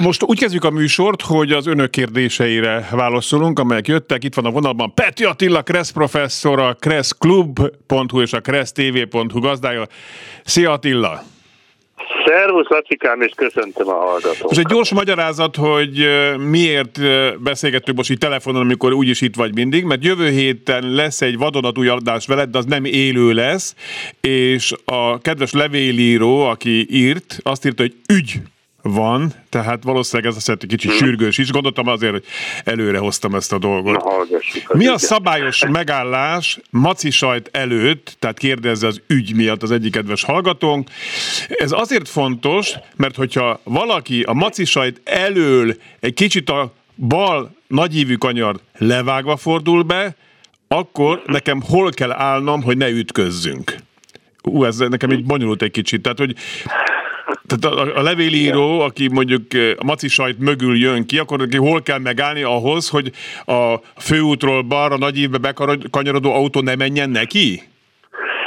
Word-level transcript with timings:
Most 0.00 0.22
úgy 0.22 0.38
kezdjük 0.38 0.64
a 0.64 0.70
műsort, 0.70 1.22
hogy 1.22 1.52
az 1.52 1.66
önök 1.66 1.90
kérdéseire 1.90 2.88
válaszolunk, 2.90 3.58
amelyek 3.58 3.88
jöttek. 3.88 4.24
Itt 4.24 4.34
van 4.34 4.44
a 4.44 4.50
vonalban 4.50 4.94
Peti 4.94 5.24
Attila, 5.24 5.62
Kressz 5.62 5.90
professzor, 5.90 6.58
a 6.58 6.76
kresszklub.hu 6.80 8.20
és 8.20 8.32
a 8.32 8.40
kressztv.hu 8.40 9.40
gazdája. 9.40 9.86
Szia 10.44 10.72
Attila! 10.72 11.22
Szervusz, 12.26 12.68
Lacikám, 12.68 13.20
és 13.20 13.32
köszöntöm 13.36 13.88
a 13.88 13.94
hallgatókat. 13.94 14.42
Most 14.42 14.58
egy 14.58 14.66
gyors 14.66 14.92
magyarázat, 14.92 15.56
hogy 15.56 16.06
miért 16.48 17.00
beszélgetünk 17.42 17.96
most 17.96 18.10
így 18.10 18.18
telefonon, 18.18 18.60
amikor 18.60 18.92
úgyis 18.92 19.20
itt 19.20 19.34
vagy 19.34 19.54
mindig, 19.54 19.84
mert 19.84 20.04
jövő 20.04 20.28
héten 20.28 20.90
lesz 20.90 21.22
egy 21.22 21.38
vadonatúj 21.38 21.88
adás 21.88 22.26
veled, 22.26 22.50
de 22.50 22.58
az 22.58 22.64
nem 22.64 22.84
élő 22.84 23.32
lesz, 23.32 23.74
és 24.20 24.72
a 24.84 25.18
kedves 25.18 25.52
levélíró, 25.52 26.40
aki 26.40 26.86
írt, 26.90 27.38
azt 27.42 27.66
írta, 27.66 27.82
hogy 27.82 27.94
ügy 28.08 28.40
van, 28.86 29.32
tehát 29.48 29.82
valószínűleg 29.82 30.30
ez 30.30 30.36
azt 30.36 30.48
egy 30.48 30.66
kicsit 30.68 30.90
hmm. 30.90 30.98
sürgős 30.98 31.38
is. 31.38 31.50
Gondoltam 31.50 31.88
azért, 31.88 32.12
hogy 32.12 32.24
előre 32.64 32.98
hoztam 32.98 33.34
ezt 33.34 33.52
a 33.52 33.58
dolgot. 33.58 34.04
Na, 34.04 34.76
Mi 34.76 34.86
a 34.86 34.98
szabályos 34.98 35.66
megállás 35.66 36.60
maci 36.70 37.10
sajt 37.10 37.48
előtt, 37.52 38.16
tehát 38.18 38.38
kérdezze 38.38 38.86
az 38.86 39.00
ügy 39.06 39.34
miatt 39.34 39.62
az 39.62 39.70
egyik 39.70 39.92
kedves 39.92 40.24
hallgatónk. 40.24 40.90
Ez 41.48 41.72
azért 41.72 42.08
fontos, 42.08 42.74
mert 42.96 43.16
hogyha 43.16 43.60
valaki 43.62 44.22
a 44.22 44.32
maci 44.32 44.64
sajt 44.64 45.00
elől 45.04 45.74
egy 46.00 46.14
kicsit 46.14 46.50
a 46.50 46.72
bal 46.94 47.56
nagyívű 47.66 48.14
kanyar 48.14 48.56
levágva 48.78 49.36
fordul 49.36 49.82
be, 49.82 50.16
akkor 50.68 51.22
nekem 51.26 51.62
hol 51.62 51.90
kell 51.90 52.12
állnom, 52.12 52.62
hogy 52.62 52.76
ne 52.76 52.88
ütközzünk? 52.88 53.76
Ú, 54.42 54.64
ez 54.64 54.78
nekem 54.78 55.10
így 55.10 55.24
bonyolult 55.24 55.62
egy 55.62 55.70
kicsit. 55.70 56.02
Tehát, 56.02 56.18
hogy 56.18 56.34
tehát 57.46 57.76
a, 57.78 57.98
a 57.98 58.02
levélíró, 58.02 58.80
aki 58.80 59.08
mondjuk 59.08 59.42
a 59.76 59.84
maci 59.84 60.08
sajt 60.08 60.38
mögül 60.38 60.76
jön 60.78 61.06
ki, 61.06 61.18
akkor 61.18 61.38
neki 61.38 61.56
hol 61.56 61.82
kell 61.82 61.98
megállni 61.98 62.42
ahhoz, 62.42 62.88
hogy 62.88 63.12
a 63.44 63.74
főútról 63.96 64.62
balra 64.62 64.96
nagy 64.96 65.18
évbe 65.18 65.38
bekanyarodó 65.38 66.32
autó 66.32 66.60
ne 66.60 66.74
menjen 66.74 67.10
neki? 67.10 67.62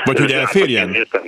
Vagy 0.03 0.19
hogy 0.19 0.31
elférjen? 0.31 0.93
Értem, 0.93 1.21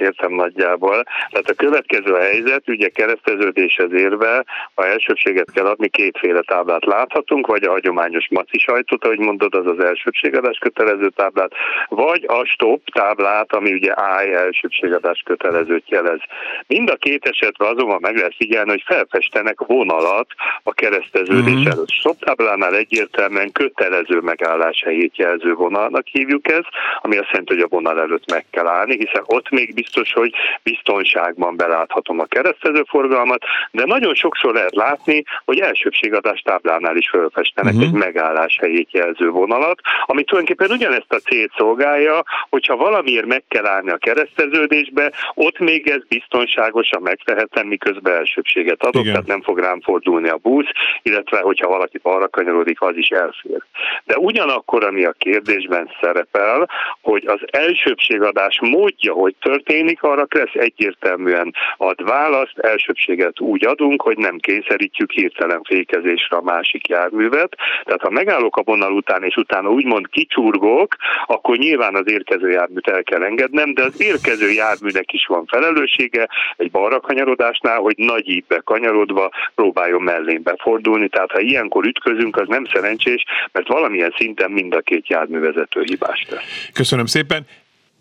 értem 0.00 0.32
nagyjából. 0.32 1.04
Tehát 1.30 1.50
a 1.50 1.54
következő 1.54 2.14
helyzet, 2.14 2.68
ugye 2.68 2.88
kereszteződéshez 2.88 3.92
érve, 3.92 4.44
ha 4.74 4.86
elsőbséget 4.86 5.50
kell 5.52 5.66
adni, 5.66 5.88
kétféle 5.88 6.40
táblát 6.40 6.84
láthatunk, 6.84 7.46
vagy 7.46 7.62
a 7.62 7.70
hagyományos 7.70 8.28
maci 8.30 8.58
sajtot, 8.58 9.04
ahogy 9.04 9.18
mondod, 9.18 9.54
az 9.54 9.66
az 9.66 9.84
elsőbségadás 9.84 10.58
kötelező 10.58 11.08
táblát, 11.08 11.52
vagy 11.88 12.24
a 12.26 12.44
stop 12.44 12.82
táblát, 12.92 13.52
ami 13.52 13.72
ugye 13.72 13.92
állj 13.94 14.34
elsőbségadás 14.34 15.22
kötelezőt 15.24 15.88
jelez. 15.88 16.20
Mind 16.66 16.90
a 16.90 16.96
két 16.96 17.26
esetben 17.26 17.68
azonban 17.68 17.98
meg 18.00 18.16
lehet 18.16 18.34
figyelni, 18.36 18.70
hogy 18.70 18.82
felfestenek 18.86 19.60
vonalat 19.60 20.26
a 20.62 20.72
kereszteződés 20.72 21.54
uh-huh. 21.54 21.72
előtt. 21.72 21.90
Stop 21.90 22.24
táblánál 22.24 22.74
egyértelműen 22.74 23.52
kötelező 23.52 24.20
megállás 24.20 24.82
helyét 24.84 25.16
jelző 25.16 25.52
vonalnak 25.54 26.06
hívjuk 26.06 26.48
ezt, 26.48 26.68
ami 27.00 27.16
azt 27.16 27.30
jelenti, 27.30 27.54
hogy 27.54 27.62
a 27.62 27.68
vonal 27.68 28.00
előtt 28.00 28.30
meg 28.30 28.44
kell 28.50 28.66
állni, 28.66 28.96
hiszen 28.96 29.22
ott 29.26 29.50
még 29.50 29.74
biztos, 29.74 29.89
hogy 30.12 30.32
biztonságban 30.62 31.56
beláthatom 31.56 32.20
a 32.20 32.24
keresztező 32.24 32.82
forgalmat, 32.88 33.42
de 33.70 33.84
nagyon 33.84 34.14
sokszor 34.14 34.54
lehet 34.54 34.74
látni, 34.74 35.22
hogy 35.44 35.58
elsőbségadás 35.60 36.40
táblánál 36.40 36.96
is 36.96 37.08
felfestenek 37.08 37.74
uh-huh. 37.74 37.88
egy 37.88 37.94
megállás 37.94 38.58
helyét 38.60 38.92
jelző 38.92 39.28
vonalat, 39.28 39.80
ami 40.06 40.24
tulajdonképpen 40.24 40.76
ugyanezt 40.76 41.12
a 41.12 41.16
célt 41.16 41.52
szolgálja, 41.56 42.22
hogyha 42.50 42.76
valamiért 42.76 43.26
meg 43.26 43.44
kell 43.48 43.66
állni 43.66 43.90
a 43.90 43.96
kereszteződésbe, 43.96 45.12
ott 45.34 45.58
még 45.58 45.88
ez 45.88 46.02
biztonságosan 46.08 47.02
megtehetem, 47.02 47.66
miközben 47.66 48.14
elsőbséget 48.14 48.82
adok, 48.82 49.02
Igen. 49.02 49.12
tehát 49.12 49.28
nem 49.28 49.42
fog 49.42 49.58
rám 49.58 49.80
fordulni 49.80 50.28
a 50.28 50.36
busz, 50.36 50.68
illetve 51.02 51.40
hogyha 51.40 51.68
valaki 51.68 51.98
arra 52.02 52.28
kanyarodik, 52.28 52.80
az 52.80 52.96
is 52.96 53.08
elfér. 53.08 53.62
De 54.04 54.16
ugyanakkor, 54.18 54.84
ami 54.84 55.04
a 55.04 55.14
kérdésben 55.18 55.90
szerepel, 56.00 56.68
hogy 57.00 57.26
az 57.26 57.40
elsőbségadás 57.50 58.58
módja, 58.60 59.12
hogy 59.12 59.34
történik, 59.40 59.78
arra 60.00 60.26
Kressz 60.26 60.54
egyértelműen 60.54 61.54
ad 61.76 62.04
választ, 62.04 62.58
elsőbséget 62.58 63.40
úgy 63.40 63.66
adunk, 63.66 64.02
hogy 64.02 64.16
nem 64.16 64.38
kényszerítjük 64.38 65.10
hirtelen 65.10 65.62
fékezésre 65.62 66.36
a 66.36 66.42
másik 66.42 66.88
járművet. 66.88 67.56
Tehát 67.84 68.00
ha 68.00 68.10
megállok 68.10 68.56
a 68.56 68.62
vonal 68.62 68.92
után, 68.92 69.24
és 69.24 69.36
utána 69.36 69.68
úgymond 69.70 70.08
kicsurgok, 70.08 70.96
akkor 71.26 71.56
nyilván 71.56 71.94
az 71.94 72.10
érkező 72.10 72.50
járműt 72.50 72.88
el 72.88 73.02
kell 73.02 73.22
engednem, 73.22 73.74
de 73.74 73.82
az 73.82 74.02
érkező 74.02 74.50
járműnek 74.50 75.12
is 75.12 75.26
van 75.26 75.46
felelőssége 75.46 76.28
egy 76.56 76.70
balra 76.70 77.00
kanyarodásnál, 77.00 77.78
hogy 77.78 77.94
nagy 77.96 78.28
íbbe 78.28 78.60
kanyarodva 78.64 79.30
próbáljon 79.54 80.02
mellén 80.02 80.42
befordulni. 80.42 81.08
Tehát 81.08 81.30
ha 81.30 81.40
ilyenkor 81.40 81.86
ütközünk, 81.86 82.36
az 82.36 82.48
nem 82.48 82.64
szerencsés, 82.72 83.24
mert 83.52 83.68
valamilyen 83.68 84.14
szinten 84.16 84.50
mind 84.50 84.74
a 84.74 84.80
két 84.80 85.08
járművezető 85.08 85.82
hibás. 85.82 86.26
Köszönöm 86.72 87.06
szépen 87.06 87.46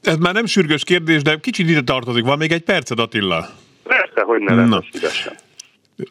ez 0.01 0.17
már 0.17 0.33
nem 0.33 0.45
sürgős 0.45 0.83
kérdés, 0.83 1.21
de 1.21 1.37
kicsit 1.37 1.69
ide 1.69 1.81
tartozik. 1.81 2.23
Van 2.23 2.37
még 2.37 2.51
egy 2.51 2.61
perced, 2.61 2.99
Attila? 2.99 3.49
Persze, 3.83 4.21
hogy 4.21 4.41
ne 4.41 4.53
lenne 4.53 4.83
szívesen. 4.91 5.33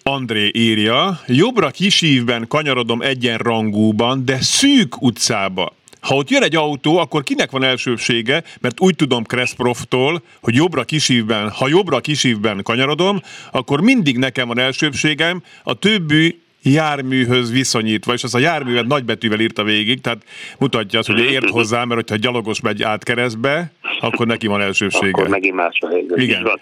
André 0.02 0.50
írja, 0.54 1.20
jobbra 1.26 1.70
kisívben 1.70 2.46
kanyarodom 2.48 3.00
egyenrangúban, 3.00 4.24
de 4.24 4.40
szűk 4.40 5.02
utcába. 5.02 5.76
Ha 6.00 6.14
ott 6.14 6.30
jön 6.30 6.42
egy 6.42 6.56
autó, 6.56 6.98
akkor 6.98 7.22
kinek 7.22 7.50
van 7.50 7.62
elsőbsége, 7.62 8.42
mert 8.60 8.80
úgy 8.80 8.96
tudom 8.96 9.24
Kreszproftól, 9.24 10.22
hogy 10.40 10.54
jobbra 10.54 10.84
kisívben, 10.84 11.50
ha 11.50 11.68
jobbra 11.68 12.00
kisívben 12.00 12.62
kanyarodom, 12.62 13.20
akkor 13.52 13.80
mindig 13.80 14.18
nekem 14.18 14.48
van 14.48 14.58
elsőbségem, 14.58 15.42
a 15.62 15.74
többi 15.74 16.40
járműhöz 16.62 17.50
viszonyítva, 17.50 18.12
és 18.12 18.24
az 18.24 18.34
a 18.34 18.38
járművet 18.38 18.86
nagybetűvel 18.86 19.40
írta 19.40 19.62
végig, 19.62 20.00
tehát 20.00 20.22
mutatja 20.58 20.98
azt, 20.98 21.08
hogy 21.08 21.18
ért 21.18 21.50
hozzá, 21.50 21.84
mert 21.84 22.00
hogyha 22.00 22.16
gyalogos 22.16 22.60
megy 22.60 22.82
át 22.82 23.04
keresztbe, 23.04 23.72
akkor 24.00 24.26
neki 24.26 24.46
van 24.46 24.60
elsőbsége. 24.60 25.10
Akkor 25.12 25.28
megint 25.28 25.54
más 25.54 25.78
a 25.80 25.88
helyzet. 25.88 26.18
Igen. 26.18 26.42
Van. 26.42 26.60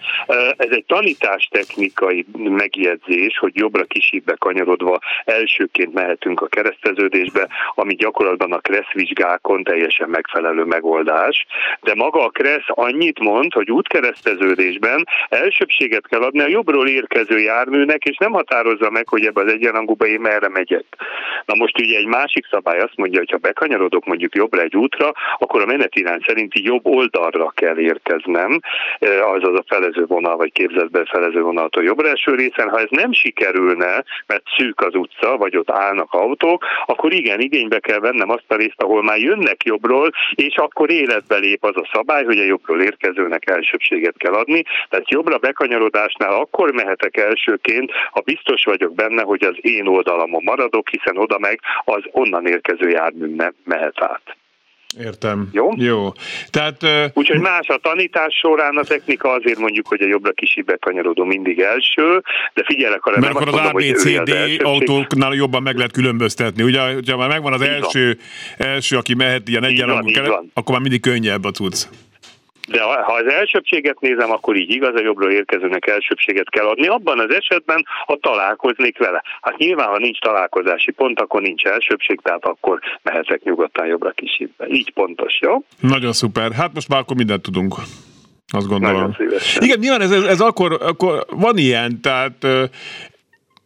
Ez 0.57 0.69
egy 0.69 0.85
tanítástechnikai 0.87 2.25
megjegyzés, 2.37 3.37
hogy 3.37 3.51
jobbra 3.55 3.83
kisibbe 3.83 4.35
kanyarodva 4.39 4.99
elsőként 5.25 5.93
mehetünk 5.93 6.41
a 6.41 6.47
kereszteződésbe, 6.47 7.47
ami 7.75 7.95
gyakorlatban 7.95 8.51
a 8.51 8.57
kresszvizsgákon 8.57 9.63
teljesen 9.63 10.09
megfelelő 10.09 10.63
megoldás. 10.63 11.45
De 11.81 11.95
maga 11.95 12.25
a 12.25 12.29
kressz 12.29 12.67
annyit 12.67 13.19
mond, 13.19 13.53
hogy 13.53 13.71
útkereszteződésben 13.71 15.07
elsőbséget 15.29 16.07
kell 16.07 16.21
adni 16.21 16.39
a 16.39 16.47
jobbról 16.47 16.87
érkező 16.87 17.39
járműnek, 17.39 18.03
és 18.03 18.17
nem 18.17 18.31
határozza 18.31 18.89
meg, 18.89 19.07
hogy 19.07 19.25
ebbe 19.25 19.41
az 19.41 19.51
egyenrangúba 19.51 20.05
én 20.05 20.19
merre 20.19 20.49
megyek. 20.49 20.85
Na 21.45 21.55
most 21.55 21.79
ugye 21.79 21.97
egy 21.97 22.05
másik 22.05 22.45
szabály 22.49 22.79
azt 22.79 22.95
mondja, 22.95 23.19
hogy 23.19 23.31
ha 23.31 23.37
bekanyarodok 23.37 24.05
mondjuk 24.05 24.35
jobbra 24.35 24.61
egy 24.61 24.75
útra, 24.75 25.13
akkor 25.37 25.61
a 25.61 25.65
menetirány 25.65 26.23
szerinti 26.25 26.63
jobb 26.63 26.85
oldal 26.85 27.16
oldalra 27.17 27.51
kell 27.55 27.77
érkeznem, 27.77 28.59
azaz 29.35 29.55
a 29.57 29.63
felező 29.67 30.05
vonal, 30.05 30.35
vagy 30.35 30.51
képzetben 30.51 31.05
felező 31.05 31.41
vonaltól 31.41 31.83
jobbra 31.83 32.07
eső 32.09 32.35
részen. 32.35 32.69
Ha 32.69 32.79
ez 32.79 32.87
nem 32.89 33.11
sikerülne, 33.11 34.03
mert 34.27 34.43
szűk 34.57 34.81
az 34.81 34.95
utca, 34.95 35.37
vagy 35.37 35.57
ott 35.57 35.71
állnak 35.71 36.13
autók, 36.13 36.65
akkor 36.85 37.13
igen, 37.13 37.39
igénybe 37.39 37.79
kell 37.79 37.99
vennem 37.99 38.29
azt 38.29 38.45
a 38.47 38.55
részt, 38.55 38.81
ahol 38.81 39.03
már 39.03 39.17
jönnek 39.17 39.63
jobbról, 39.63 40.11
és 40.35 40.55
akkor 40.55 40.91
életbe 40.91 41.37
lép 41.37 41.63
az 41.63 41.75
a 41.75 41.89
szabály, 41.93 42.23
hogy 42.23 42.39
a 42.39 42.43
jobbról 42.43 42.81
érkezőnek 42.81 43.49
elsőbséget 43.49 44.17
kell 44.17 44.33
adni. 44.33 44.63
Tehát 44.89 45.11
jobbra 45.11 45.37
bekanyarodásnál 45.37 46.33
akkor 46.33 46.71
mehetek 46.71 47.17
elsőként, 47.17 47.91
ha 48.11 48.21
biztos 48.21 48.63
vagyok 48.63 48.93
benne, 48.93 49.23
hogy 49.23 49.43
az 49.43 49.55
én 49.61 49.87
oldalamon 49.87 50.43
maradok, 50.43 50.89
hiszen 50.89 51.17
oda 51.17 51.39
meg 51.39 51.59
az 51.83 52.03
onnan 52.11 52.45
érkező 52.45 52.89
jármű 52.89 53.35
mehet 53.63 54.01
át. 54.01 54.35
Értem. 54.99 55.49
Jó? 55.51 55.69
Jó. 55.75 56.11
Tehát, 56.49 56.83
uh... 56.83 56.89
Úgyhogy 57.13 57.39
más 57.39 57.67
a 57.67 57.77
tanítás 57.77 58.35
során 58.35 58.77
a 58.77 58.83
technika 58.83 59.31
azért 59.31 59.59
mondjuk, 59.59 59.87
hogy 59.87 60.01
a 60.01 60.05
jobbra 60.07 60.31
kisibbe 60.31 60.77
kanyarodó 60.77 61.23
mindig 61.23 61.59
első, 61.59 62.23
de 62.53 62.63
figyelek, 62.65 63.01
ha 63.01 63.11
nem 63.11 63.35
akkor 63.35 63.47
az 63.47 63.53
ABCD 63.53 64.61
autóknál 64.63 65.33
jobban 65.33 65.63
meg 65.63 65.75
lehet 65.75 65.91
különböztetni. 65.91 66.63
Ugye, 66.63 66.93
hogyha 66.93 67.17
már 67.17 67.29
megvan 67.29 67.53
az 67.53 67.61
első, 67.61 68.17
első, 68.57 68.97
aki 68.97 69.13
mehet 69.13 69.47
ilyen 69.47 69.63
egyenlangú 69.63 70.09
akkor 70.53 70.71
már 70.71 70.81
mindig 70.81 71.01
könnyebb 71.01 71.43
a 71.43 71.51
cucc. 71.51 71.87
De 72.67 72.81
ha 72.81 73.13
az 73.13 73.33
elsőbséget 73.33 73.99
nézem, 73.99 74.31
akkor 74.31 74.55
így 74.55 74.69
igaz, 74.69 74.95
a 74.95 75.01
jobbról 75.03 75.31
érkezőnek 75.31 75.87
elsőbséget 75.87 76.49
kell 76.49 76.65
adni. 76.65 76.87
Abban 76.87 77.19
az 77.19 77.33
esetben, 77.33 77.85
ha 78.05 78.17
találkoznék 78.21 78.97
vele. 78.97 79.23
Hát 79.41 79.57
nyilván, 79.57 79.87
ha 79.87 79.97
nincs 79.97 80.19
találkozási 80.19 80.91
pont, 80.91 81.19
akkor 81.19 81.41
nincs 81.41 81.63
elsőbség, 81.63 82.19
tehát 82.21 82.45
akkor 82.45 82.79
mehetek 83.01 83.43
nyugodtan 83.43 83.85
jobbra 83.85 84.11
kisítve. 84.11 84.67
Így 84.67 84.93
pontos, 84.93 85.39
jó? 85.41 85.63
Nagyon 85.79 86.13
szuper. 86.13 86.51
Hát 86.51 86.73
most 86.73 86.87
már 86.87 86.99
akkor 86.99 87.15
mindent 87.15 87.41
tudunk. 87.41 87.75
Azt 88.47 88.67
gondolom. 88.67 89.15
Igen, 89.59 89.79
nyilván 89.79 90.01
ez, 90.01 90.11
ez, 90.11 90.23
ez 90.23 90.39
akkor, 90.39 90.77
akkor 90.81 91.25
van 91.29 91.57
ilyen, 91.57 92.01
tehát 92.01 92.47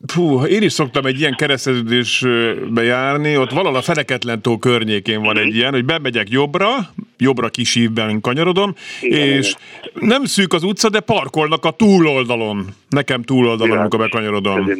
Fú, 0.08 0.46
én 0.46 0.62
is 0.62 0.74
szoktam 0.74 1.06
egy 1.06 1.20
ilyen 1.20 1.36
kereszteződésbe 1.36 2.84
járni, 2.84 3.38
ott 3.38 3.52
valahol 3.52 3.78
a 3.78 3.82
Feneketlen 3.82 4.42
tó 4.42 4.58
környékén 4.58 5.22
van 5.22 5.38
egy 5.38 5.48
mhm. 5.48 5.56
ilyen, 5.56 5.72
hogy 5.72 5.86
bemegyek 5.86 6.30
jobbra, 6.30 6.68
jobbra 7.18 7.50
kis 7.50 7.76
ívben 7.76 8.22
kanyarodom, 8.22 8.74
igen, 9.02 9.28
és 9.28 9.56
igen. 9.84 10.10
nem 10.10 10.26
szűk 10.26 10.54
az 10.54 10.64
utca, 10.64 10.90
de 10.90 11.00
parkolnak 11.00 11.66
a 11.66 11.72
túloldalon. 11.72 12.66
Nekem 12.90 13.22
túloldalon, 13.22 13.78
amikor 13.78 14.00
bekanyarodom. 14.00 14.72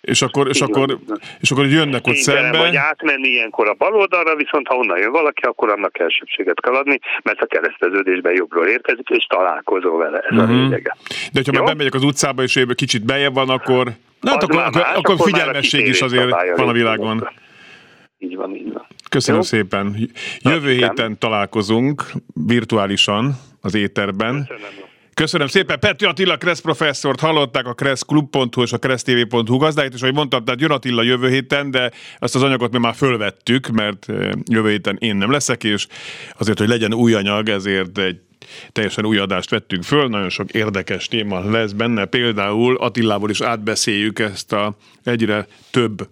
És 0.00 0.22
akkor, 0.22 0.48
és, 0.48 0.60
akkor, 0.60 0.98
és 1.40 1.50
akkor 1.50 1.66
jönnek 1.66 2.06
ott 2.06 2.14
szembe. 2.14 2.58
Vagy 2.58 2.76
átmenni 2.76 3.28
ilyenkor 3.28 3.68
a 3.68 3.74
bal 3.74 3.94
oldalra, 3.94 4.36
viszont 4.36 4.66
ha 4.66 4.74
onnan 4.74 4.98
jön 4.98 5.10
valaki, 5.10 5.42
akkor 5.42 5.70
annak 5.70 5.98
elsőbséget 5.98 6.60
kell 6.60 6.74
adni, 6.74 6.98
mert 7.22 7.40
a 7.40 7.46
kereszteződésben 7.46 8.32
jobbról 8.34 8.66
érkezik, 8.66 9.08
és 9.08 9.24
találkozol 9.24 9.98
vele. 9.98 10.18
Ez 10.18 10.36
uh-huh. 10.36 10.50
a 10.50 10.52
mhm. 10.52 10.62
lényege. 10.62 10.96
De 11.32 11.40
hogyha 11.44 11.52
már 11.52 11.64
bemegyek 11.64 11.94
az 11.94 12.04
utcába, 12.04 12.42
és 12.42 12.64
kicsit 12.74 13.04
bejebb 13.04 13.34
van, 13.34 13.48
akkor 13.48 13.92
Na, 14.22 14.30
hát 14.30 14.42
akkor, 14.42 14.58
akkor, 14.58 14.82
más, 14.82 14.96
akkor 14.96 15.16
figyelmesség 15.20 15.86
is 15.86 16.00
azért 16.00 16.30
van 16.56 16.68
a 16.68 16.72
világon. 16.72 17.28
Így 18.18 18.36
van, 18.36 18.56
így 18.56 18.72
van. 18.72 18.86
Köszönöm 19.08 19.40
Jó? 19.40 19.46
szépen. 19.46 20.10
Jövő 20.40 20.72
héten 20.72 21.18
találkozunk 21.18 22.04
virtuálisan 22.46 23.38
az 23.60 23.74
éterben. 23.74 24.46
Köszönöm. 24.48 24.90
Köszönöm 25.14 25.46
szépen. 25.46 25.78
Petri 25.80 26.06
Attila 26.06 26.36
Kressz 26.36 26.60
professzort 26.60 27.20
hallották 27.20 27.66
a 27.66 27.72
kresszklub.hu 27.72 28.62
és 28.62 28.72
a 28.72 28.78
kressztv.hu 28.78 29.56
gazdáit, 29.56 29.94
és 29.94 30.02
ahogy 30.02 30.14
mondtam, 30.14 30.44
tehát 30.44 30.60
jön 30.60 30.70
Attila 30.70 31.02
jövő 31.02 31.28
héten, 31.28 31.70
de 31.70 31.90
azt 32.18 32.34
az 32.34 32.42
anyagot 32.42 32.72
mi 32.72 32.78
már 32.78 32.94
fölvettük, 32.94 33.68
mert 33.68 34.08
eh, 34.08 34.30
jövő 34.44 34.70
héten 34.70 34.96
én 35.00 35.16
nem 35.16 35.30
leszek, 35.30 35.64
és 35.64 35.86
azért, 36.38 36.58
hogy 36.58 36.68
legyen 36.68 36.94
új 36.94 37.14
anyag, 37.14 37.48
ezért 37.48 37.98
egy 37.98 38.20
teljesen 38.72 39.06
új 39.06 39.18
adást 39.18 39.50
vettünk 39.50 39.82
föl, 39.82 40.08
nagyon 40.08 40.28
sok 40.28 40.50
érdekes 40.50 41.08
téma 41.08 41.50
lesz 41.50 41.72
benne, 41.72 42.04
például 42.04 42.76
Attilával 42.76 43.30
is 43.30 43.40
átbeszéljük 43.40 44.18
ezt 44.18 44.52
a 44.52 44.76
egyre 45.04 45.46
több 45.70 46.08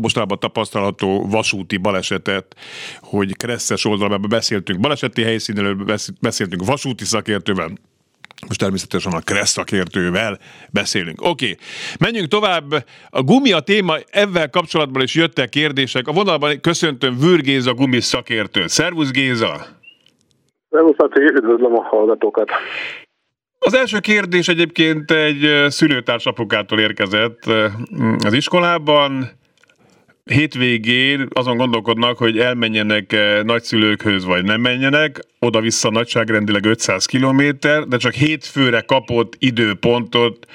mostában 0.00 0.38
tapasztalható 0.38 1.26
vasúti 1.28 1.76
balesetet, 1.76 2.56
hogy 3.00 3.36
kresszes 3.36 3.84
oldalában 3.84 4.28
beszéltünk 4.28 4.80
baleseti 4.80 5.22
helyszínről, 5.22 5.96
beszéltünk 6.20 6.64
vasúti 6.64 7.04
szakértővel, 7.04 7.72
most 8.46 8.60
természetesen 8.60 9.12
a 9.12 9.20
Kressz 9.20 9.50
szakértővel 9.50 10.38
beszélünk. 10.70 11.22
Oké, 11.22 11.56
menjünk 11.98 12.28
tovább. 12.28 12.86
A 13.10 13.22
gumi 13.22 13.52
a 13.52 13.60
téma, 13.60 13.96
ezzel 14.10 14.50
kapcsolatban 14.50 15.02
is 15.02 15.14
jöttek 15.14 15.48
kérdések. 15.48 16.08
A 16.08 16.12
vonalban 16.12 16.60
köszöntöm 16.60 17.18
Vűr 17.18 17.40
Géza 17.40 17.74
gumi 17.74 18.00
szakértőt. 18.00 18.68
Szervusz 18.68 19.10
Géza! 19.10 19.81
Szervusz, 20.72 20.96
üdvözlöm 21.18 21.74
a 21.74 21.82
hallgatókat. 21.82 22.50
Az 23.58 23.74
első 23.74 23.98
kérdés 23.98 24.48
egyébként 24.48 25.10
egy 25.10 25.70
szülőtárs 25.70 26.26
apukától 26.26 26.80
érkezett 26.80 27.44
az 28.24 28.32
iskolában. 28.32 29.28
Hétvégén 30.24 31.28
azon 31.32 31.56
gondolkodnak, 31.56 32.18
hogy 32.18 32.38
elmenjenek 32.38 33.16
nagyszülőkhöz, 33.44 34.24
vagy 34.24 34.44
nem 34.44 34.60
menjenek. 34.60 35.20
Oda-vissza 35.38 35.90
nagyságrendileg 35.90 36.64
500 36.64 37.06
kilométer, 37.06 37.82
de 37.82 37.96
csak 37.96 38.12
hétfőre 38.12 38.80
kapott 38.80 39.32
időpontot 39.38 40.46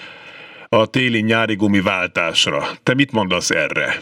a 0.69 0.85
téli-nyári 0.85 1.55
gumi 1.55 1.81
váltásra. 1.81 2.63
Te 2.83 2.93
mit 2.93 3.11
mondasz 3.11 3.49
erre? 3.49 3.95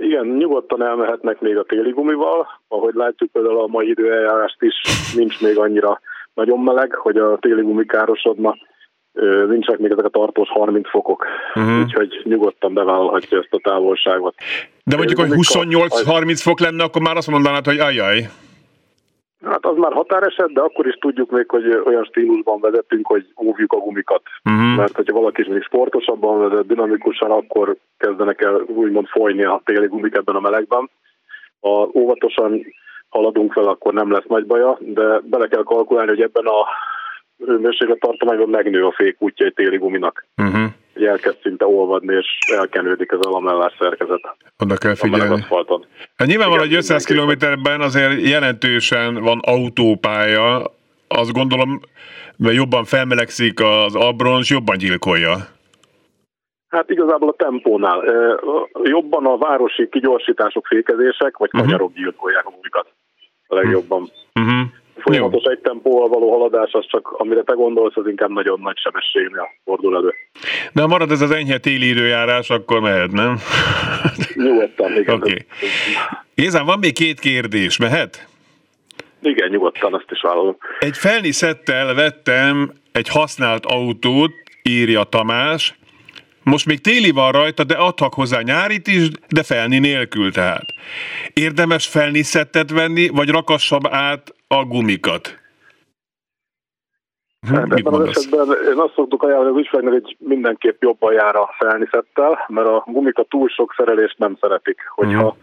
Igen, 0.00 0.26
nyugodtan 0.26 0.82
elmehetnek 0.82 1.40
még 1.40 1.56
a 1.56 1.64
téli 1.64 1.90
gumival. 1.90 2.46
Ahogy 2.68 2.94
látjuk 2.94 3.30
például 3.32 3.60
a 3.60 3.66
mai 3.66 3.88
időeljárást 3.88 4.62
is 4.62 4.74
nincs 5.14 5.40
még 5.40 5.58
annyira 5.58 6.00
nagyon 6.34 6.60
meleg, 6.60 6.94
hogy 6.94 7.16
a 7.16 7.38
téli 7.40 7.62
gumi 7.62 7.86
károsodna. 7.86 8.56
Nincsenek 9.48 9.80
még 9.80 9.90
ezek 9.90 10.04
a 10.04 10.08
tartós 10.08 10.48
30 10.48 10.88
fokok, 10.88 11.24
uh-huh. 11.54 11.80
úgyhogy 11.80 12.20
nyugodtan 12.24 12.74
bevállalhatja 12.74 13.38
ezt 13.38 13.52
a 13.52 13.60
távolságot. 13.62 14.34
De 14.84 14.96
mondjuk, 14.96 15.18
hogy 15.18 15.30
28-30 15.30 16.40
fok 16.42 16.60
lenne, 16.60 16.84
akkor 16.84 17.02
már 17.02 17.16
azt 17.16 17.30
mondanád, 17.30 17.64
hogy 17.64 17.78
ajaj. 17.78 18.28
Hát 19.44 19.66
az 19.66 19.76
már 19.76 19.92
határeset, 19.92 20.52
de 20.52 20.60
akkor 20.60 20.86
is 20.86 20.94
tudjuk 20.94 21.30
még, 21.30 21.48
hogy 21.48 21.82
olyan 21.84 22.04
stílusban 22.04 22.60
vezetünk, 22.60 23.06
hogy 23.06 23.26
óvjuk 23.42 23.72
a 23.72 23.76
gumikat. 23.76 24.22
Uh-huh. 24.44 24.76
Mert 24.76 24.96
hogyha 24.96 25.18
valaki 25.18 25.40
is 25.40 25.46
még 25.46 25.62
sportosabban 25.62 26.38
vezet, 26.38 26.66
dinamikusan, 26.66 27.30
akkor 27.30 27.76
kezdenek 27.98 28.40
el 28.40 28.54
úgymond 28.54 29.06
folyni 29.06 29.44
a 29.44 29.60
téli 29.64 29.86
gumik 29.86 30.14
ebben 30.14 30.34
a 30.34 30.40
melegben. 30.40 30.90
Ha 31.60 31.90
óvatosan 31.94 32.66
haladunk 33.08 33.52
fel, 33.52 33.64
akkor 33.64 33.92
nem 33.92 34.12
lesz 34.12 34.26
nagy 34.26 34.46
baja, 34.46 34.78
de 34.80 35.20
bele 35.24 35.46
kell 35.46 35.62
kalkulálni, 35.62 36.10
hogy 36.10 36.20
ebben 36.20 36.46
a 36.46 36.66
hőmérséklet 37.44 37.98
tartományban 37.98 38.48
megnő 38.48 38.84
a 38.84 38.92
fék 38.92 39.16
útja 39.18 39.46
egy 39.46 39.54
téli 39.54 39.76
guminak. 39.76 40.26
Uh-huh 40.36 40.70
hogy 40.96 41.06
elkezd 41.06 41.36
szinte 41.42 41.66
olvadni, 41.66 42.14
és 42.14 42.26
elkenődik 42.56 43.12
ez 43.12 43.18
a 43.22 43.30
lamellás 43.30 43.72
szerkezet. 43.78 44.20
Oda 44.58 44.76
kell 44.76 44.94
figyelni. 44.94 45.44
Hát 46.16 46.28
nyilvánvalóan, 46.28 46.66
hogy 46.66 46.76
500 46.76 47.04
kilométerben 47.04 47.80
azért 47.80 48.28
jelentősen 48.28 49.14
van 49.14 49.40
autópálya, 49.44 50.62
azt 51.08 51.32
gondolom, 51.32 51.80
mert 52.36 52.54
jobban 52.54 52.84
felmelegszik 52.84 53.60
az 53.60 53.94
abroncs, 53.94 54.50
jobban 54.50 54.76
gyilkolja. 54.76 55.34
Hát 56.68 56.90
igazából 56.90 57.28
a 57.28 57.34
tempónál. 57.36 58.04
Jobban 58.82 59.26
a 59.26 59.36
városi 59.36 59.88
kigyorsítások, 59.88 60.66
fékezések, 60.66 61.36
vagy 61.36 61.50
kanyarok 61.50 61.88
uh-huh. 61.88 62.02
gyilkolják 62.02 62.46
a 62.46 62.50
gumikat 62.50 62.92
a 63.46 63.54
legjobban. 63.54 64.10
Uh-huh 64.34 64.66
folyamatos 64.98 65.42
Jó. 65.44 65.50
egy 65.50 65.58
tempóval 65.58 66.08
való 66.08 66.30
haladás, 66.30 66.72
az 66.72 66.86
csak, 66.88 67.08
amire 67.08 67.42
te 67.42 67.52
gondolsz, 67.52 67.96
az 67.96 68.06
inkább 68.06 68.30
nagyon 68.30 68.60
nagy 68.60 68.78
sebességnél 68.78 69.48
fordul 69.64 69.96
elő. 69.96 70.14
De 70.72 70.80
ha 70.80 70.86
marad 70.86 71.10
ez 71.10 71.20
az 71.20 71.30
enyhe 71.30 71.58
téli 71.58 71.88
időjárás, 71.88 72.50
akkor 72.50 72.80
mehet, 72.80 73.12
nem? 73.12 73.36
Nyugodtan, 74.34 74.96
igen. 74.96 75.14
Oké. 75.14 75.30
Okay. 75.30 75.46
Gézán, 76.34 76.64
van 76.64 76.78
még 76.78 76.92
két 76.92 77.20
kérdés, 77.20 77.76
mehet? 77.76 78.28
Igen, 79.22 79.48
nyugodtan, 79.48 79.94
azt 79.94 80.10
is 80.10 80.20
vállalom. 80.20 80.56
Egy 80.78 80.96
felniszettel 80.96 81.94
vettem 81.94 82.72
egy 82.92 83.08
használt 83.08 83.66
autót, 83.66 84.32
írja 84.62 85.02
Tamás, 85.02 85.74
most 86.42 86.66
még 86.66 86.80
téli 86.80 87.10
van 87.10 87.32
rajta, 87.32 87.64
de 87.64 87.74
adtak 87.74 88.14
hozzá 88.14 88.40
nyárit 88.40 88.86
is, 88.86 89.08
de 89.28 89.42
felni 89.42 89.78
nélkül 89.78 90.32
tehát. 90.32 90.64
Érdemes 91.32 91.86
felniszettet 91.86 92.70
venni, 92.70 93.08
vagy 93.08 93.28
rakassam 93.28 93.80
át 93.90 94.34
a 94.48 94.64
gumikat? 94.64 95.38
Hm, 97.48 97.54
hát 97.54 97.72
ebben 97.72 97.92
az 97.92 98.08
esetben 98.08 98.48
én 98.70 98.78
azt 98.78 98.94
szoktuk 98.94 99.22
ajánlani 99.22 99.50
az 99.50 99.56
ügyfeleknek, 99.56 100.02
hogy 100.02 100.16
mindenképp 100.18 100.82
jobban 100.82 101.12
jár 101.12 101.36
a 101.36 101.54
felniszettel, 101.58 102.44
mert 102.48 102.66
a 102.66 102.84
gumika 102.86 103.22
túl 103.22 103.48
sok 103.48 103.74
szerelést 103.76 104.18
nem 104.18 104.36
szeretik. 104.40 104.80
Hogyha 104.88 105.24
uh-huh. 105.24 105.36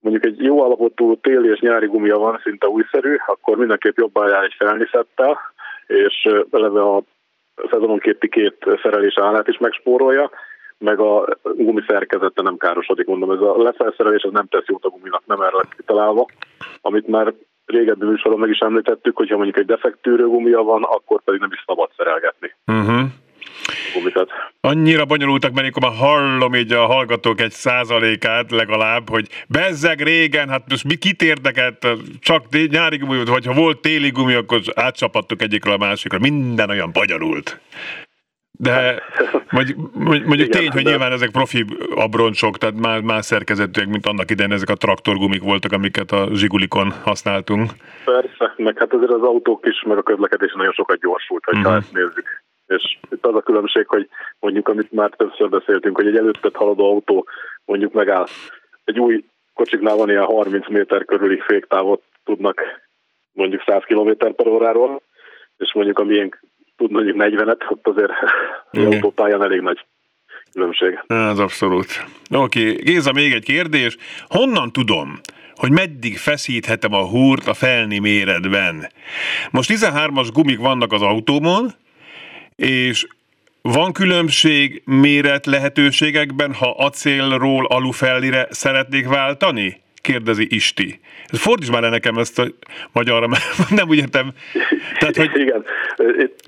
mondjuk 0.00 0.24
egy 0.24 0.42
jó 0.42 0.62
alapotú 0.62 1.16
téli 1.16 1.48
és 1.48 1.60
nyári 1.60 1.86
gumia 1.86 2.18
van, 2.18 2.40
szinte 2.42 2.66
újszerű, 2.68 3.16
akkor 3.26 3.56
mindenképp 3.56 3.96
jobban 3.96 4.28
jár 4.28 4.44
egy 4.44 4.54
felniszettel, 4.58 5.38
és 5.86 6.28
eleve 6.50 6.82
a 6.82 7.02
szezononképi 7.70 8.28
két 8.28 8.56
szerelés 8.82 9.18
állát 9.18 9.48
is 9.48 9.58
megspórolja, 9.58 10.30
meg 10.78 11.00
a 11.00 11.26
gumi 11.42 11.82
szerkezete 11.86 12.42
nem 12.42 12.56
károsodik, 12.56 13.06
mondom, 13.06 13.30
ez 13.30 13.40
a 13.40 13.62
lefelszerelés 13.62 14.22
az 14.22 14.32
nem 14.32 14.46
tesz 14.46 14.66
jót 14.66 14.84
a 14.84 14.88
guminak, 14.88 15.22
nem 15.26 15.40
erre 15.40 15.56
lett 15.56 15.74
kitalálva, 15.74 16.26
amit 16.80 17.06
már 17.06 17.34
régebbi 17.66 18.04
műsoron 18.04 18.38
meg 18.38 18.50
is 18.50 18.58
említettük, 18.58 19.16
hogyha 19.16 19.36
mondjuk 19.36 19.58
egy 19.58 19.66
defektűrő 19.66 20.26
gumia 20.26 20.62
van, 20.62 20.82
akkor 20.82 21.22
pedig 21.22 21.40
nem 21.40 21.52
is 21.52 21.62
szabad 21.66 21.90
szerelgetni. 21.96 22.54
Uh-huh. 22.66 23.08
Gumikat. 23.94 24.30
Annyira 24.60 25.04
bonyolultak, 25.04 25.52
mert 25.52 25.68
akkor 25.68 25.82
már 25.82 25.98
hallom 25.98 26.54
így 26.54 26.72
a 26.72 26.86
hallgatók 26.86 27.40
egy 27.40 27.50
százalékát 27.50 28.50
legalább, 28.50 29.08
hogy 29.08 29.28
bezzeg 29.48 30.00
régen, 30.00 30.48
hát 30.48 30.62
most 30.68 30.84
mi 30.84 30.94
kit 30.94 31.22
érdekelt, 31.22 31.86
csak 32.20 32.44
nyári 32.70 32.96
gumi, 32.96 33.24
vagy 33.24 33.46
ha 33.46 33.52
volt 33.52 33.80
téli 33.80 34.10
gumi, 34.10 34.34
akkor 34.34 34.60
átcsapattuk 34.74 35.42
egyikről 35.42 35.74
a 35.74 35.78
másikra. 35.78 36.18
Minden 36.18 36.70
olyan 36.70 36.90
bonyolult. 36.92 37.60
De 38.58 39.02
mondjuk, 39.56 39.78
mondjuk 40.02 40.48
Igen, 40.48 40.60
tény, 40.60 40.70
hogy 40.70 40.82
de... 40.82 40.90
nyilván 40.90 41.12
ezek 41.12 41.30
profi 41.30 41.64
abroncsok, 41.94 42.58
tehát 42.58 42.80
már 42.80 43.00
más 43.00 43.24
szerkezetűek, 43.24 43.88
mint 43.88 44.06
annak 44.06 44.30
idején 44.30 44.52
ezek 44.52 44.68
a 44.68 44.74
traktorgumik 44.74 45.42
voltak, 45.42 45.72
amiket 45.72 46.10
a 46.10 46.28
Zsigulikon 46.32 46.90
használtunk. 47.02 47.70
Persze, 48.04 48.54
meg 48.56 48.78
hát 48.78 48.92
azért 48.92 49.10
az 49.10 49.22
autók 49.22 49.66
is, 49.66 49.82
meg 49.82 49.98
a 49.98 50.02
közlekedés 50.02 50.52
nagyon 50.56 50.72
sokat 50.72 51.00
gyorsult, 51.00 51.44
ha 51.44 51.58
uh-huh. 51.58 51.76
ezt 51.76 51.92
nézzük. 51.92 52.44
És 52.66 52.98
itt 53.10 53.26
az 53.26 53.34
a 53.34 53.40
különbség, 53.40 53.86
hogy 53.86 54.08
mondjuk, 54.38 54.68
amit 54.68 54.92
már 54.92 55.10
többször 55.10 55.48
beszéltünk, 55.48 55.96
hogy 55.96 56.06
egy 56.06 56.16
előttet 56.16 56.56
haladó 56.56 56.90
autó 56.90 57.26
mondjuk 57.64 57.92
megáll. 57.92 58.26
Egy 58.84 59.00
új 59.00 59.24
kocsiknál 59.54 59.96
van 59.96 60.08
ilyen 60.08 60.24
30 60.24 60.68
méter 60.68 61.04
körüli 61.04 61.40
féktávot 61.46 62.02
tudnak 62.24 62.60
mondjuk 63.32 63.62
100 63.66 63.82
km 63.84 64.10
per 64.36 64.46
óráról, 64.46 65.02
és 65.56 65.72
mondjuk 65.74 65.98
a 65.98 66.04
miénk 66.04 66.40
tud 66.76 66.90
mondjuk 66.90 67.16
40-et, 67.18 67.70
ott 67.70 67.86
azért 67.86 68.12
okay. 68.72 68.84
autópályán 68.84 69.42
elég 69.42 69.60
nagy 69.60 69.86
különbség. 70.52 71.04
Ez 71.06 71.38
abszolút. 71.38 72.04
Oké, 72.30 72.70
okay. 72.70 72.82
Géza, 72.82 73.12
még 73.12 73.32
egy 73.32 73.44
kérdés. 73.44 73.96
Honnan 74.28 74.72
tudom, 74.72 75.20
hogy 75.54 75.70
meddig 75.70 76.18
feszíthetem 76.18 76.92
a 76.92 77.08
húrt 77.08 77.46
a 77.46 77.54
felni 77.54 77.98
méretben? 77.98 78.86
Most 79.50 79.72
13-as 79.72 80.28
gumik 80.32 80.58
vannak 80.58 80.92
az 80.92 81.02
autómon, 81.02 81.70
és 82.56 83.06
van 83.62 83.92
különbség 83.92 84.82
méret 84.84 85.46
lehetőségekben, 85.46 86.54
ha 86.54 86.70
acélról 86.70 87.66
alufellire 87.66 88.46
szeretnék 88.50 89.08
váltani? 89.08 89.84
Kérdezi 90.06 90.46
Isti. 90.50 91.00
Fordíts 91.32 91.70
már 91.70 91.82
le 91.82 91.88
nekem 91.88 92.16
ezt 92.16 92.38
a 92.38 92.46
magyarra, 92.92 93.26
mert 93.26 93.42
nem 93.80 93.88
úgy 93.88 93.96
értem. 93.96 94.32
Tehát, 94.98 95.16
hogy, 95.16 95.30
Igen. 95.34 95.64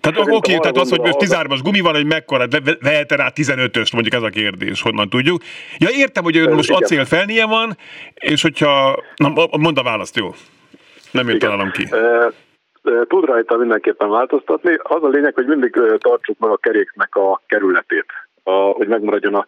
Tehát 0.00 0.18
oké, 0.18 0.30
okay, 0.30 0.58
tehát 0.58 0.76
az, 0.76 0.90
hogy 0.90 1.00
most 1.00 1.16
13-as 1.18 1.58
gumi 1.62 1.80
van, 1.80 1.94
hogy 1.94 2.06
mekkora, 2.06 2.46
vehet 2.80 3.12
rá 3.12 3.32
15-öst, 3.34 3.92
mondjuk 3.92 4.14
ez 4.14 4.22
a 4.22 4.28
kérdés, 4.28 4.82
honnan 4.82 5.08
tudjuk. 5.08 5.42
Ja, 5.78 5.88
értem, 5.92 6.22
hogy 6.22 6.36
ez 6.36 6.46
most 6.46 6.70
acél 6.70 7.04
felnie 7.04 7.46
van, 7.46 7.76
és 8.14 8.42
hogyha, 8.42 9.02
na, 9.16 9.32
mondd 9.58 9.78
a 9.78 9.82
választ, 9.82 10.16
jó? 10.16 10.34
Nem 11.10 11.28
én 11.28 11.38
találom 11.38 11.70
ki 11.70 11.88
tud 13.08 13.24
rajta 13.24 13.56
mindenképpen 13.56 14.10
változtatni. 14.10 14.78
Az 14.82 15.02
a 15.02 15.08
lényeg, 15.08 15.34
hogy 15.34 15.46
mindig 15.46 15.70
tartsuk 15.98 16.38
meg 16.38 16.50
a 16.50 16.56
keréknek 16.56 17.14
a 17.14 17.42
kerületét, 17.46 18.06
a, 18.42 18.50
hogy 18.50 18.88
megmaradjon 18.88 19.34
a 19.34 19.46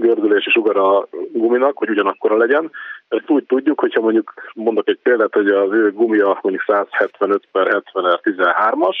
gördülési 0.00 0.50
sugar 0.50 0.76
a 0.76 1.08
guminak, 1.32 1.78
hogy 1.78 1.88
ugyanakkora 1.88 2.36
legyen. 2.36 2.70
Ezt 3.08 3.30
úgy 3.30 3.44
tudjuk, 3.44 3.80
hogyha 3.80 4.00
mondjuk 4.00 4.34
mondok 4.54 4.88
egy 4.88 4.98
példát, 5.02 5.34
hogy 5.34 5.48
az 5.48 5.72
ő 5.72 5.92
gumia 5.92 6.38
mondjuk 6.42 6.64
175 6.66 7.48
per 7.52 7.66
70 7.66 8.20
13-as, 8.22 8.96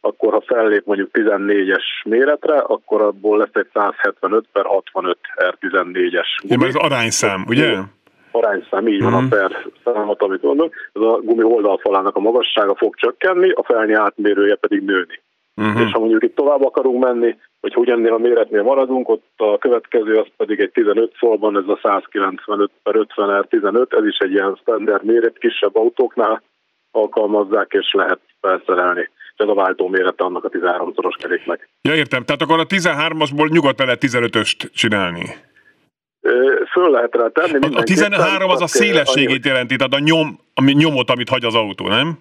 akkor 0.00 0.32
ha 0.32 0.42
fellép 0.46 0.84
mondjuk 0.84 1.10
14-es 1.12 1.84
méretre, 2.04 2.58
akkor 2.58 3.02
abból 3.02 3.38
lesz 3.38 3.54
egy 3.54 3.68
175 3.74 4.44
per 4.52 4.64
65 4.64 5.18
R14-es. 5.36 6.26
Igen, 6.42 6.64
ez 6.64 6.74
arányszám, 6.74 7.44
ugye? 7.48 7.78
arányszám, 8.30 8.88
így 8.88 9.02
van 9.02 9.12
mm. 9.12 9.14
a 9.14 9.20
mhm. 9.20 9.28
per 9.28 9.66
számot, 9.84 10.22
amit 10.22 10.42
mondok, 10.42 10.74
ez 10.92 11.02
a 11.02 11.20
gumi 11.22 11.42
oldalfalának 11.42 12.16
a 12.16 12.20
magassága 12.20 12.74
fog 12.74 12.94
csökkenni, 12.94 13.50
a 13.50 13.62
felni 13.62 13.92
átmérője 13.92 14.54
pedig 14.54 14.82
nőni. 14.82 15.20
Uh-huh. 15.56 15.80
És 15.80 15.92
ha 15.92 15.98
mondjuk 15.98 16.22
itt 16.22 16.34
tovább 16.34 16.64
akarunk 16.64 17.04
menni, 17.04 17.36
hogy 17.60 17.76
ugyannél 17.76 18.12
a 18.12 18.18
méretnél 18.18 18.62
maradunk, 18.62 19.08
ott 19.08 19.32
a 19.36 19.58
következő 19.58 20.14
az 20.14 20.26
pedig 20.36 20.60
egy 20.60 20.70
15 20.70 21.12
szolban, 21.18 21.56
ez 21.56 21.68
a 21.68 21.78
195 21.82 22.70
per 22.82 22.96
50 22.96 23.46
15, 23.48 23.92
ez 23.92 24.04
is 24.04 24.16
egy 24.18 24.30
ilyen 24.30 24.58
standard 24.60 25.04
méret, 25.04 25.38
kisebb 25.38 25.76
autóknál 25.76 26.42
alkalmazzák, 26.90 27.72
és 27.72 27.92
lehet 27.92 28.20
felszerelni. 28.40 29.08
Ez 29.36 29.48
a 29.48 29.54
váltó 29.54 29.88
mérete 29.88 30.24
annak 30.24 30.44
a 30.44 30.48
13-szoros 30.48 31.16
keréknek. 31.18 31.68
Ja, 31.82 31.94
értem. 31.94 32.24
Tehát 32.24 32.42
akkor 32.42 32.58
a 32.58 32.66
13-asból 32.66 33.50
nyugodtan 33.50 33.86
lehet 33.86 34.04
15-öst 34.06 34.72
csinálni 34.72 35.24
föl 36.70 36.90
lehet 36.90 37.14
rá 37.14 37.28
tenni. 37.28 37.74
A 37.74 37.82
13 37.82 38.50
az 38.50 38.62
a 38.62 38.66
szélességét 38.66 39.46
jelenti, 39.46 39.76
tehát 39.76 39.94
a, 39.94 39.98
nyom, 39.98 40.38
a 40.54 40.62
nyomot, 40.70 41.10
amit 41.10 41.28
hagy 41.28 41.44
az 41.44 41.54
autó, 41.54 41.88
nem? 41.88 42.18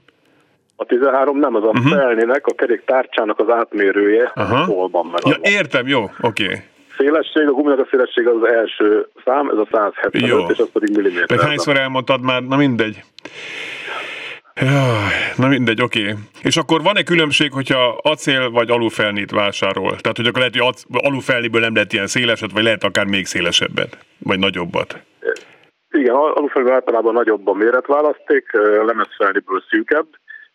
A 0.82 0.86
13 0.86 1.40
nem, 1.40 1.56
az 1.56 1.64
a 1.64 1.68
uh-huh. 1.68 1.90
felnének, 1.90 2.48
a 2.48 2.54
kerék 2.54 2.84
tárcsának 2.86 3.40
az 3.40 3.50
átmérője, 3.50 4.32
uh-huh. 4.36 4.66
hol 4.66 4.90
van 4.90 5.06
meg. 5.06 5.22
Ja, 5.26 5.52
értem, 5.60 5.88
jó, 5.88 6.02
oké. 6.22 6.44
Okay. 6.44 6.56
Szélesség, 6.98 7.48
a 7.48 7.52
guminak 7.52 7.80
a 7.80 7.88
szélesség 7.90 8.28
az, 8.28 8.36
az 8.42 8.52
első 8.52 9.08
szám, 9.26 9.50
ez 9.50 9.58
a 9.58 9.68
175, 9.72 10.30
jó. 10.30 10.46
és 10.50 10.58
az 10.58 10.70
pedig 10.74 10.96
milliméter. 10.96 11.38
De 11.38 11.46
hányszor 11.46 11.78
elmondtad 11.78 12.22
már, 12.22 12.44
na 12.44 12.56
mindegy. 12.56 13.04
Jaj, 14.56 15.14
na 15.38 15.48
mindegy, 15.48 15.82
oké. 15.82 16.02
Okay. 16.02 16.14
És 16.42 16.58
akkor 16.58 16.82
van-e 16.82 17.04
különbség, 17.04 17.52
hogyha 17.52 18.00
acél 18.02 18.50
vagy 18.50 18.72
alufelnit 18.72 19.32
vásárol? 19.32 19.96
Tehát, 19.96 20.18
hogy 20.18 20.28
akkor 20.28 20.40
lehet, 20.40 20.58
hogy 20.58 21.02
alufelniből 21.04 21.62
nem 21.62 21.74
lehet 21.74 21.94
ilyen 21.94 22.08
széleset, 22.08 22.52
vagy 22.52 22.64
lehet 22.64 22.84
akár 22.84 23.06
még 23.06 23.26
szélesebbet, 23.26 23.98
vagy 24.18 24.40
nagyobbat? 24.40 25.00
Igen, 25.92 26.16
alufelniből 26.16 26.76
általában 26.76 27.14
nagyobb 27.14 27.48
a 27.48 27.54
méretválaszték, 27.54 28.52
lemezfelniből 28.86 29.64
szűkebb, 29.70 30.08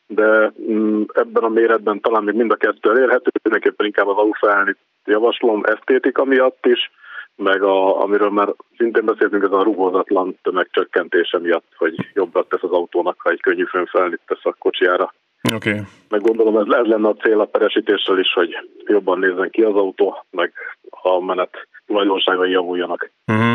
de 0.06 0.52
mm, 0.70 1.02
ebben 1.12 1.42
a 1.42 1.48
méretben 1.48 2.00
talán 2.00 2.24
még 2.24 2.34
mind 2.34 2.50
a 2.50 2.56
kettő 2.56 2.90
elérhető, 2.90 3.30
mindenképpen 3.42 3.86
inkább 3.86 4.08
az 4.08 4.16
alufelnit 4.16 4.78
javaslom 5.04 5.62
esztétika 5.64 6.24
miatt 6.24 6.66
is, 6.66 6.90
meg 7.36 7.62
a, 7.62 8.02
amiről 8.02 8.30
már 8.30 8.54
szintén 8.76 9.04
beszéltünk, 9.04 9.42
ez 9.42 9.52
a 9.52 9.62
rugózatlan 9.62 10.38
tömegcsökkentése 10.42 11.38
miatt, 11.38 11.72
hogy 11.76 11.94
jobbra 12.14 12.46
tesz 12.46 12.62
az 12.62 12.70
autónak, 12.70 13.20
ha 13.20 13.30
egy 13.30 13.40
könnyű 13.40 13.64
fönfelnit 13.64 14.20
tesz 14.26 14.44
a 14.44 14.54
kocsiára. 14.58 15.14
Oké. 15.54 15.70
Okay. 15.70 15.82
Meg 16.08 16.20
gondolom 16.20 16.56
ez, 16.56 16.76
ez 16.78 16.86
lenne 16.86 17.08
a 17.08 17.14
cél 17.14 17.40
a 17.40 17.44
peresítéssel 17.44 18.18
is, 18.18 18.32
hogy 18.32 18.56
jobban 18.86 19.18
nézzen 19.18 19.50
ki 19.50 19.62
az 19.62 19.74
autó, 19.74 20.24
meg 20.30 20.52
a 20.90 21.24
menet 21.24 21.68
tulajdonságai 21.86 22.50
javuljanak. 22.50 23.10
Uh-huh. 23.26 23.54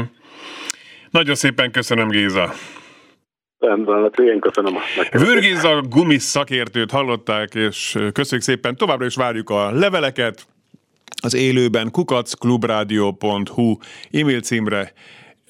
Nagyon 1.10 1.36
szépen 1.36 1.72
köszönöm, 1.72 2.08
Géza. 2.08 2.50
Rendben, 3.59 4.01
hát 4.01 4.19
én 4.19 4.39
köszönöm. 4.39 4.73
Vörgéza 5.11 5.81
gumis 5.89 6.21
szakértőt 6.21 6.91
hallották, 6.91 7.55
és 7.55 7.97
köszönjük 8.13 8.47
szépen. 8.47 8.75
Továbbra 8.75 9.05
is 9.05 9.15
várjuk 9.15 9.49
a 9.49 9.71
leveleket, 9.71 10.47
az 11.21 11.33
élőben 11.33 11.91
kukacklubrádió.hu 11.91 13.77
e-mail 14.11 14.41
címre, 14.41 14.93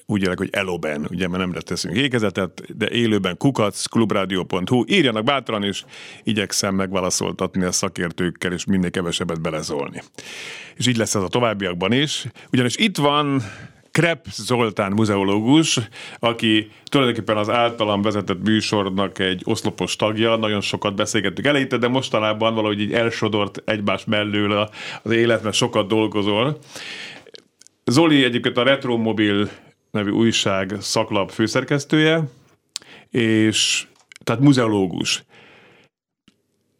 úgy 0.06 0.28
hogy 0.36 0.48
eloben, 0.52 1.06
ugye, 1.10 1.28
mert 1.28 1.42
nem 1.42 1.52
teszünk 1.52 1.96
ékezetet, 1.96 2.76
de 2.78 2.90
élőben 2.90 3.36
kukacklubrádió.hu, 3.36 4.84
írjanak 4.86 5.24
bátran, 5.24 5.62
és 5.62 5.84
igyekszem 6.22 6.74
megválaszoltatni 6.74 7.64
a 7.64 7.72
szakértőkkel, 7.72 8.52
és 8.52 8.64
minél 8.64 8.90
kevesebbet 8.90 9.40
belezolni. 9.40 10.02
És 10.76 10.86
így 10.86 10.96
lesz 10.96 11.14
ez 11.14 11.22
a 11.22 11.28
továbbiakban 11.28 11.92
is. 11.92 12.26
Ugyanis 12.52 12.76
itt 12.76 12.96
van 12.96 13.42
Krep 13.90 14.26
Zoltán 14.30 14.92
muzeológus, 14.92 15.80
aki 16.18 16.70
tulajdonképpen 16.84 17.36
az 17.36 17.48
általam 17.48 18.02
vezetett 18.02 18.42
műsornak 18.42 19.18
egy 19.18 19.42
oszlopos 19.44 19.96
tagja, 19.96 20.36
nagyon 20.36 20.60
sokat 20.60 20.94
beszélgettük 20.94 21.46
eleinte, 21.46 21.76
de 21.76 21.88
mostanában 21.88 22.54
valahogy 22.54 22.80
így 22.80 22.92
elsodort 22.92 23.62
egymás 23.64 24.04
mellől 24.04 24.68
az 25.02 25.10
élet, 25.10 25.42
mert 25.42 25.54
sokat 25.56 25.88
dolgozol. 25.88 26.58
Zoli 27.84 28.24
egyébként 28.24 28.56
a 28.56 28.62
Retromobil 28.62 29.48
nevű 29.90 30.10
újság 30.10 30.76
szaklap 30.80 31.30
főszerkesztője, 31.30 32.22
és 33.10 33.86
tehát 34.24 34.42
muzeológus, 34.42 35.24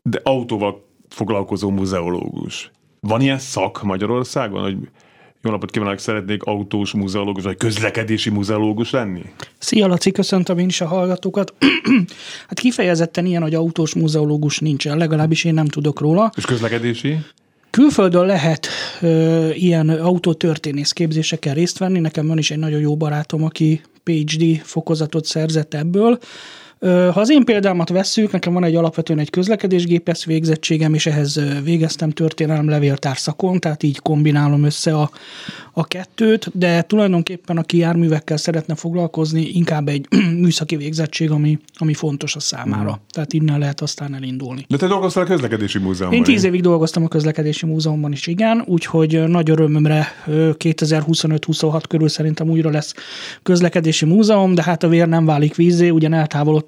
de 0.03 0.21
autóval 0.23 0.89
foglalkozó 1.09 1.71
muzeológus. 1.71 2.71
Van 3.01 3.21
ilyen 3.21 3.39
szak 3.39 3.83
Magyarországon, 3.83 4.63
hogy 4.63 4.77
jó 5.43 5.51
napot 5.51 5.71
kívánok, 5.71 5.99
szeretnék 5.99 6.43
autós 6.43 6.93
muzeológus, 6.93 7.43
vagy 7.43 7.57
közlekedési 7.57 8.31
muzeológus 8.31 8.91
lenni? 8.91 9.23
Szia 9.59 9.87
Laci, 9.87 10.11
köszöntöm 10.13 10.59
én 10.59 10.67
is 10.67 10.81
a 10.81 10.87
hallgatókat. 10.87 11.55
hát 12.49 12.61
kifejezetten 12.61 13.27
ilyen, 13.27 13.43
hogy 13.43 13.55
autós 13.55 13.95
muzeológus 13.95 14.59
nincsen, 14.59 14.99
legalábbis 14.99 15.45
én 15.45 15.55
nem 15.55 15.67
tudok 15.67 16.01
róla. 16.01 16.33
És 16.37 16.45
közlekedési? 16.45 17.19
Külföldön 17.71 18.27
lehet 18.27 18.69
ö, 19.01 19.51
ilyen 19.51 19.89
autótörténész 19.89 20.93
képzéseken 20.93 21.55
részt 21.55 21.79
venni. 21.79 21.99
Nekem 21.99 22.27
van 22.27 22.39
is 22.39 22.51
egy 22.51 22.59
nagyon 22.59 22.81
jó 22.81 22.97
barátom, 22.97 23.45
aki 23.45 23.81
PhD 24.03 24.61
fokozatot 24.63 25.25
szerzett 25.25 25.75
ebből. 25.75 26.19
Ha 26.81 27.21
az 27.21 27.31
én 27.31 27.45
példámat 27.45 27.89
vesszük, 27.89 28.33
nekem 28.33 28.53
van 28.53 28.65
egy 28.65 28.75
alapvetően 28.75 29.19
egy 29.19 29.31
közlekedésgépész 29.31 30.25
végzettségem, 30.25 30.95
és 30.95 31.07
ehhez 31.07 31.41
végeztem 31.65 32.11
történelem 32.11 32.69
levéltár 32.69 33.17
szakon, 33.17 33.61
tehát 33.61 33.83
így 33.83 33.99
kombinálom 33.99 34.65
össze 34.65 34.95
a, 34.95 35.11
a 35.73 35.87
kettőt, 35.87 36.51
de 36.59 36.83
tulajdonképpen 36.83 37.57
aki 37.57 37.77
járművekkel 37.77 38.37
szeretne 38.37 38.75
foglalkozni, 38.75 39.49
inkább 39.53 39.89
egy 39.89 40.07
műszaki 40.43 40.77
végzettség, 40.77 41.31
ami, 41.31 41.59
ami 41.75 41.95
fontos 41.95 42.37
a 42.37 42.41
számára. 42.41 42.91
Mm. 42.91 43.07
Tehát 43.11 43.33
innen 43.33 43.59
lehet 43.59 43.81
aztán 43.81 44.15
elindulni. 44.15 44.65
De 44.69 44.77
te 44.77 44.87
dolgoztál 44.87 45.25
a 45.25 45.27
közlekedési 45.27 45.79
múzeumban? 45.79 46.19
Én 46.19 46.25
tíz 46.25 46.45
évig 46.45 46.61
dolgoztam 46.61 47.05
a 47.05 47.09
közlekedési 47.09 47.67
múzeumban 47.67 48.13
is, 48.13 48.27
igen, 48.27 48.63
úgyhogy 48.67 49.29
nagy 49.29 49.51
örömömre 49.51 50.09
2025-26 50.27 51.83
körül 51.89 52.09
szerintem 52.09 52.51
újra 52.51 52.71
lesz 52.71 52.95
közlekedési 53.43 54.05
múzeum, 54.05 54.55
de 54.55 54.63
hát 54.63 54.83
a 54.83 54.89
vér 54.89 55.09
nem 55.09 55.25
válik 55.25 55.55
vízé, 55.55 55.89
ugyan 55.91 56.13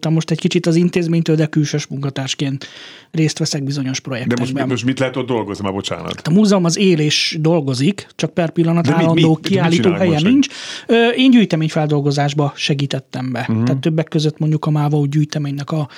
eltávolodtam 0.02 0.12
most 0.12 0.30
egy 0.30 0.38
kicsit 0.38 0.66
az 0.66 0.76
intézménytől, 0.76 1.36
de 1.36 1.46
külsős 1.46 1.86
munkatársként 1.86 2.66
részt 3.10 3.38
veszek 3.38 3.62
bizonyos 3.62 4.00
projektekben. 4.00 4.46
De 4.54 4.60
most, 4.60 4.70
most 4.70 4.84
mit 4.84 4.98
lehet 4.98 5.16
ott 5.16 5.26
dolgozni, 5.26 5.64
már 5.64 5.72
bocsánat? 5.72 6.20
A 6.28 6.30
múzeum 6.30 6.64
az 6.64 6.78
él 6.78 6.98
és 6.98 7.36
dolgozik, 7.40 8.06
csak 8.14 8.34
per 8.34 8.50
pillanat 8.50 8.86
De 8.86 8.92
állandó 8.92 9.12
mit, 9.12 9.26
mit, 9.26 9.46
kiállító 9.46 9.88
mit 9.88 9.98
helyen 9.98 10.22
nincs. 10.22 10.46
Én 11.16 11.30
gyűjteményfeldolgozásba 11.30 12.52
segítettem 12.56 13.32
be. 13.32 13.46
Uh-huh. 13.48 13.64
Tehát 13.64 13.80
többek 13.80 14.08
között 14.08 14.38
mondjuk 14.38 14.64
a 14.64 14.70
Máva 14.70 15.06
gyűjteménynek 15.06 15.70
a, 15.70 15.88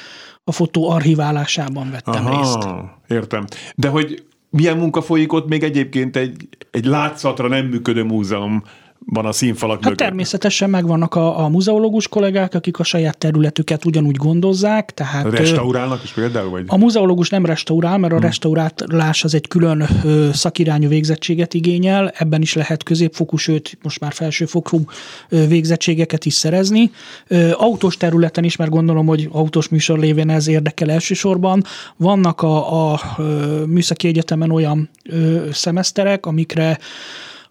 a 0.44 0.52
fotó 0.52 0.90
archiválásában 0.90 1.90
vettem 1.90 2.26
Aha, 2.26 2.38
részt. 2.38 2.68
Értem. 3.08 3.44
De 3.74 3.88
hogy 3.88 4.22
milyen 4.50 4.76
munka 4.76 5.02
folyik 5.02 5.32
ott 5.32 5.48
még 5.48 5.62
egyébként 5.62 6.16
egy, 6.16 6.48
egy 6.70 6.84
látszatra 6.84 7.48
nem 7.48 7.66
működő 7.66 8.02
múzeum 8.02 8.62
van 9.06 9.26
a 9.26 9.32
színfalak 9.32 9.74
Hát 9.74 9.84
mögött. 9.84 9.98
természetesen 9.98 10.70
megvannak 10.70 11.14
a, 11.14 11.44
a 11.44 11.48
muzeológus 11.48 12.08
kollégák, 12.08 12.54
akik 12.54 12.78
a 12.78 12.84
saját 12.84 13.18
területüket 13.18 13.84
ugyanúgy 13.84 14.16
gondozzák, 14.16 14.90
tehát... 14.90 15.30
Restaurálnak 15.30 16.02
is 16.04 16.10
például? 16.12 16.50
Vagy? 16.50 16.64
A 16.66 16.76
muzeológus 16.76 17.28
nem 17.28 17.46
restaurál, 17.46 17.98
mert 17.98 18.12
a 18.12 18.18
restaurálás 18.18 19.24
az 19.24 19.34
egy 19.34 19.48
külön 19.48 19.84
ö, 20.04 20.28
szakirányú 20.32 20.88
végzettséget 20.88 21.54
igényel, 21.54 22.08
ebben 22.08 22.42
is 22.42 22.54
lehet 22.54 22.82
középfokú, 22.82 23.36
sőt 23.36 23.78
most 23.82 24.00
már 24.00 24.12
felsőfokú 24.12 24.80
ö, 25.28 25.46
végzettségeket 25.46 26.24
is 26.24 26.34
szerezni. 26.34 26.90
Ö, 27.26 27.50
autós 27.52 27.96
területen 27.96 28.44
is, 28.44 28.56
mert 28.56 28.70
gondolom, 28.70 29.06
hogy 29.06 29.28
autós 29.32 29.68
műsor 29.68 29.98
lévén 29.98 30.30
ez 30.30 30.46
érdekel 30.46 30.90
elsősorban, 30.90 31.64
vannak 31.96 32.42
a, 32.42 32.92
a 32.92 33.00
ö, 33.18 33.62
műszaki 33.66 34.08
egyetemen 34.08 34.50
olyan 34.50 34.90
ö, 35.10 35.48
szemeszterek, 35.52 36.26
amikre 36.26 36.78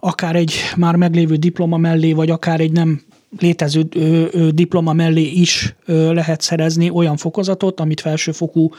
akár 0.06 0.36
egy 0.36 0.54
már 0.76 0.96
meglévő 0.96 1.36
diploma 1.36 1.78
mellé, 1.78 2.14
vagy 2.14 2.30
akár 2.30 2.60
egy 2.60 2.72
nem 2.72 3.02
létező 3.40 3.88
ö, 3.96 4.26
ö, 4.32 4.50
diploma 4.52 4.94
mellé 4.94 5.22
is 5.22 5.76
ö, 5.86 6.14
lehet 6.14 6.42
szerezni 6.42 6.90
olyan 6.90 7.18
fokozatot, 7.18 7.80
amit 7.80 8.00
felsőfokú 8.00 8.70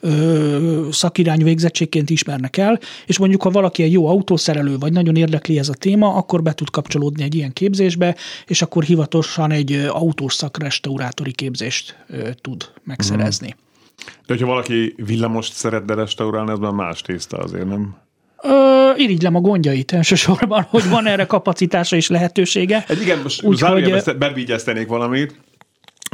ö, 0.00 0.88
szakirányú 0.90 1.44
végzettségként 1.44 2.10
ismernek 2.10 2.56
el, 2.56 2.78
és 3.06 3.18
mondjuk, 3.18 3.42
ha 3.42 3.50
valaki 3.50 3.82
egy 3.82 3.92
jó 3.92 4.06
autószerelő, 4.06 4.78
vagy 4.78 4.92
nagyon 4.92 5.16
érdekli 5.16 5.58
ez 5.58 5.68
a 5.68 5.74
téma, 5.74 6.14
akkor 6.14 6.42
be 6.42 6.52
tud 6.52 6.70
kapcsolódni 6.70 7.22
egy 7.22 7.34
ilyen 7.34 7.52
képzésbe, 7.52 8.16
és 8.46 8.62
akkor 8.62 8.82
hivatalosan 8.82 9.50
egy 9.50 9.72
autós 9.88 10.34
szakrestaurátori 10.34 11.32
képzést 11.32 12.04
ö, 12.08 12.30
tud 12.40 12.72
megszerezni. 12.84 13.56
De 13.96 14.32
hogyha 14.32 14.46
valaki 14.46 14.94
villamost 14.96 15.52
szeretne 15.52 15.94
restaurálni, 15.94 16.50
az 16.50 16.58
már 16.58 16.72
más 16.72 17.00
tészta 17.00 17.36
azért, 17.36 17.66
nem? 17.66 17.96
Ö, 18.42 18.90
irigylem 18.96 19.34
a 19.34 19.40
gondjait 19.40 19.92
elsősorban, 19.92 20.62
hogy 20.70 20.88
van 20.88 21.06
erre 21.06 21.24
kapacitása 21.26 21.96
és 21.96 22.08
lehetősége. 22.08 22.84
Egy 22.88 23.00
igen, 23.02 23.18
most 23.22 23.42
Úgyhogy- 23.42 23.58
zárójelben 23.58 24.18
bevigyeztenék 24.18 24.86
valamit. 24.86 25.34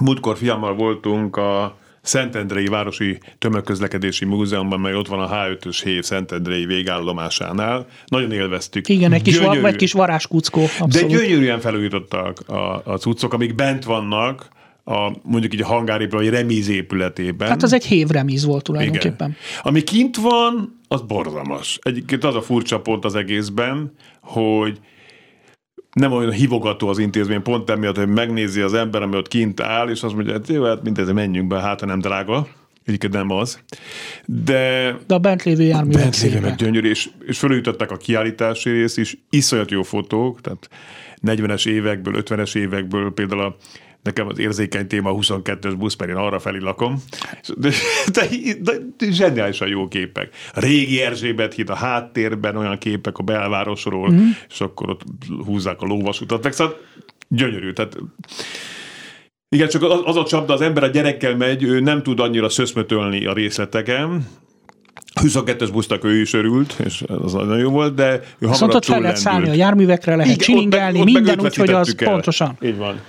Múltkor 0.02 0.36
fiammal 0.36 0.74
voltunk 0.74 1.36
a 1.36 1.76
Szentendrei 2.02 2.66
Városi 2.66 3.18
Tömegközlekedési 3.38 4.24
Múzeumban, 4.24 4.80
mely 4.80 4.94
ott 4.94 5.08
van 5.08 5.20
a 5.20 5.28
H5-ös 5.28 5.80
hév 5.84 6.02
Szentendrei 6.02 6.64
végállomásánál. 6.66 7.86
Nagyon 8.06 8.32
élveztük. 8.32 8.88
Igen, 8.88 9.12
egy 9.12 9.22
kis, 9.22 9.38
va- 9.38 9.60
vagy 9.60 9.76
kis 9.76 9.92
varázskuckó. 9.92 10.60
De 10.60 10.68
Abszolút. 10.78 11.10
gyönyörűen 11.10 11.60
felújítottak 11.60 12.38
a, 12.48 12.82
a 12.84 12.96
cuccok, 12.98 13.32
amik 13.32 13.54
bent 13.54 13.84
vannak, 13.84 14.48
a, 14.84 15.12
mondjuk 15.22 15.54
így 15.54 15.62
a 15.62 15.66
hangárépület, 15.66 16.24
vagy 16.24 16.34
remíz 16.40 16.68
épületében. 16.68 17.48
Hát 17.48 17.62
az 17.62 17.72
egy 17.72 17.84
hévremíz 17.84 18.44
volt 18.44 18.62
tulajdonképpen. 18.64 19.28
Igen. 19.28 19.36
Ami 19.62 19.82
kint 19.82 20.16
van, 20.16 20.77
az 20.88 21.02
borzalmas. 21.02 21.78
Egyébként 21.82 22.24
az 22.24 22.34
a 22.34 22.42
furcsa 22.42 22.80
pont 22.80 23.04
az 23.04 23.14
egészben, 23.14 23.92
hogy 24.20 24.78
nem 25.92 26.12
olyan 26.12 26.32
hívogató 26.32 26.88
az 26.88 26.98
intézmény, 26.98 27.42
pont 27.42 27.70
emiatt, 27.70 27.96
hogy 27.96 28.08
megnézi 28.08 28.60
az 28.60 28.74
ember, 28.74 29.02
ami 29.02 29.16
ott 29.16 29.28
kint 29.28 29.60
áll, 29.60 29.88
és 29.88 30.02
azt 30.02 30.14
mondja, 30.14 30.32
hát 30.32 30.48
jó, 30.48 30.64
hát 30.64 30.82
mindez, 30.82 31.12
menjünk 31.12 31.48
be, 31.48 31.60
hát 31.60 31.80
ha 31.80 31.86
nem 31.86 32.00
drága. 32.00 32.48
Egyébként 32.84 33.12
nem 33.12 33.30
az. 33.30 33.60
De 34.26 34.96
De 35.06 35.14
a 35.14 35.18
bent 35.18 35.42
lévő 35.42 35.62
járművek 35.62 36.02
bent 36.02 36.20
lévő 36.20 36.40
meg 36.40 36.54
gyönyörű, 36.54 36.88
és, 36.88 37.08
és 37.26 37.38
fölújították 37.38 37.90
a 37.90 37.96
kiállítási 37.96 38.70
rész 38.70 38.96
is, 38.96 39.16
iszonyat 39.30 39.70
jó 39.70 39.82
fotók, 39.82 40.40
tehát 40.40 40.68
40-es 41.26 41.66
évekből, 41.66 42.22
50-es 42.22 42.56
évekből 42.56 43.12
például 43.12 43.40
a 43.40 43.56
Nekem 44.08 44.26
az 44.26 44.38
érzékeny 44.38 44.86
téma 44.86 45.10
a 45.10 45.14
22-es 45.14 45.74
busz, 45.78 45.96
mert 45.96 46.10
én 46.10 46.16
arra 46.16 46.38
felé 46.38 46.58
lakom. 46.58 47.02
De, 47.56 47.70
de, 48.12 48.28
de, 48.60 48.72
de 48.96 49.10
zseniálisan 49.10 49.68
jó 49.68 49.88
képek. 49.88 50.30
A 50.54 50.60
régi 50.60 51.02
Erzsébet 51.02 51.54
híd 51.54 51.70
a 51.70 51.74
háttérben, 51.74 52.56
olyan 52.56 52.78
képek 52.78 53.18
a 53.18 53.22
belvárosról, 53.22 54.10
mm. 54.10 54.28
és 54.48 54.60
akkor 54.60 54.90
ott 54.90 55.02
húzzák 55.44 55.82
a 55.82 55.86
lóvasutat. 55.86 56.42
Meg 56.42 56.52
szóval 56.52 56.76
gyönyörű. 57.28 57.72
Tehát 57.72 57.96
igen, 59.48 59.68
csak 59.68 59.82
az, 59.82 60.00
az 60.04 60.16
a 60.16 60.24
csapda, 60.24 60.52
az 60.52 60.60
ember 60.60 60.82
a 60.82 60.86
gyerekkel 60.88 61.36
megy, 61.36 61.62
ő 61.62 61.80
nem 61.80 62.02
tud 62.02 62.20
annyira 62.20 62.48
szöszmötölni 62.48 63.26
a 63.26 63.32
részleteken, 63.32 64.26
22-es 65.20 65.68
busztak 65.72 66.04
ő 66.04 66.20
is 66.20 66.32
örült, 66.32 66.74
és 66.84 67.04
az 67.06 67.32
nagyon 67.32 67.58
jó 67.58 67.70
volt, 67.70 67.94
de 67.94 68.20
ő 68.38 68.48
Viszont 68.48 68.74
ott 68.74 68.84
fel 68.84 69.00
lehet 69.00 69.16
szállni 69.16 69.48
a 69.48 69.52
járművekre, 69.52 70.16
lehet 70.16 70.32
Igen, 70.32 70.38
csilingelni, 70.38 70.98
ott 71.00 71.04
meg- 71.04 71.14
ott 71.38 71.56
minden 71.56 71.74
az 71.74 71.94
el. 71.98 72.08
pontosan. 72.12 72.56
Így 72.60 72.76
van. 72.76 73.00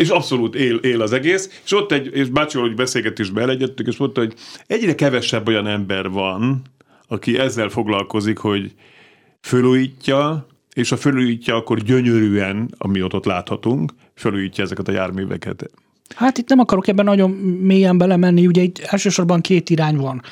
És 0.00 0.08
abszolút 0.08 0.54
él, 0.54 0.76
él 0.76 1.00
az 1.00 1.12
egész, 1.12 1.60
és 1.64 1.72
ott 1.72 1.92
egy, 1.92 2.10
és 2.12 2.28
bácsival 2.28 2.68
úgy 2.68 2.74
beszélgetésbe 2.74 3.40
elegyedtük, 3.40 3.86
és 3.86 3.96
mondta, 3.96 4.20
hogy 4.20 4.34
egyre 4.66 4.94
kevesebb 4.94 5.48
olyan 5.48 5.66
ember 5.66 6.10
van, 6.10 6.62
aki 7.08 7.38
ezzel 7.38 7.68
foglalkozik, 7.68 8.38
hogy 8.38 8.72
fölújítja, 9.40 10.46
és 10.74 10.88
ha 10.88 10.96
fölújítja, 10.96 11.54
akkor 11.54 11.78
gyönyörűen, 11.78 12.74
ami 12.78 13.02
ott, 13.02 13.14
ott 13.14 13.24
láthatunk, 13.24 13.92
fölújítja 14.14 14.64
ezeket 14.64 14.88
a 14.88 14.92
járműveket. 14.92 15.70
Hát 16.14 16.38
itt 16.38 16.48
nem 16.48 16.58
akarok 16.58 16.88
ebben 16.88 17.04
nagyon 17.04 17.30
mélyen 17.60 17.98
belemenni, 17.98 18.46
ugye 18.46 18.62
itt 18.62 18.78
elsősorban 18.78 19.40
két 19.40 19.70
irány 19.70 19.96
van. 19.96 20.22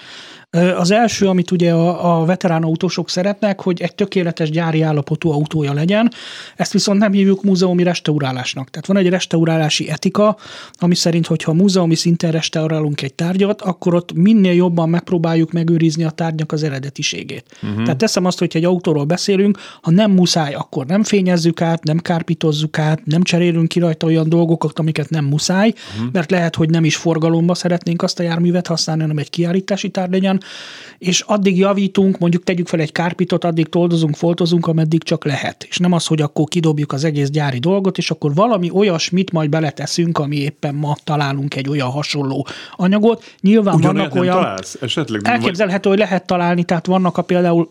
Az 0.76 0.90
első, 0.90 1.26
amit 1.26 1.50
ugye 1.50 1.72
a, 1.72 2.20
a 2.20 2.24
veterán 2.24 2.62
autósok 2.62 3.10
szeretnek, 3.10 3.60
hogy 3.60 3.80
egy 3.80 3.94
tökéletes 3.94 4.50
gyári 4.50 4.82
állapotú 4.82 5.30
autója 5.30 5.72
legyen, 5.72 6.10
ezt 6.56 6.72
viszont 6.72 6.98
nem 6.98 7.12
hívjuk 7.12 7.42
múzeumi 7.42 7.82
restaurálásnak. 7.82 8.70
Tehát 8.70 8.86
van 8.86 8.96
egy 8.96 9.08
restaurálási 9.08 9.90
etika, 9.90 10.36
ami 10.72 10.94
szerint, 10.94 11.26
hogyha 11.26 11.52
múzeumi 11.52 11.94
szinten 11.94 12.30
restaurálunk 12.30 13.02
egy 13.02 13.14
tárgyat, 13.14 13.62
akkor 13.62 13.94
ott 13.94 14.12
minél 14.12 14.52
jobban 14.52 14.88
megpróbáljuk 14.88 15.52
megőrizni 15.52 16.04
a 16.04 16.10
tárgyak 16.10 16.52
az 16.52 16.62
eredetiségét. 16.62 17.44
Uh-huh. 17.62 17.82
Tehát 17.82 17.98
teszem 17.98 18.24
azt, 18.24 18.38
hogy 18.38 18.50
egy 18.52 18.64
autóról 18.64 19.04
beszélünk, 19.04 19.58
ha 19.82 19.90
nem 19.90 20.10
muszáj, 20.10 20.54
akkor 20.54 20.86
nem 20.86 21.02
fényezzük 21.02 21.60
át, 21.60 21.84
nem 21.84 21.98
kárpítozzuk 21.98 22.78
át, 22.78 23.04
nem 23.04 23.22
cserélünk 23.22 23.68
ki 23.68 23.78
rajta 23.78 24.06
olyan 24.06 24.28
dolgokat, 24.28 24.78
amiket 24.78 25.10
nem 25.10 25.24
muszáj, 25.24 25.72
uh-huh. 25.96 26.12
mert 26.12 26.30
lehet, 26.30 26.56
hogy 26.56 26.70
nem 26.70 26.84
is 26.84 26.96
forgalomba 26.96 27.54
szeretnénk 27.54 28.02
azt 28.02 28.18
a 28.18 28.22
járművet 28.22 28.66
használni, 28.66 29.02
hanem 29.02 29.18
egy 29.18 29.30
kiállítási 29.30 29.88
tár 29.88 30.08
legyen, 30.10 30.37
és 30.98 31.20
addig 31.20 31.58
javítunk, 31.58 32.18
mondjuk 32.18 32.44
tegyük 32.44 32.68
fel 32.68 32.80
egy 32.80 32.92
kárpitot, 32.92 33.44
addig 33.44 33.68
toldozunk, 33.68 34.16
foltozunk, 34.16 34.66
ameddig 34.66 35.02
csak 35.02 35.24
lehet. 35.24 35.66
És 35.68 35.78
nem 35.78 35.92
az, 35.92 36.06
hogy 36.06 36.20
akkor 36.20 36.48
kidobjuk 36.48 36.92
az 36.92 37.04
egész 37.04 37.30
gyári 37.30 37.58
dolgot, 37.58 37.98
és 37.98 38.10
akkor 38.10 38.34
valami 38.34 38.70
olyasmit 38.70 39.32
majd 39.32 39.50
beleteszünk, 39.50 40.18
ami 40.18 40.36
éppen 40.36 40.74
ma 40.74 40.96
találunk 41.04 41.56
egy 41.56 41.68
olyan 41.68 41.90
hasonló 41.90 42.46
anyagot. 42.76 43.24
Nyilván 43.40 43.74
Ugyanolyan 43.74 44.08
vannak 44.08 44.22
olyan... 44.22 44.42
találsz? 44.42 44.78
Esetleg? 44.80 45.20
Elképzelhető, 45.24 45.88
hogy 45.88 45.98
lehet 45.98 46.26
találni, 46.26 46.64
tehát 46.64 46.86
vannak 46.86 47.16
a 47.16 47.22
például 47.22 47.68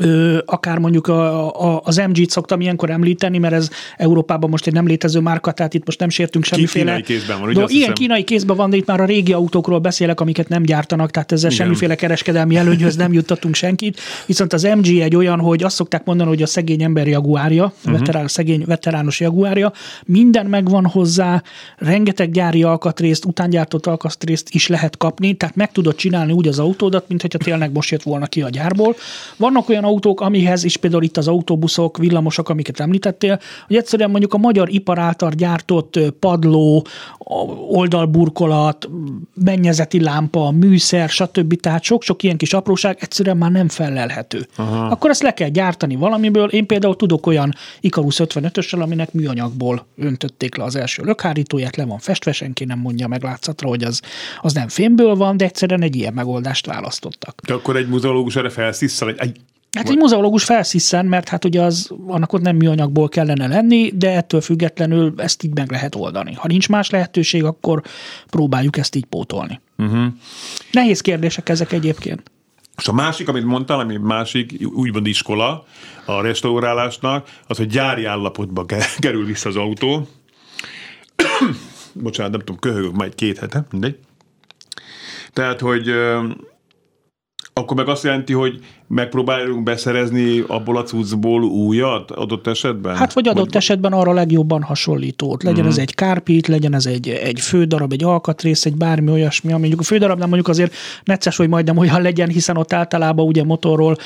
ö, 0.00 0.38
akár 0.46 0.78
mondjuk 0.78 1.06
a, 1.06 1.54
a, 1.74 1.80
az 1.84 1.96
MG-t 1.96 2.30
szoktam 2.30 2.60
ilyenkor 2.60 2.90
említeni, 2.90 3.38
mert 3.38 3.54
ez 3.54 3.70
Európában 3.96 4.50
most 4.50 4.66
egy 4.66 4.72
nem 4.72 4.86
létező 4.86 5.20
márka, 5.20 5.52
tehát 5.52 5.74
itt 5.74 5.84
most 5.86 5.98
nem 6.00 6.08
sértünk 6.08 6.44
semmiféle. 6.44 6.84
kínai 6.84 7.02
kézben 7.02 7.38
van, 7.40 7.48
ugye 7.48 7.58
ilyen 7.58 7.68
hiszem? 7.68 7.94
kínai 7.94 8.24
kézben 8.24 8.56
van, 8.56 8.70
de 8.70 8.76
itt 8.76 8.86
már 8.86 9.00
a 9.00 9.04
régi 9.04 9.32
autókról 9.32 9.78
beszélek, 9.78 10.20
amiket 10.20 10.48
nem 10.48 10.62
gyártanak, 10.62 11.10
tehát 11.10 11.32
ezzel 11.32 11.50
Igen. 11.50 11.64
semmiféle 11.64 11.94
kereskedelmi 11.94 12.56
előnyhöz 12.56 12.96
nem 12.96 13.12
juttatunk 13.12 13.54
senkit. 13.54 14.00
Viszont 14.26 14.52
az 14.52 14.62
MG 14.62 14.86
egy 15.00 15.16
olyan, 15.16 15.40
hogy 15.40 15.62
azt 15.62 15.76
szokták 15.76 16.04
mondani, 16.04 16.28
hogy 16.28 16.42
a 16.42 16.46
szegény 16.46 16.82
ember 16.82 17.06
jaguárja, 17.06 17.72
Mhm. 17.82 17.92
veterán, 17.92 18.28
szegény 18.28 18.62
veterános 18.66 19.20
jaguárja, 19.20 19.72
minden 20.04 20.46
megvan 20.46 20.86
hozzá, 20.86 21.42
rengeteg 21.76 22.30
gyári 22.30 22.62
alkatrészt, 22.62 23.24
utángyártott 23.24 23.86
alkatrészt 23.86 24.48
is 24.50 24.66
lehet 24.66 24.96
kapni, 24.96 25.34
tehát 25.34 25.56
meg 25.56 25.72
tudod 25.72 25.94
csinálni 25.94 26.32
úgy 26.32 26.48
az 26.48 26.58
autódat, 26.58 27.04
mint 27.08 27.20
hogyha 27.20 27.38
tényleg 27.38 27.72
most 27.72 27.90
jött 27.90 28.02
volna 28.02 28.26
ki 28.26 28.42
a 28.42 28.48
gyárból. 28.48 28.96
Vannak 29.36 29.68
olyan 29.68 29.77
autók, 29.84 30.20
amihez 30.20 30.64
is 30.64 30.76
például 30.76 31.02
itt 31.02 31.16
az 31.16 31.28
autóbuszok, 31.28 31.98
villamosok, 31.98 32.48
amiket 32.48 32.80
említettél, 32.80 33.40
hogy 33.66 33.76
egyszerűen 33.76 34.10
mondjuk 34.10 34.34
a 34.34 34.38
magyar 34.38 34.68
ipar 34.72 34.98
által 34.98 35.30
gyártott 35.30 35.98
padló, 36.18 36.86
oldalburkolat, 37.68 38.88
mennyezeti 39.44 40.00
lámpa, 40.00 40.50
műszer, 40.50 41.08
stb. 41.08 41.60
Tehát 41.60 41.82
sok-sok 41.82 42.22
ilyen 42.22 42.36
kis 42.36 42.52
apróság 42.52 42.96
egyszerűen 43.00 43.36
már 43.36 43.50
nem 43.50 43.68
felelhető. 43.68 44.46
Aha. 44.56 44.86
Akkor 44.86 45.10
ezt 45.10 45.22
le 45.22 45.34
kell 45.34 45.48
gyártani 45.48 45.96
valamiből. 45.96 46.48
Én 46.48 46.66
például 46.66 46.96
tudok 46.96 47.26
olyan 47.26 47.54
Icarus 47.80 48.20
55-össel, 48.24 48.80
aminek 48.80 49.12
műanyagból 49.12 49.86
öntötték 49.96 50.56
le 50.56 50.64
az 50.64 50.76
első 50.76 51.02
lökhárítóját, 51.02 51.76
le 51.76 51.84
van 51.84 51.98
festve, 51.98 52.32
senki 52.32 52.64
nem 52.64 52.78
mondja 52.78 53.08
meg 53.08 53.22
látszatra, 53.22 53.68
hogy 53.68 53.84
az, 53.84 54.00
az 54.40 54.52
nem 54.52 54.68
fémből 54.68 55.14
van, 55.14 55.36
de 55.36 55.44
egyszerűen 55.44 55.82
egy 55.82 55.96
ilyen 55.96 56.12
megoldást 56.12 56.66
választottak. 56.66 57.40
De 57.46 57.54
akkor 57.54 57.76
egy 57.76 57.88
muzeológus 57.88 58.36
erre 58.36 58.50
felszisszel, 58.50 59.08
egy, 59.08 59.18
egy 59.18 59.40
Hát 59.78 59.88
egy 59.88 59.96
muzeológus 59.96 60.44
felsziszen, 60.44 61.06
mert 61.06 61.28
hát 61.28 61.44
ugye 61.44 61.62
az, 61.62 61.90
annak 62.06 62.32
ott 62.32 62.40
nem 62.40 62.56
műanyagból 62.56 63.08
kellene 63.08 63.46
lenni, 63.46 63.90
de 63.94 64.10
ettől 64.10 64.40
függetlenül 64.40 65.14
ezt 65.16 65.42
így 65.42 65.54
meg 65.54 65.70
lehet 65.70 65.94
oldani. 65.94 66.34
Ha 66.34 66.46
nincs 66.46 66.68
más 66.68 66.90
lehetőség, 66.90 67.44
akkor 67.44 67.82
próbáljuk 68.30 68.76
ezt 68.76 68.94
így 68.94 69.04
pótolni. 69.04 69.60
Uh-huh. 69.76 70.06
Nehéz 70.72 71.00
kérdések 71.00 71.48
ezek 71.48 71.72
egyébként. 71.72 72.30
És 72.76 72.88
a 72.88 72.92
másik, 72.92 73.28
amit 73.28 73.44
mondtál, 73.44 73.78
ami 73.78 73.96
másik 73.96 74.66
úgymond 74.74 75.06
iskola 75.06 75.64
a 76.04 76.20
restaurálásnak, 76.20 77.28
az, 77.46 77.56
hogy 77.56 77.66
gyári 77.66 78.04
állapotba 78.04 78.64
ke- 78.64 78.96
kerül 79.04 79.24
vissza 79.24 79.48
az 79.48 79.56
autó. 79.56 80.08
Bocsánat, 81.92 82.32
nem 82.32 82.40
tudom, 82.40 82.58
köhögök 82.58 83.02
egy 83.02 83.14
két 83.14 83.38
hete, 83.38 83.66
mindegy. 83.70 83.98
Tehát, 85.32 85.60
hogy 85.60 85.88
ö, 85.88 86.28
akkor 87.52 87.76
meg 87.76 87.88
azt 87.88 88.04
jelenti, 88.04 88.32
hogy 88.32 88.64
megpróbálunk 88.88 89.62
beszerezni 89.62 90.44
abból 90.46 90.76
a 90.76 90.82
cuccból 90.82 91.42
újat 91.42 92.10
adott 92.10 92.46
esetben? 92.46 92.96
Hát 92.96 93.12
vagy 93.12 93.28
adott 93.28 93.44
vagy... 93.44 93.56
esetben 93.56 93.92
arra 93.92 94.12
legjobban 94.12 94.62
hasonlítót. 94.62 95.42
Legyen 95.42 95.64
mm. 95.64 95.68
ez 95.68 95.78
egy 95.78 95.94
kárpít, 95.94 96.46
legyen 96.46 96.74
ez 96.74 96.86
egy, 96.86 97.08
egy 97.08 97.40
fődarab, 97.40 97.92
egy 97.92 98.04
alkatrész, 98.04 98.64
egy 98.64 98.76
bármi 98.76 99.10
olyasmi, 99.10 99.50
ami 99.50 99.58
mondjuk 99.60 99.80
a 99.80 99.84
fődarabnál 99.84 100.26
mondjuk 100.26 100.48
azért 100.48 100.74
necces, 101.04 101.36
hogy 101.36 101.48
majdnem 101.48 101.76
olyan 101.76 102.02
legyen, 102.02 102.28
hiszen 102.28 102.56
ott 102.56 102.72
általában 102.72 103.26
ugye 103.26 103.44
motorról, 103.44 103.96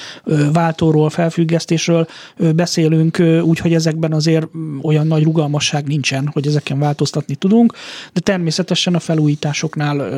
váltóról, 0.52 1.10
felfüggesztésről 1.10 2.06
beszélünk, 2.54 3.22
úgyhogy 3.42 3.74
ezekben 3.74 4.12
azért 4.12 4.48
olyan 4.82 5.06
nagy 5.06 5.22
rugalmasság 5.22 5.86
nincsen, 5.86 6.30
hogy 6.32 6.46
ezeken 6.46 6.78
változtatni 6.78 7.34
tudunk, 7.34 7.72
de 8.12 8.20
természetesen 8.20 8.94
a 8.94 8.98
felújításoknál 8.98 10.08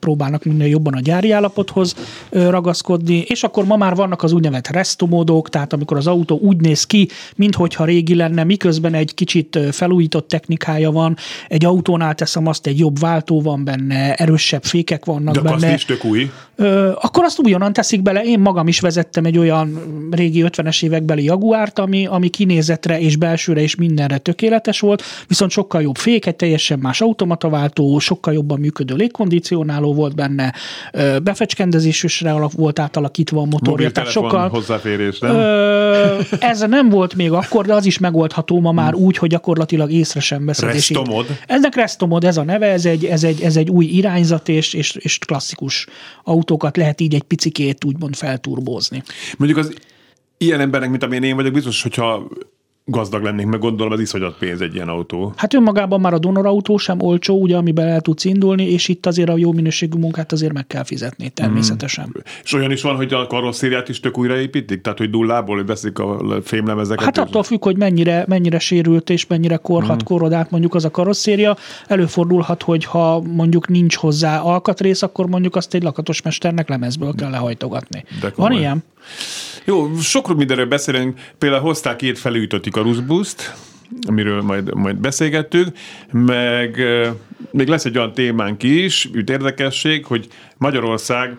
próbálnak 0.00 0.44
minél 0.44 0.68
jobban 0.68 0.94
a 0.94 1.00
gyári 1.00 1.30
állapothoz 1.30 1.94
ragaszkodni, 2.30 3.24
és 3.26 3.42
akkor 3.42 3.64
ma 3.64 3.76
már 3.76 3.96
vannak 3.98 4.22
az 4.22 4.32
úgynevezett 4.32 4.68
restomódok, 4.68 5.48
tehát 5.48 5.72
amikor 5.72 5.96
az 5.96 6.06
autó 6.06 6.38
úgy 6.38 6.56
néz 6.56 6.84
ki, 6.84 7.08
minthogyha 7.36 7.84
régi 7.84 8.14
lenne, 8.14 8.44
miközben 8.44 8.94
egy 8.94 9.14
kicsit 9.14 9.58
felújított 9.70 10.28
technikája 10.28 10.90
van, 10.90 11.16
egy 11.48 11.64
autónál 11.64 12.14
teszem 12.14 12.46
azt, 12.46 12.66
egy 12.66 12.78
jobb 12.78 12.98
váltó 12.98 13.40
van 13.40 13.64
benne, 13.64 14.14
erősebb 14.14 14.64
fékek 14.64 15.04
vannak 15.04 15.34
De 15.34 15.40
benne. 15.40 15.66
De 15.66 15.74
is 15.74 15.84
tök 15.84 16.04
új. 16.04 16.30
Ö, 16.56 16.92
akkor 17.00 17.24
azt 17.24 17.40
újonnan 17.40 17.72
teszik 17.72 18.02
bele. 18.02 18.22
Én 18.24 18.40
magam 18.40 18.68
is 18.68 18.80
vezettem 18.80 19.24
egy 19.24 19.38
olyan 19.38 19.80
régi 20.10 20.44
50-es 20.46 20.82
évekbeli 20.82 21.24
Jaguárt, 21.24 21.78
ami, 21.78 22.06
ami 22.06 22.28
kinézetre 22.28 23.00
és 23.00 23.16
belsőre 23.16 23.60
és 23.60 23.74
mindenre 23.74 24.18
tökéletes 24.18 24.80
volt, 24.80 25.02
viszont 25.28 25.50
sokkal 25.50 25.82
jobb 25.82 25.96
fék, 25.96 26.26
egy 26.26 26.36
teljesen 26.36 26.78
más 26.78 27.00
automataváltó, 27.00 27.98
sokkal 27.98 28.32
jobban 28.32 28.58
működő 28.58 28.94
légkondicionáló 28.94 29.94
volt 29.94 30.14
benne, 30.14 30.54
befecskendezésre 31.22 32.32
volt 32.32 32.78
átalakítva 32.78 33.40
a 33.40 33.44
motorja. 33.44 33.87
Tehát 33.92 34.10
sokkal, 34.10 34.48
hozzáférés, 34.48 35.18
nem? 35.18 35.34
Ö, 35.34 36.18
ez 36.38 36.60
nem 36.60 36.88
volt 36.88 37.14
még 37.14 37.32
akkor, 37.32 37.66
de 37.66 37.74
az 37.74 37.86
is 37.86 37.98
megoldható 37.98 38.60
ma 38.60 38.72
már 38.72 38.92
hmm. 38.92 39.02
úgy, 39.02 39.16
hogy 39.16 39.28
gyakorlatilag 39.28 39.90
észre 39.90 40.20
sem 40.20 40.44
veszed. 40.44 40.72
Restomod? 40.72 41.26
Ennek 41.46 41.74
Restomod, 41.74 42.24
ez 42.24 42.36
a 42.36 42.42
neve, 42.42 42.66
ez 42.66 42.84
egy, 42.84 43.04
ez 43.04 43.24
egy, 43.24 43.42
ez 43.42 43.56
egy 43.56 43.70
új 43.70 43.84
irányzat 43.84 44.48
és, 44.48 44.72
és, 44.72 44.94
és 44.94 45.18
klasszikus 45.18 45.86
autókat 46.24 46.76
lehet 46.76 47.00
így 47.00 47.14
egy 47.14 47.22
picikét 47.22 47.84
úgymond 47.84 48.16
felturbózni. 48.16 49.02
Mondjuk 49.36 49.58
az 49.58 49.74
ilyen 50.38 50.60
embernek, 50.60 50.90
mint 50.90 51.02
amilyen 51.02 51.24
én 51.24 51.36
vagyok, 51.36 51.52
biztos, 51.52 51.82
hogyha 51.82 52.28
gazdag 52.90 53.22
lennénk, 53.22 53.50
meg 53.50 53.60
gondolom 53.60 53.92
az 53.92 54.00
iszonyat 54.00 54.36
pénz 54.38 54.60
egy 54.60 54.74
ilyen 54.74 54.88
autó. 54.88 55.32
Hát 55.36 55.54
önmagában 55.54 56.00
már 56.00 56.14
a 56.14 56.18
donor 56.18 56.46
autó 56.46 56.76
sem 56.76 57.00
olcsó, 57.00 57.40
ugye, 57.40 57.56
amiben 57.56 57.86
el 57.86 58.00
tudsz 58.00 58.24
indulni, 58.24 58.70
és 58.70 58.88
itt 58.88 59.06
azért 59.06 59.28
a 59.28 59.36
jó 59.36 59.52
minőségű 59.52 59.98
munkát 59.98 60.32
azért 60.32 60.52
meg 60.52 60.66
kell 60.66 60.84
fizetni, 60.84 61.28
természetesen. 61.28 62.04
Mm. 62.08 62.20
És 62.44 62.52
olyan 62.52 62.70
is 62.70 62.82
van, 62.82 62.96
hogy 62.96 63.12
a 63.12 63.26
karosszériát 63.26 63.88
is 63.88 64.00
tök 64.00 64.18
újraépítik? 64.18 64.80
Tehát, 64.80 64.98
hogy 64.98 65.10
nullából 65.10 65.64
veszik 65.64 65.98
a 65.98 66.38
fémlemezeket? 66.42 67.04
Hát 67.04 67.18
attól 67.18 67.42
függ, 67.42 67.62
hogy 67.62 67.76
mennyire, 67.76 68.24
mennyire 68.28 68.58
sérült 68.58 69.10
és 69.10 69.26
mennyire 69.26 69.56
korhat, 69.56 70.02
mm. 70.02 70.04
korodát 70.04 70.50
mondjuk 70.50 70.74
az 70.74 70.84
a 70.84 70.90
karosszéria. 70.90 71.56
Előfordulhat, 71.86 72.62
hogy 72.62 72.84
ha 72.84 73.20
mondjuk 73.20 73.68
nincs 73.68 73.96
hozzá 73.96 74.40
alkatrész, 74.40 75.02
akkor 75.02 75.26
mondjuk 75.26 75.56
azt 75.56 75.74
egy 75.74 75.82
lakatosmesternek 75.82 76.68
lemezből 76.68 77.14
kell 77.14 77.30
lehajtogatni. 77.30 78.04
De 78.20 78.32
van 78.36 78.52
ilyen? 78.52 78.84
Jó, 79.64 79.98
sok 80.00 80.36
mindenről 80.36 80.66
beszélünk. 80.66 81.20
Például 81.38 81.62
hozták 81.62 81.96
két 81.96 82.18
felújított 82.18 82.66
Icarus 82.66 82.96
amiről 84.06 84.42
majd, 84.42 84.74
majd 84.74 84.96
beszélgettünk, 84.96 85.68
meg 86.10 86.82
még 87.50 87.68
lesz 87.68 87.84
egy 87.84 87.98
olyan 87.98 88.12
témánk 88.12 88.62
is, 88.62 89.08
üt 89.12 89.30
érdekesség, 89.30 90.04
hogy 90.04 90.26
Magyarország 90.56 91.36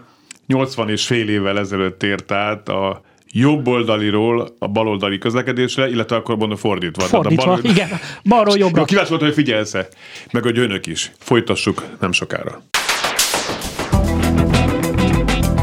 80 0.48 0.90
és 0.90 1.06
fél 1.06 1.30
évvel 1.30 1.60
ezelőtt 1.60 2.04
ért 2.04 2.32
át 2.32 2.70
a 2.70 3.02
jobb 3.32 3.68
oldaliról 3.68 4.56
a 4.60 4.68
baloldali 4.68 5.18
közlekedésre, 5.18 5.90
illetve 5.90 6.16
akkor 6.16 6.38
mondom 6.38 6.58
fordítva. 6.58 7.04
Fordítva, 7.04 7.46
bal... 7.46 7.60
igen. 7.72 7.90
Balról 8.24 8.58
jobbra. 8.58 8.86
Kíváncsi 8.86 9.10
volt, 9.10 9.22
hogy 9.22 9.34
figyelsz-e. 9.34 9.88
Meg 10.32 10.44
hogy 10.44 10.58
önök 10.58 10.88
is. 10.88 11.12
Folytassuk 11.20 11.84
nem 12.00 12.12
sokára. 12.12 12.62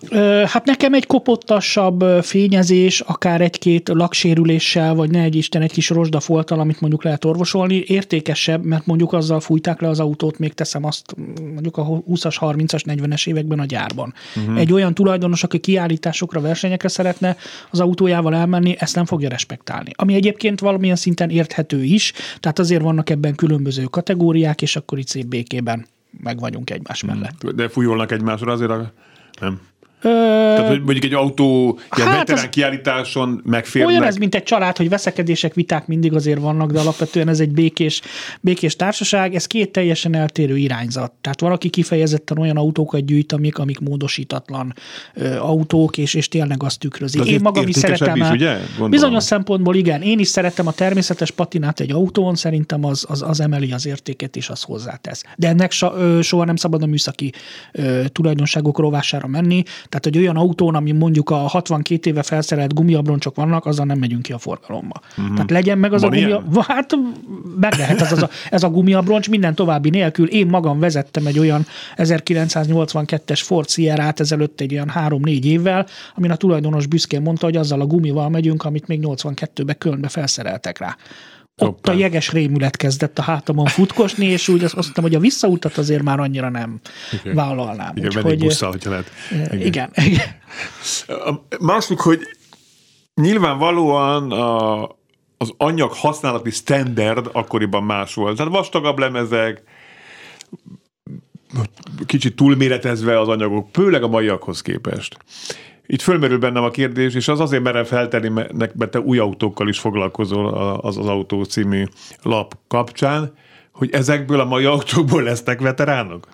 Hát 0.47 0.65
nekem 0.65 0.95
egy 0.95 1.07
kopottasabb 1.07 2.05
fényezés, 2.23 3.01
akár 3.01 3.41
egy-két 3.41 3.89
laksérüléssel, 3.89 4.95
vagy 4.95 5.11
ne 5.11 5.23
egy 5.23 5.35
Isten, 5.35 5.63
egy 5.63 5.73
kis 5.73 5.91
rozsdafoltal, 5.91 6.61
amit 6.61 6.81
mondjuk 6.81 7.05
lehet 7.05 7.25
orvosolni, 7.25 7.85
értékesebb, 7.87 8.65
mert 8.65 8.87
mondjuk 8.87 9.13
azzal 9.13 9.41
fújták 9.41 9.81
le 9.81 9.89
az 9.89 10.01
autót, 10.01 10.39
még 10.39 10.53
teszem 10.53 10.85
azt 10.85 11.15
mondjuk 11.53 11.77
a 11.77 11.85
20-as, 11.85 12.37
30-as, 12.41 12.83
40-es 12.85 13.29
években 13.29 13.59
a 13.59 13.65
gyárban. 13.65 14.15
Uh-huh. 14.37 14.59
Egy 14.59 14.73
olyan 14.73 14.95
tulajdonos, 14.95 15.43
aki 15.43 15.59
kiállításokra, 15.59 16.41
versenyekre 16.41 16.89
szeretne 16.89 17.37
az 17.71 17.81
autójával 17.81 18.35
elmenni, 18.35 18.77
ezt 18.79 18.95
nem 18.95 19.05
fogja 19.05 19.29
respektálni. 19.29 19.91
Ami 19.95 20.15
egyébként 20.15 20.61
valamilyen 20.61 20.97
szinten 20.97 21.31
érthető 21.31 21.85
is, 21.85 22.13
tehát 22.41 22.59
azért 22.59 22.83
vannak 22.83 23.11
ebben 23.11 23.35
különböző 23.35 23.83
kategóriák, 23.83 24.63
és 24.63 24.76
akkor 24.77 24.99
itt 24.99 25.09
szép 25.09 25.27
békében 25.27 25.87
meg 26.23 26.39
vagyunk 26.39 26.71
egymás 26.71 27.01
hmm. 27.01 27.11
mellett. 27.11 27.51
De 27.51 27.69
fújolnak 27.69 28.13
egymásra 28.13 28.53
azért 28.53 28.71
a... 28.71 28.93
Nem. 29.41 29.61
Tehát, 30.07 30.69
hogy 30.69 30.83
mondjuk 30.83 31.05
egy 31.05 31.15
autó 31.15 31.79
ilyen 31.97 32.09
hát 32.09 32.29
veterán 32.29 32.51
kiállításon 32.51 33.41
megférnek. 33.45 33.91
Olyan 33.91 34.03
ez, 34.03 34.17
mint 34.17 34.35
egy 34.35 34.43
család, 34.43 34.77
hogy 34.77 34.89
veszekedések, 34.89 35.55
viták 35.55 35.87
mindig 35.87 36.15
azért 36.15 36.41
vannak, 36.41 36.71
de 36.73 36.81
alapvetően 36.81 37.29
ez 37.29 37.41
egy 37.41 37.51
békés, 37.51 38.01
békés 38.41 38.77
társaság. 38.77 39.35
Ez 39.35 39.47
két 39.47 39.73
teljesen 39.73 40.15
eltérő 40.15 40.57
irányzat. 40.57 41.13
Tehát 41.21 41.41
valaki 41.41 41.69
kifejezetten 41.69 42.39
olyan 42.39 42.57
autókat 42.57 43.05
gyűjt, 43.05 43.33
amik, 43.33 43.59
amik 43.59 43.79
módosítatlan 43.79 44.75
ö, 45.15 45.37
autók, 45.37 45.99
és, 45.99 46.15
és 46.15 46.29
tényleg 46.29 46.63
azt 46.63 46.79
tükrözi. 46.79 47.21
Én 47.31 47.41
magam 47.43 47.67
is 47.67 47.77
szeretem. 47.77 48.17
Is, 48.17 48.31
ugye? 48.31 48.57
Bizonyos 48.89 49.25
szempontból 49.25 49.75
igen. 49.75 50.03
Én 50.03 50.19
is 50.19 50.29
szeretem 50.29 50.67
a 50.67 50.73
természetes 50.73 51.31
patinát 51.31 51.81
egy 51.81 51.93
autón, 51.93 52.35
szerintem 52.35 52.85
az, 52.85 53.05
az, 53.09 53.23
az 53.23 53.41
emeli 53.41 53.73
az 53.73 53.87
értéket, 53.87 54.37
és 54.37 54.49
az 54.49 54.63
hozzátesz. 54.63 55.23
De 55.37 55.49
ennek 55.49 55.73
so, 55.73 55.95
ö, 55.95 56.23
soha 56.23 56.45
nem 56.45 56.57
szabad 56.57 56.83
a 56.83 56.87
műszaki 56.87 57.33
ö, 57.73 58.03
tulajdonságok 58.13 58.79
rovására 58.79 59.27
menni. 59.27 59.63
Tehát, 60.01 60.17
hogy 60.17 60.25
olyan 60.25 60.37
autón, 60.37 60.75
ami 60.75 60.93
mondjuk 60.93 61.31
a 61.31 61.37
62 61.37 62.11
éve 62.11 62.23
felszerelt 62.23 62.75
gumiabroncsok 62.75 63.37
vannak, 63.37 63.67
azzal 63.67 63.87
nem 63.87 63.99
megyünk 63.99 64.23
ki 64.23 64.33
a 64.33 64.39
forgalomba. 64.39 65.01
Uh-huh. 65.19 65.35
Tehát 65.35 65.51
legyen 65.51 65.79
meg 65.79 65.93
az 65.93 66.01
Van 66.01 66.13
a 66.13 66.15
gumia... 66.15 66.43
Hát 66.67 66.97
meg 67.61 67.75
lehet 67.75 68.01
ez, 68.01 68.13
az 68.13 68.23
a, 68.23 68.31
ez 68.51 68.63
a 68.63 68.69
gumiabroncs 68.69 69.31
minden 69.31 69.55
további 69.55 69.91
nélkül. 69.91 70.27
Én 70.27 70.47
magam 70.47 70.79
vezettem 70.79 71.27
egy 71.27 71.39
olyan 71.39 71.67
1982-es 71.97 73.41
Ford 73.45 73.69
Sierra-t 73.69 74.21
ezelőtt 74.21 74.61
egy 74.61 74.73
olyan 74.73 74.93
3-4 74.95 75.45
évvel, 75.45 75.87
amin 76.15 76.31
a 76.31 76.37
tulajdonos 76.37 76.87
büszkén 76.87 77.23
mondta, 77.23 77.45
hogy 77.45 77.57
azzal 77.57 77.81
a 77.81 77.87
gumival 77.87 78.29
megyünk, 78.29 78.65
amit 78.65 78.87
még 78.87 79.01
82-ben 79.03 79.79
Kölnbe 79.79 80.09
felszereltek 80.09 80.79
rá. 80.79 80.97
Ott 81.59 81.69
Hoppá. 81.69 81.93
a 81.93 81.97
jeges 81.97 82.33
rémület 82.33 82.77
kezdett 82.77 83.19
a 83.19 83.23
hátamon 83.23 83.67
futkosni, 83.67 84.27
és 84.27 84.49
úgy 84.49 84.65
azt 84.65 84.75
mondtam, 84.75 85.05
hogy 85.05 85.15
a 85.15 85.19
visszautat 85.19 85.79
azért 85.79 86.03
már 86.03 86.21
annyira 86.21 86.49
nem 86.49 86.81
igen. 87.13 87.35
vállalnám. 87.35 87.97
Igen, 87.97 88.07
úgy, 88.17 88.23
hogy, 88.23 88.39
busszal, 88.39 88.71
hogyha 88.71 88.91
lehet. 88.91 89.11
Igen. 89.31 89.61
igen. 89.61 89.91
igen. 89.95 90.39
A 91.07 91.57
másik, 91.61 91.99
hogy 91.99 92.21
nyilvánvalóan 93.15 94.33
a, 94.33 94.83
az 95.37 95.53
anyag 95.57 95.93
használati 95.93 96.51
standard 96.51 97.29
akkoriban 97.33 97.83
más 97.83 98.15
volt. 98.15 98.37
Tehát 98.37 98.53
vastagabb 98.53 98.99
lemezek, 98.99 99.63
kicsit 102.07 102.37
túlméretezve 102.37 103.21
az 103.21 103.29
anyagok, 103.29 103.69
főleg 103.73 104.03
a 104.03 104.09
maiakhoz 104.09 104.63
képest. 104.63 105.17
Itt 105.87 106.01
fölmerül 106.01 106.39
bennem 106.39 106.65
a 106.65 106.71
kérdés, 106.71 107.15
és 107.15 107.29
az 107.29 107.41
azért 107.41 107.63
merem 107.63 107.85
feltenni, 107.85 108.29
mert 108.29 108.91
te 108.91 109.01
új 109.01 109.19
autókkal 109.19 109.69
is 109.69 109.79
foglalkozol 109.79 110.55
az, 110.83 110.97
az 110.97 111.07
autó 111.07 111.45
című 111.45 111.85
lap 112.23 112.57
kapcsán, 112.69 113.33
hogy 113.73 113.91
ezekből 113.93 114.41
a 114.41 114.45
mai 114.45 114.65
autókból 114.65 115.23
lesznek 115.23 115.61
veteránok? 115.61 116.29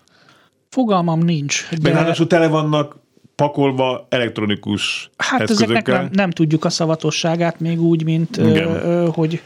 Fogalmam 0.69 1.19
nincs. 1.19 1.69
De... 1.71 1.77
Meg 1.83 1.93
ráadásul 1.93 2.27
tele 2.27 2.49
vannak 2.49 2.97
pakolva 3.43 4.07
elektronikus 4.09 5.11
Hát 5.17 5.41
eszközökkel. 5.41 5.75
ezeknek 5.75 6.01
nem, 6.01 6.09
nem 6.13 6.31
tudjuk 6.31 6.65
a 6.65 6.71
szavatosságát 6.71 7.61
még 7.61 7.81
úgy, 7.81 8.05
mint 8.05 8.37
ö, 8.37 8.43
ö, 8.45 9.09
hogy 9.13 9.41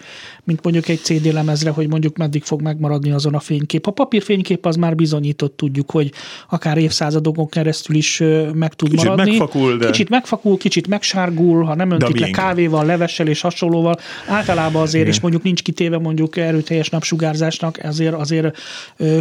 mint 0.46 0.62
mondjuk 0.62 0.88
egy 0.88 0.98
CD 0.98 1.32
lemezre, 1.32 1.70
hogy 1.70 1.88
mondjuk 1.88 2.16
meddig 2.16 2.42
fog 2.42 2.62
megmaradni 2.62 3.10
azon 3.10 3.34
a 3.34 3.40
fénykép. 3.40 3.86
A 3.86 3.90
papírfénykép 3.90 4.66
az 4.66 4.76
már 4.76 4.94
bizonyított, 4.94 5.56
tudjuk, 5.56 5.90
hogy 5.90 6.12
akár 6.48 6.78
évszázadokon 6.78 7.48
keresztül 7.48 7.96
is 7.96 8.22
meg 8.54 8.74
tud 8.74 8.88
kicsit 8.90 9.08
maradni. 9.08 9.30
Megfakul, 9.30 9.76
de... 9.76 9.86
Kicsit 9.86 10.08
megfakul, 10.08 10.56
kicsit 10.56 10.86
megsárgul, 10.86 11.64
ha 11.64 11.74
nem 11.74 11.90
öntik 11.90 12.18
le 12.18 12.30
kávéval, 12.30 12.84
levessel 12.84 13.26
és 13.26 13.40
hasonlóval. 13.40 13.96
Általában 14.28 14.82
azért, 14.82 15.02
Igen. 15.02 15.14
és 15.14 15.20
mondjuk 15.20 15.42
nincs 15.42 15.62
kitéve 15.62 15.98
mondjuk 15.98 16.36
erőteljes 16.36 16.88
napsugárzásnak, 16.88 17.82
ezért 17.82 18.14
azért 18.14 18.58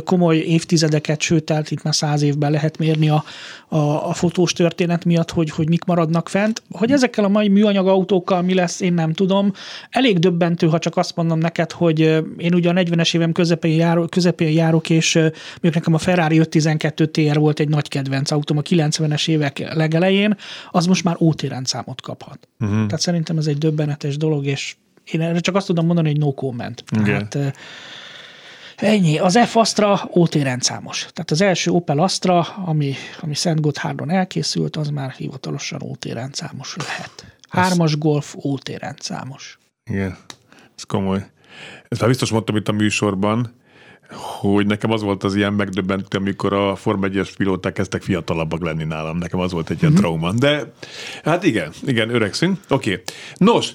komoly 0.04 0.38
évtizedeket, 0.38 1.22
sőt, 1.22 1.44
tehát 1.44 1.72
itt 1.72 1.84
már 1.84 1.96
száz 1.96 2.22
évben 2.22 2.52
lehet 2.52 2.78
mérni 2.78 3.10
a, 3.10 3.24
a, 3.68 3.78
a 4.10 4.14
fotós 4.14 4.54
történet 4.66 5.06
miatt, 5.06 5.32
hogy, 5.32 5.50
hogy 5.50 5.70
mik 5.70 5.84
maradnak 5.84 6.30
fent. 6.30 6.62
Hogy 6.72 6.92
ezekkel 6.92 7.24
a 7.24 7.28
mai 7.28 7.48
műanyag 7.48 7.88
autókkal 7.88 8.42
mi 8.42 8.54
lesz, 8.54 8.80
én 8.80 8.94
nem 8.94 9.14
tudom. 9.14 9.52
Elég 9.90 10.20
döbbentő, 10.20 10.68
ha 10.68 10.80
csak 10.80 10.98
azt 10.98 11.16
mondom 11.16 11.40
neked, 11.40 11.72
hogy 11.72 12.00
én 12.38 12.54
ugye 12.54 12.70
a 12.70 12.74
40-es 12.74 13.16
évem 13.16 13.32
közepén, 13.32 13.76
járó, 13.76 14.06
közepén 14.06 14.50
járok, 14.50 14.90
és 14.90 15.14
mondjuk 15.16 15.74
nekem 15.74 15.94
a 15.94 15.98
Ferrari 15.98 16.38
512 16.38 17.06
TR 17.06 17.40
volt 17.40 17.60
egy 17.60 17.70
nagy 17.70 17.88
kedvenc 17.88 18.32
autóm 18.32 18.58
a 18.58 18.62
90-es 18.62 19.28
évek 19.28 19.74
legelején, 19.74 20.38
az 20.72 20.86
most 20.86 21.04
már 21.04 21.16
OT 21.18 21.42
rendszámot 21.42 22.02
kaphat. 22.02 22.48
Uh-huh. 22.60 22.76
Tehát 22.76 23.00
szerintem 23.00 23.38
ez 23.38 23.48
egy 23.48 23.58
döbbenetes 23.58 24.18
dolog, 24.18 24.46
és 24.46 24.76
én 25.12 25.22
erre 25.22 25.40
csak 25.40 25.56
azt 25.56 25.68
tudom 25.68 25.86
mondani, 25.86 26.08
hogy 26.08 26.20
no 26.20 26.34
comment. 26.34 26.84
Igen. 27.00 27.30
Tehát, 27.30 27.58
Ennyi. 28.76 29.18
Az 29.18 29.40
F 29.46 29.56
Astra 29.56 30.10
OT 30.12 30.36
rendszámos. 30.36 31.08
Tehát 31.14 31.32
az 31.32 31.42
első 31.42 31.72
Opel 31.72 32.00
Astra, 32.00 32.40
ami, 32.40 32.94
ami 33.22 33.36
Szent 33.36 33.62
Gotthárdon 33.62 34.12
elkészült, 34.12 34.76
az 34.76 34.90
már 34.90 35.12
hivatalosan 35.12 35.82
OT 35.84 36.06
rendszámos 36.06 36.76
lehet. 36.78 37.38
Hármas 37.50 37.98
Golf 37.98 38.36
OT 38.38 38.70
rendszámos. 38.70 39.58
Igen. 39.92 40.18
Ez 40.76 40.84
komoly. 40.84 41.26
Ezt 41.88 42.00
már 42.00 42.10
biztos 42.10 42.32
mondtam 42.32 42.56
itt 42.56 42.68
a 42.68 42.72
műsorban, 42.72 43.54
hogy 44.40 44.66
nekem 44.66 44.92
az 44.92 45.02
volt 45.02 45.24
az 45.24 45.36
ilyen 45.36 45.54
megdöbbentő, 45.54 46.18
amikor 46.18 46.54
a 46.54 46.76
Form 46.76 47.02
1-es 47.04 47.30
pilóták 47.38 47.74
kezdtek 47.74 48.02
fiatalabbak 48.02 48.64
lenni 48.64 48.84
nálam. 48.84 49.18
Nekem 49.18 49.40
az 49.40 49.52
volt 49.52 49.70
egy 49.70 49.82
ilyen 49.82 49.92
mm-hmm. 49.92 50.02
trauma. 50.02 50.32
De 50.32 50.72
hát 51.24 51.44
igen, 51.44 51.72
igen, 51.86 52.10
öregszünk. 52.10 52.60
Oké. 52.70 52.92
Okay. 52.92 53.04
Nos, 53.38 53.72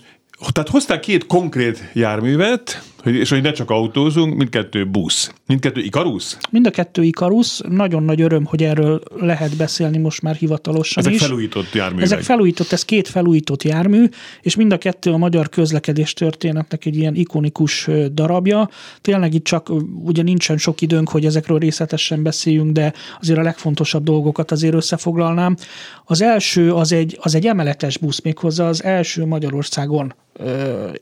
tehát 0.52 0.68
hozták 0.68 1.00
két 1.00 1.26
konkrét 1.26 1.90
járművet, 1.92 2.82
hogy, 3.02 3.14
és 3.14 3.30
hogy 3.30 3.42
ne 3.42 3.52
csak 3.52 3.70
autózunk, 3.70 4.36
mindkettő 4.36 4.86
busz. 4.86 5.32
Mindkettő 5.46 5.80
Ikarus? 5.80 6.36
Mind 6.50 6.66
a 6.66 6.70
kettő 6.70 7.02
Ikarus. 7.02 7.60
Nagyon 7.68 8.02
nagy 8.02 8.20
öröm, 8.20 8.44
hogy 8.44 8.62
erről 8.62 9.00
lehet 9.16 9.56
beszélni 9.56 9.98
most 9.98 10.22
már 10.22 10.34
hivatalosan 10.34 11.02
Ezek 11.02 11.12
is. 11.12 11.20
felújított 11.20 11.72
járművek. 11.72 12.04
Ezek 12.04 12.22
felújított, 12.22 12.72
ez 12.72 12.84
két 12.84 13.08
felújított 13.08 13.62
jármű, 13.62 14.04
és 14.40 14.56
mind 14.56 14.72
a 14.72 14.78
kettő 14.78 15.10
a 15.10 15.16
magyar 15.16 15.48
közlekedés 15.48 16.12
történetnek 16.12 16.86
egy 16.86 16.96
ilyen 16.96 17.14
ikonikus 17.14 17.88
darabja. 18.12 18.68
Tényleg 19.00 19.34
itt 19.34 19.44
csak 19.44 19.72
ugye 20.04 20.22
nincsen 20.22 20.56
sok 20.56 20.80
időnk, 20.80 21.08
hogy 21.08 21.24
ezekről 21.24 21.58
részletesen 21.58 22.22
beszéljünk, 22.22 22.72
de 22.72 22.92
azért 23.20 23.38
a 23.38 23.42
legfontosabb 23.42 24.04
dolgokat 24.04 24.50
azért 24.50 24.74
összefoglalnám. 24.74 25.56
Az 26.04 26.22
első 26.22 26.72
az 26.72 26.92
egy, 26.92 27.18
az 27.20 27.34
egy 27.34 27.46
emeletes 27.46 27.98
busz, 27.98 28.20
méghozzá 28.20 28.68
az 28.68 28.84
első 28.84 29.24
Magyarországon 29.24 30.14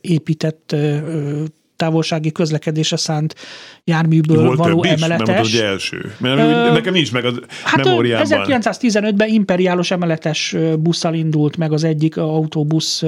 épített 0.00 0.76
távolsági 1.78 2.32
közlekedésre 2.32 2.96
szánt 2.96 3.34
járműből 3.84 4.44
Volt 4.44 4.58
való 4.58 4.82
több 4.82 4.90
emeletes. 4.90 5.48
Is, 5.48 5.60
hogy 5.60 5.68
első. 5.68 6.14
Mert 6.18 6.38
Ö, 6.38 6.72
nekem 6.72 6.92
nincs 6.92 7.12
meg 7.12 7.24
a 7.24 7.32
hát 7.64 7.84
memóriámban. 7.84 8.44
1915-ben 8.46 9.28
imperiálos 9.28 9.90
emeletes 9.90 10.56
busszal 10.78 11.14
indult 11.14 11.56
meg 11.56 11.72
az 11.72 11.84
egyik 11.84 12.16
autóbusz, 12.16 13.02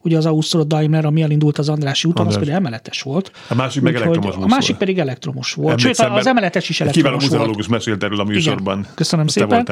ugye 0.00 0.16
az 0.16 0.26
Austro 0.26 0.64
Daimler, 0.64 1.04
ami 1.04 1.22
elindult 1.22 1.58
az 1.58 1.68
Andrási 1.68 2.08
úton, 2.08 2.26
András. 2.26 2.40
az 2.40 2.46
pedig 2.46 2.58
emeletes 2.58 3.02
volt. 3.02 3.30
A 3.48 3.54
másik 3.54 3.82
meg 3.82 3.94
elektromos 3.94 4.34
busz 4.34 4.44
A 4.44 4.46
másik 4.46 4.66
volt. 4.66 4.78
pedig 4.78 4.98
elektromos 4.98 5.52
volt. 5.52 5.78
Sőt, 5.78 5.98
az 5.98 6.26
emeletes 6.26 6.68
is 6.68 6.80
elektromos 6.80 7.22
kiváló 7.24 7.44
volt. 7.44 7.56
Kiváló 7.56 7.70
mesélt 7.70 8.02
erről 8.02 8.20
a 8.20 8.24
műsorban. 8.24 8.78
Igen. 8.78 8.90
Köszönöm 8.94 9.26
szépen. 9.26 9.68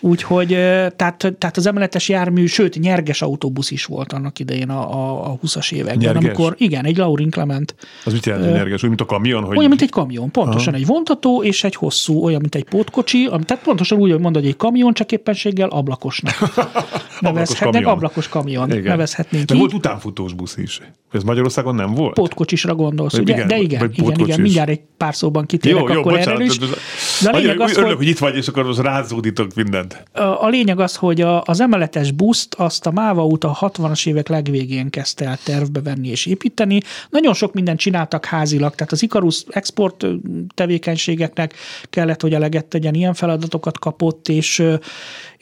Úgyhogy 0.00 0.48
tehát, 0.96 1.34
tehát 1.38 1.56
az 1.56 1.66
emeletes 1.66 2.08
jármű, 2.08 2.46
sőt, 2.46 2.78
nyerges 2.78 3.22
autóbusz 3.22 3.70
is 3.70 3.84
volt 3.84 4.12
annak 4.12 4.38
idején 4.38 4.70
a, 4.70 4.94
a, 4.94 5.30
a 5.30 5.38
20-as 5.46 5.72
években. 5.72 5.96
Nyerges? 5.96 6.24
Amikor, 6.24 6.54
igen, 6.58 6.84
egy 6.84 6.96
Laurin 6.96 7.30
Clement. 7.30 7.74
Az 8.04 8.12
mit 8.12 8.26
jelent, 8.26 8.52
nyerges? 8.52 8.82
Úgy, 8.82 8.88
mint 8.88 9.00
a 9.00 9.04
kamion? 9.04 9.44
Hogy... 9.44 9.56
Olyan, 9.56 9.68
mint 9.68 9.82
egy 9.82 9.90
kamion, 9.90 10.30
pontosan 10.30 10.72
Aha. 10.72 10.82
egy 10.82 10.86
vontató 10.86 11.42
és 11.42 11.64
egy 11.64 11.74
hosszú, 11.74 12.24
olyan, 12.24 12.40
mint 12.40 12.54
egy 12.54 12.64
pótkocsi, 12.64 13.26
ami, 13.26 13.44
tehát 13.44 13.62
pontosan 13.62 13.98
úgy, 13.98 14.10
hogy 14.10 14.20
mondod, 14.20 14.42
hogy 14.42 14.50
egy 14.50 14.56
kamion, 14.56 14.94
csak 14.94 15.12
éppenséggel 15.12 15.68
ablakosnak. 15.68 16.34
Nevezhetnek, 17.22 17.74
ablakos, 17.74 17.92
ablakos 17.92 18.28
kamion. 18.28 18.70
Igen. 18.70 18.82
Nevezhetnénk 18.82 19.44
De 19.44 19.54
volt 19.54 19.72
utánfutós 19.72 20.32
busz 20.32 20.56
is. 20.56 20.80
Ez 21.12 21.22
Magyarországon 21.22 21.74
nem 21.74 21.94
volt? 21.94 22.14
Pótkocsisra 22.14 22.74
gondolsz, 22.74 23.18
ugye? 23.18 23.34
Igen, 23.34 23.46
De 23.46 23.58
igen, 23.58 23.92
igen, 23.94 24.18
igen, 24.18 24.40
mindjárt 24.40 24.68
egy 24.68 24.80
pár 24.96 25.14
szóban 25.14 25.46
kitérek 25.46 25.78
jó, 25.80 25.88
jó, 25.88 26.00
akkor 26.00 26.12
bocsánat, 26.12 26.40
erről 26.40 26.46
is. 26.46 26.58
De 26.58 27.30
a 27.30 27.36
lényeg 27.36 27.60
az, 27.60 27.76
örülök, 27.76 27.96
hogy... 27.96 28.06
itt 28.06 28.18
vagy, 28.18 28.36
és 28.36 28.48
akkor 28.48 28.66
az 28.66 28.78
rázódítok 28.78 29.54
mindent. 29.54 30.02
A, 30.12 30.20
a 30.20 30.48
lényeg 30.48 30.80
az, 30.80 30.96
hogy 30.96 31.20
a, 31.20 31.42
az 31.44 31.60
emeletes 31.60 32.10
buszt 32.10 32.54
azt 32.54 32.86
a 32.86 32.90
Máva 32.90 33.26
út 33.26 33.44
a 33.44 33.58
60-as 33.60 34.06
évek 34.06 34.28
legvégén 34.28 34.90
kezdte 34.90 35.24
el 35.24 35.38
tervbe 35.44 35.80
venni 35.80 36.08
és 36.08 36.26
építeni. 36.26 36.80
Nagyon 37.10 37.34
sok 37.34 37.52
mindent 37.52 37.78
csináltak 37.78 38.24
házilag, 38.24 38.74
tehát 38.74 38.92
az 38.92 39.02
Icarus 39.02 39.44
export 39.48 40.06
tevékenységeknek 40.54 41.54
kellett, 41.90 42.20
hogy 42.20 42.34
eleget 42.34 42.64
tegyen, 42.64 42.94
ilyen 42.94 43.14
feladatokat 43.14 43.78
kapott, 43.78 44.28
és, 44.28 44.62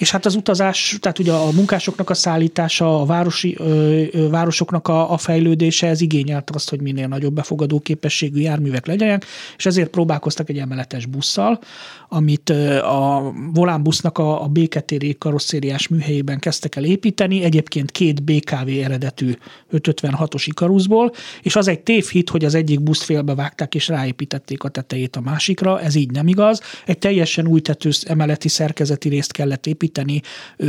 és 0.01 0.11
hát 0.11 0.27
az 0.27 0.35
utazás, 0.35 0.99
tehát 1.01 1.19
ugye 1.19 1.33
a 1.33 1.51
munkásoknak 1.51 2.11
a 2.11 2.15
szállítása, 2.15 3.01
a 3.01 3.05
városi, 3.05 3.59
városoknak 4.31 4.89
a, 4.89 5.13
a 5.13 5.17
fejlődése, 5.17 5.87
ez 5.87 6.01
igényelt 6.01 6.51
azt, 6.51 6.71
hogy 6.71 6.81
minél 6.81 7.07
nagyobb 7.07 7.35
befogadó 7.35 7.81
képességű 7.81 8.41
járművek 8.41 8.87
legyenek, 8.87 9.25
és 9.57 9.67
ezért 9.67 9.91
próbálkoztak 9.91 10.49
egy 10.49 10.59
emeletes 10.59 11.07
busszal, 11.07 11.59
amit 12.09 12.51
a 12.83 13.33
Volán 13.53 13.83
busznak 13.83 14.19
a, 14.19 14.43
a 14.43 14.47
béketéri 14.47 15.17
karosszériás 15.19 15.89
műhelyében 15.89 16.39
kezdtek 16.39 16.77
el 16.77 16.85
építeni, 16.85 17.43
egyébként 17.43 17.91
két 17.91 18.23
BKV 18.23 18.69
eredetű 18.83 19.33
556-os 19.73 20.43
Ikarusból, 20.47 21.13
és 21.43 21.57
az 21.57 21.69
egy 21.69 21.81
tévhit, 21.81 22.31
hogy 22.31 22.45
az 22.45 22.55
egyik 22.55 22.83
buszt 22.83 23.03
félbevágták 23.03 23.75
és 23.75 23.89
ráépítették 23.89 24.63
a 24.63 24.69
tetejét 24.69 25.17
a 25.17 25.21
másikra, 25.21 25.81
ez 25.81 25.95
így 25.95 26.11
nem 26.11 26.29
igaz. 26.29 26.61
Egy 26.87 26.99
teljesen 26.99 27.47
új 27.47 27.61
tető 27.61 27.91
emeleti 28.03 28.49
szerkezeti 28.49 29.09
részt 29.09 29.33
kellett 29.33 29.67
építeni, 29.67 29.89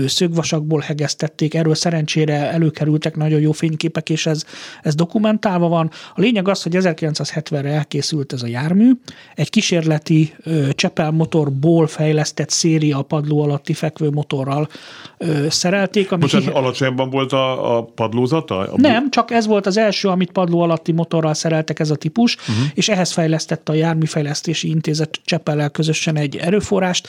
szögvasakból 0.05 0.79
hegesztették, 0.79 1.53
erről 1.53 1.75
szerencsére 1.75 2.51
előkerültek 2.51 3.15
nagyon 3.15 3.39
jó 3.39 3.51
fényképek, 3.51 4.09
és 4.09 4.25
ez, 4.25 4.45
ez 4.81 4.95
dokumentálva 4.95 5.67
van. 5.67 5.91
A 6.15 6.21
lényeg 6.21 6.47
az, 6.47 6.63
hogy 6.63 6.75
1970-re 6.79 7.69
elkészült 7.69 8.33
ez 8.33 8.43
a 8.43 8.47
jármű, 8.47 8.91
egy 9.35 9.49
kísérleti 9.49 10.35
Csepel 10.69 11.11
motorból 11.11 11.87
fejlesztett 11.87 12.49
széria 12.49 12.97
a 12.97 13.01
padló 13.01 13.41
alatti 13.41 13.73
fekvő 13.73 14.09
motorral 14.09 14.69
ö, 15.17 15.45
szerelték. 15.49 16.11
Ami 16.11 16.21
Most 16.21 16.47
alacsonyabban 16.47 17.09
volt 17.09 17.31
a, 17.33 17.77
a 17.77 17.83
padlózata? 17.83 18.57
A 18.57 18.73
nem, 18.75 19.09
csak 19.09 19.31
ez 19.31 19.47
volt 19.47 19.65
az 19.65 19.77
első, 19.77 20.07
amit 20.07 20.31
padló 20.31 20.61
alatti 20.61 20.91
motorral 20.91 21.33
szereltek 21.33 21.79
ez 21.79 21.89
a 21.89 21.95
típus, 21.95 22.35
uh-huh. 22.35 22.55
és 22.73 22.89
ehhez 22.89 23.11
fejlesztette 23.11 23.71
a 23.71 23.75
Járműfejlesztési 23.75 24.69
Intézet 24.69 25.19
Csepellel 25.23 25.69
közösen 25.69 26.15
egy 26.15 26.35
erőforrást, 26.35 27.07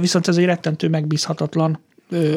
viszont 0.00 0.28
ez 0.28 0.36
egy 0.36 0.44
rettentő 0.44 0.88
megbízhatatlan 0.88 1.53
Scotland 1.54 1.78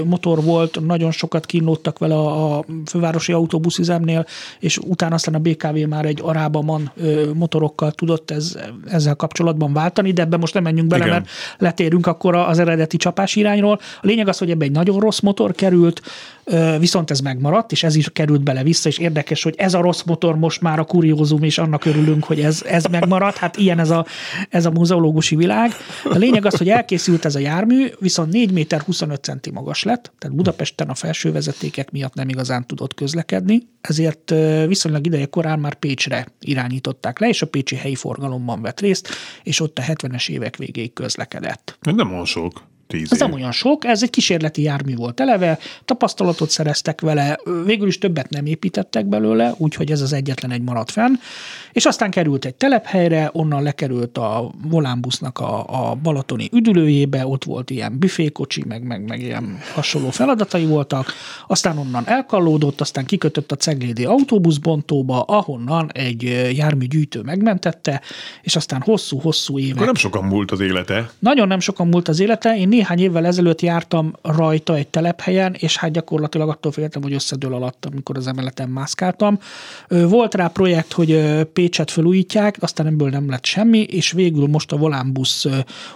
motor 0.05 0.43
volt, 0.43 0.85
nagyon 0.85 1.11
sokat 1.11 1.45
kínlódtak 1.45 1.99
vele 1.99 2.15
a, 2.15 2.57
a 2.57 2.65
fővárosi 2.85 3.31
autóbuszüzemnél, 3.31 4.25
és 4.59 4.77
utána 4.77 5.15
aztán 5.15 5.35
a 5.35 5.39
BKV 5.39 5.87
már 5.89 6.05
egy 6.05 6.19
arábaman 6.23 6.91
motorokkal 7.33 7.91
tudott 7.91 8.31
ez, 8.31 8.57
ezzel 8.85 9.15
kapcsolatban 9.15 9.73
váltani, 9.73 10.11
de 10.11 10.21
ebben 10.21 10.39
most 10.39 10.53
nem 10.53 10.63
menjünk 10.63 10.89
bele, 10.89 11.05
Igen. 11.05 11.15
mert 11.15 11.29
letérünk 11.57 12.07
akkor 12.07 12.35
az 12.35 12.59
eredeti 12.59 12.97
csapás 12.97 13.35
irányról. 13.35 13.79
A 14.01 14.05
lényeg 14.05 14.27
az, 14.27 14.37
hogy 14.37 14.49
ebbe 14.49 14.65
egy 14.65 14.71
nagyon 14.71 14.99
rossz 14.99 15.19
motor 15.19 15.51
került, 15.51 16.01
viszont 16.79 17.11
ez 17.11 17.19
megmaradt, 17.19 17.71
és 17.71 17.83
ez 17.83 17.95
is 17.95 18.09
került 18.09 18.43
bele 18.43 18.63
vissza, 18.63 18.89
és 18.89 18.97
érdekes, 18.97 19.43
hogy 19.43 19.55
ez 19.57 19.73
a 19.73 19.81
rossz 19.81 20.03
motor 20.03 20.35
most 20.37 20.61
már 20.61 20.79
a 20.79 20.83
kuriózum, 20.83 21.43
és 21.43 21.57
annak 21.57 21.85
örülünk, 21.85 22.23
hogy 22.23 22.39
ez, 22.39 22.63
ez 22.65 22.85
megmaradt. 22.85 23.37
Hát 23.37 23.57
ilyen 23.57 23.79
ez 23.79 23.89
a, 23.89 24.05
ez 24.49 24.65
a 24.65 24.71
muzeológusi 24.71 25.35
világ. 25.35 25.71
A 26.03 26.17
lényeg 26.17 26.45
az, 26.45 26.57
hogy 26.57 26.69
elkészült 26.69 27.25
ez 27.25 27.35
a 27.35 27.39
jármű, 27.39 27.87
viszont 27.99 28.31
4 28.31 28.51
méter 28.51 28.81
25 28.81 29.23
cm 29.23 29.56
magas 29.57 29.83
lett, 29.83 30.11
tehát 30.17 30.37
Budapesten 30.37 30.89
a 30.89 30.95
felső 30.95 31.31
vezetékek 31.31 31.91
miatt 31.91 32.13
nem 32.13 32.29
igazán 32.29 32.65
tudott 32.67 32.93
közlekedni, 32.93 33.67
ezért 33.81 34.33
viszonylag 34.67 35.05
ideje 35.05 35.25
korán 35.25 35.59
már 35.59 35.73
Pécsre 35.73 36.27
irányították 36.39 37.19
le, 37.19 37.27
és 37.27 37.41
a 37.41 37.47
pécsi 37.47 37.75
helyi 37.75 37.95
forgalomban 37.95 38.61
vett 38.61 38.79
részt, 38.79 39.07
és 39.43 39.59
ott 39.59 39.79
a 39.79 39.81
70-es 39.81 40.29
évek 40.29 40.57
végéig 40.57 40.93
közlekedett. 40.93 41.77
Nem 41.81 42.11
olyan 42.11 42.25
sok. 42.25 42.63
Tíz 42.87 43.11
Ez 43.11 43.19
nem 43.19 43.33
olyan 43.33 43.51
sok, 43.51 43.85
ez 43.85 44.03
egy 44.03 44.09
kísérleti 44.09 44.61
jármű 44.61 44.95
volt 44.95 45.19
eleve, 45.19 45.59
tapasztalatot 45.85 46.49
szereztek 46.49 47.01
vele, 47.01 47.39
végül 47.65 47.87
is 47.87 47.97
többet 47.97 48.29
nem 48.29 48.45
építettek 48.45 49.05
belőle, 49.05 49.53
úgyhogy 49.57 49.91
ez 49.91 50.01
az 50.01 50.13
egyetlen 50.13 50.51
egy 50.51 50.61
maradt 50.61 50.91
fenn, 50.91 51.13
és 51.71 51.85
aztán 51.85 52.11
került 52.11 52.45
egy 52.45 52.55
telephelyre, 52.55 53.29
onnan 53.33 53.63
lekerült 53.63 54.17
a 54.17 54.51
volánbusznak 54.63 55.39
a, 55.39 55.89
a 55.89 55.95
balatoni 55.95 56.49
üdülőjébe, 56.51 57.27
ott 57.27 57.43
volt 57.43 57.69
ilyen 57.69 57.99
büfékocsi, 57.99 58.63
meg, 58.67 58.83
meg, 58.83 59.07
meg 59.07 59.21
ilyen 59.21 59.59
hasonló 59.73 60.09
feladatai 60.09 60.65
voltak, 60.65 61.13
aztán 61.47 61.77
onnan 61.77 62.03
elkallódott, 62.07 62.81
aztán 62.81 63.05
kikötött 63.05 63.51
a 63.51 63.55
Ceglédi 63.55 64.05
autóbuszbontóba, 64.05 65.21
ahonnan 65.21 65.89
egy 65.93 66.51
járműgyűjtő 66.55 67.21
megmentette, 67.21 68.01
és 68.41 68.55
aztán 68.55 68.81
hosszú-hosszú 68.81 69.59
évek 69.59 69.73
Akkor 69.73 69.85
nem 69.85 69.95
sokan 69.95 70.23
múlt 70.23 70.51
az 70.51 70.59
élete. 70.59 71.09
nagyon 71.19 71.47
nem 71.47 71.59
sokan 71.59 71.87
múlt 71.87 72.07
az 72.07 72.19
élete. 72.19 72.57
Én 72.57 72.67
néhány 72.77 72.99
évvel 72.99 73.25
ezelőtt 73.25 73.61
jártam 73.61 74.13
rajta 74.21 74.75
egy 74.75 74.87
telephelyen, 74.87 75.55
és 75.59 75.77
hát 75.77 75.91
gyakorlatilag 75.91 76.49
attól 76.49 76.71
féltem, 76.71 77.01
hogy 77.01 77.13
összedől 77.13 77.53
alatt, 77.53 77.85
amikor 77.85 78.17
az 78.17 78.27
emeleten 78.27 78.69
mászkáltam. 78.69 79.39
Volt 79.87 80.35
rá 80.35 80.47
projekt, 80.47 80.93
hogy 80.93 81.41
Pécset 81.53 81.91
felújítják, 81.91 82.57
aztán 82.59 82.87
ebből 82.87 83.09
nem 83.09 83.29
lett 83.29 83.45
semmi, 83.45 83.79
és 83.79 84.11
végül 84.11 84.47
most 84.47 84.71
a 84.71 84.77
Volánbusz, 84.77 85.45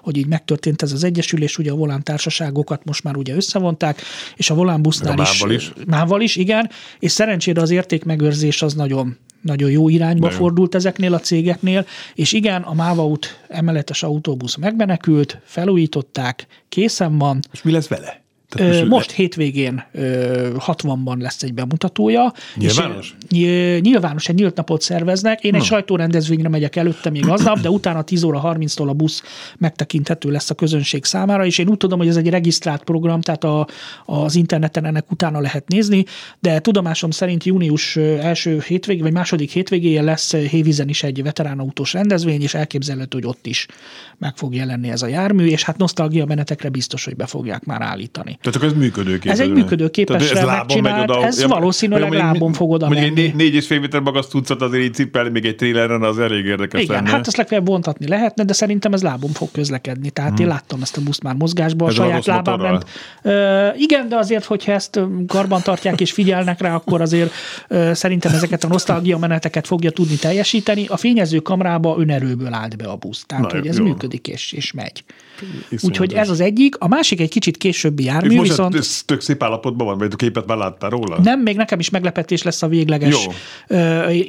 hogy 0.02 0.18
így 0.18 0.28
megtörtént 0.28 0.82
ez 0.82 0.92
az 0.92 1.04
egyesülés, 1.04 1.58
ugye 1.58 1.72
a 1.72 1.76
Volán 1.76 2.04
társaságokat 2.04 2.86
most 2.86 3.04
már 3.04 3.16
ugye 3.16 3.36
összevonták, 3.36 4.02
és 4.36 4.50
a 4.50 4.54
Volánbusznál 4.54 5.20
a 5.20 5.22
is, 5.22 5.44
is. 5.48 5.74
Mával 5.88 6.22
is, 6.22 6.36
igen, 6.36 6.70
és 7.00 7.12
szerencsére 7.12 7.62
az 7.62 7.72
értékmegőrzés 7.72 8.62
az 8.62 8.74
nagyon 8.74 9.18
nagyon 9.42 9.70
jó 9.70 9.90
irányba 9.90 10.26
Nagyon. 10.26 10.40
fordult 10.40 10.76
ezeknél 10.76 11.14
a 11.14 11.20
cégeknél, 11.20 11.86
és 12.16 12.32
igen, 12.32 12.62
a 12.62 12.74
Máva 12.74 13.08
út 13.08 13.40
emeletes 13.48 14.04
autóbusz 14.04 14.56
megmenekült, 14.56 15.40
felújították, 15.44 16.48
készen 16.70 17.18
van, 17.18 17.40
És 17.52 17.62
mi 17.62 17.72
lesz 17.72 17.88
vele? 17.88 18.21
Ö, 18.56 18.86
most 18.86 19.12
hétvégén 19.12 19.84
ö, 19.92 20.50
60-ban 20.58 21.18
lesz 21.18 21.44
egy 21.44 21.54
bemutatója. 21.54 22.34
Nyilvános? 22.56 23.16
És, 23.30 23.80
nyilvános, 23.82 24.28
egy 24.28 24.36
nyílt 24.36 24.56
napot 24.56 24.82
szerveznek. 24.82 25.44
Én 25.44 25.56
egy 25.56 25.64
sajtórendezvényre 25.64 26.50
megyek 26.50 26.76
előtte 26.76 27.10
még 27.10 27.28
aznap, 27.28 27.60
de 27.60 27.70
utána 27.70 28.02
10 28.02 28.24
óra 28.24 28.42
30-tól 28.44 28.88
a 28.88 28.94
busz 28.94 29.24
megtekinthető 29.58 30.32
lesz 30.32 30.50
a 30.50 30.54
közönség 30.54 31.06
számára, 31.06 31.46
és 31.46 31.58
én 31.58 31.68
úgy 31.68 31.78
tudom, 31.78 32.00
hogy 32.00 32.08
ez 32.08 32.16
egy 32.16 32.30
regisztrált 32.30 32.84
program, 32.84 33.22
tehát 33.22 33.44
a, 33.44 33.68
az 34.06 34.36
interneten 34.36 34.86
ennek 34.86 35.12
utána 35.12 35.40
lehet 35.40 35.68
nézni, 35.68 36.06
de 36.40 36.60
tudomásom 36.60 37.12
szerint 37.12 37.44
június 37.44 37.96
első 37.96 38.64
hétvégé, 38.68 39.02
vagy 39.02 39.14
második 39.14 39.52
hétvégéje 39.52 40.02
lesz 40.02 40.34
Hévízen 40.36 40.90
is 40.90 41.04
egy 41.04 41.24
veteránautós 41.24 41.94
rendezvény, 41.94 42.42
és 42.42 42.54
elképzelhető, 42.54 43.18
hogy 43.18 43.28
ott 43.28 43.46
is 43.46 43.68
meg 44.18 44.36
fog 44.36 44.56
jelenni 44.56 44.90
ez 44.90 45.02
a 45.02 45.08
jármű, 45.08 45.46
és 45.46 45.64
hát 45.64 45.78
nosztalgia 45.78 46.26
menetekre 46.26 46.70
biztos, 46.70 47.06
hogy 47.06 47.16
be 47.16 47.26
fogják 47.26 47.66
már 47.66 47.82
állítani. 47.82 48.38
Tehát 48.42 48.56
akkor 48.56 48.68
ez 48.68 48.74
működőképes. 48.74 49.32
Ez 49.32 49.40
egy 49.40 49.52
működőképesre 49.52 50.46
megcsinált, 50.46 51.12
ez 51.24 51.46
valószínűleg 51.46 52.12
lábon 52.12 52.54
fog 52.54 52.72
oda 52.72 52.86
Mondjuk 52.86 53.08
egy 53.08 53.14
menni. 53.14 53.28
né- 53.28 53.36
négy 53.36 53.54
és 53.54 53.66
fél 53.68 53.80
méter 53.80 54.00
magas 54.02 54.28
tucat 54.28 54.62
azért 54.62 54.84
így 54.84 54.94
cipelni, 54.94 55.30
még 55.30 55.46
egy 55.46 55.56
tréleren 55.56 56.04
az 56.04 56.20
elég 56.20 56.46
érdekes 56.46 56.82
Igen, 56.82 56.96
lenne. 56.96 57.10
hát 57.10 57.28
ezt 57.28 57.38
legfeljebb 57.38 57.66
bontatni 57.66 58.08
lehetne, 58.08 58.44
de 58.44 58.54
szerintem 58.54 58.94
ez 58.94 59.02
lábon 59.04 59.30
fog 59.32 59.50
közlekedni. 59.52 60.10
Tehát 60.10 60.40
én 60.40 60.48
láttam 60.48 60.82
ezt 60.82 60.98
a 60.98 61.02
buszt 61.02 61.24
már 61.24 61.36
mozgásban, 61.36 61.90
Hmm. 61.92 62.02
Ez 62.02 62.08
a 62.08 62.10
saját 62.10 62.26
lábán 62.26 62.54
motorral? 62.60 62.72
ment. 62.72 63.76
Ö, 63.76 63.80
igen, 63.82 64.10
de 64.10 64.16
azért, 64.16 64.46
hogyha 64.46 64.72
ezt 64.72 65.00
karban 65.28 65.62
tartják 65.62 66.02
és 66.02 66.12
figyelnek 66.12 66.62
rá, 66.62 66.76
akkor 66.76 67.02
azért 67.02 67.32
ö, 67.68 67.92
szerintem 67.94 68.34
ezeket 68.34 68.64
a 68.64 68.68
nosztalgia 68.68 69.18
meneteket 69.18 69.68
fogja 69.68 69.92
tudni 69.92 70.16
teljesíteni. 70.16 70.86
A 70.88 70.98
fényező 70.98 71.40
kamrába 71.40 71.96
önerőből 72.00 72.54
állt 72.54 72.78
be 72.78 72.86
a 72.86 72.96
busz. 72.96 73.24
Tehát, 73.28 73.52
Na, 73.52 73.58
hogy 73.58 73.68
ez 73.68 73.78
jó. 73.78 73.84
működik 73.84 74.28
és, 74.28 74.52
és 74.52 74.72
megy. 74.72 75.04
Úgyhogy 75.82 76.14
ez 76.14 76.30
az 76.30 76.40
egyik. 76.40 76.76
A 76.78 76.88
másik 76.88 77.22
egy 77.22 77.30
kicsit 77.30 77.58
későbbi 77.58 78.04
És 78.04 78.10
jármű, 78.10 78.36
most 78.36 78.50
viszont... 78.50 78.76
ez 78.76 79.02
tök 79.06 79.22
szép 79.22 79.44
állapotban 79.44 79.88
van, 79.88 79.98
vagy 79.98 80.10
a 80.12 80.16
képet 80.16 80.46
már 80.46 80.58
láttál 80.58 80.90
róla? 80.90 81.20
Nem, 81.24 81.40
még 81.40 81.56
nekem 81.56 81.80
is 81.80 81.90
meglepetés 81.90 82.44
lesz 82.44 82.62
a 82.62 82.68
végleges. 82.68 83.26
Jó. 83.26 83.32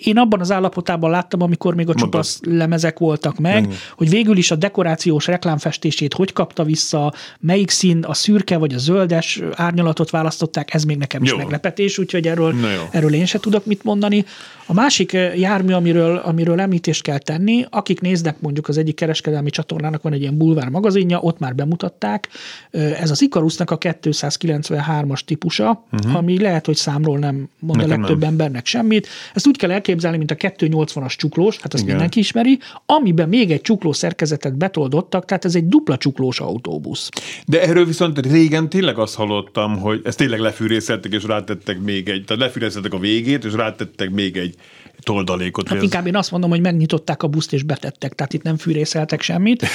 Én 0.02 0.18
abban 0.18 0.40
az 0.40 0.50
állapotában 0.50 1.10
láttam, 1.10 1.42
amikor 1.42 1.74
még 1.74 1.88
a 1.88 1.94
csupasz 1.94 2.40
lemezek 2.42 2.98
voltak 2.98 3.38
meg, 3.38 3.74
hogy 3.96 4.08
végül 4.08 4.36
is 4.36 4.50
a 4.50 4.56
dekorációs 4.56 5.26
reklámfestését 5.26 6.14
hogy 6.14 6.32
kapta 6.32 6.64
vissza, 6.64 7.12
melyik 7.40 7.70
szín, 7.70 8.04
a 8.04 8.14
szürke 8.14 8.56
vagy 8.56 8.74
a 8.74 8.78
zöldes 8.78 9.42
árnyalatot 9.54 10.10
választották, 10.10 10.74
ez 10.74 10.84
még 10.84 10.96
nekem 10.96 11.22
is 11.22 11.30
Jó. 11.30 11.36
meglepetés, 11.36 11.98
úgyhogy 11.98 12.26
erről, 12.26 12.54
erről 12.90 13.14
én 13.14 13.26
se 13.26 13.38
tudok 13.38 13.66
mit 13.66 13.84
mondani. 13.84 14.24
A 14.66 14.72
másik 14.72 15.12
jármű, 15.36 15.72
amiről, 15.72 16.16
amiről 16.16 16.60
említést 16.60 17.02
kell 17.02 17.18
tenni, 17.18 17.66
akik 17.70 18.00
néznek 18.00 18.40
mondjuk 18.40 18.68
az 18.68 18.78
egyik 18.78 18.94
kereskedelmi 18.94 19.50
csatornának 19.50 20.02
van 20.02 20.12
egy 20.12 20.20
ilyen 20.20 20.36
bulvár 20.36 20.68
magazinja, 21.02 21.20
ott 21.20 21.38
már 21.38 21.54
bemutatták. 21.54 22.28
Ez 22.70 23.10
az 23.10 23.22
Icarusnak 23.22 23.70
a 23.70 23.78
293-as 23.78 25.20
típusa, 25.20 25.84
uh-huh. 25.92 26.16
ami 26.16 26.40
lehet, 26.40 26.66
hogy 26.66 26.76
számról 26.76 27.18
nem 27.18 27.48
mond 27.58 27.80
a 27.80 27.82
Nekem 27.82 28.00
legtöbb 28.00 28.20
nem. 28.20 28.28
embernek 28.28 28.66
semmit. 28.66 29.08
Ezt 29.34 29.46
úgy 29.46 29.56
kell 29.56 29.70
elképzelni, 29.70 30.16
mint 30.16 30.30
a 30.30 30.34
280-as 30.34 31.16
csuklós, 31.16 31.58
hát 31.58 31.72
azt 31.74 31.82
Igen. 31.82 31.94
mindenki 31.94 32.18
ismeri, 32.18 32.58
amiben 32.86 33.28
még 33.28 33.50
egy 33.50 33.60
csukló 33.60 33.92
szerkezetet 33.92 34.56
betoldottak, 34.56 35.24
tehát 35.24 35.44
ez 35.44 35.54
egy 35.54 35.68
dupla 35.68 35.96
csuklós 35.96 36.40
autóbusz. 36.40 37.08
De 37.46 37.62
erről 37.62 37.84
viszont 37.84 38.26
régen 38.26 38.68
tényleg 38.68 38.98
azt 38.98 39.14
hallottam, 39.14 39.78
hogy 39.78 40.00
ezt 40.04 40.18
tényleg 40.18 40.40
lefűrészeltek, 40.40 41.12
és 41.12 41.24
rátettek 41.24 41.80
még 41.80 42.08
egy, 42.08 42.24
tehát 42.24 42.42
lefűrészeltek 42.42 42.92
a 42.92 42.98
végét, 42.98 43.44
és 43.44 43.52
rátettek 43.52 44.10
még 44.10 44.36
egy 44.36 44.54
toldalékot. 45.02 45.68
Hát 45.68 45.82
inkább 45.82 46.06
én 46.06 46.16
azt 46.16 46.30
mondom, 46.30 46.50
hogy 46.50 46.60
megnyitották 46.60 47.22
a 47.22 47.26
buszt 47.26 47.52
és 47.52 47.62
betettek, 47.62 48.12
tehát 48.12 48.32
itt 48.32 48.42
nem 48.42 48.56
fűrészeltek 48.56 49.20
semmit. 49.20 49.66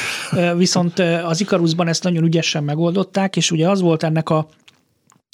Viszont 0.55 0.99
az 0.99 1.41
Ikarusban 1.41 1.87
ezt 1.87 2.03
nagyon 2.03 2.23
ügyesen 2.23 2.63
megoldották, 2.63 3.35
és 3.35 3.51
ugye 3.51 3.69
az 3.69 3.81
volt 3.81 4.03
ennek 4.03 4.29
a 4.29 4.47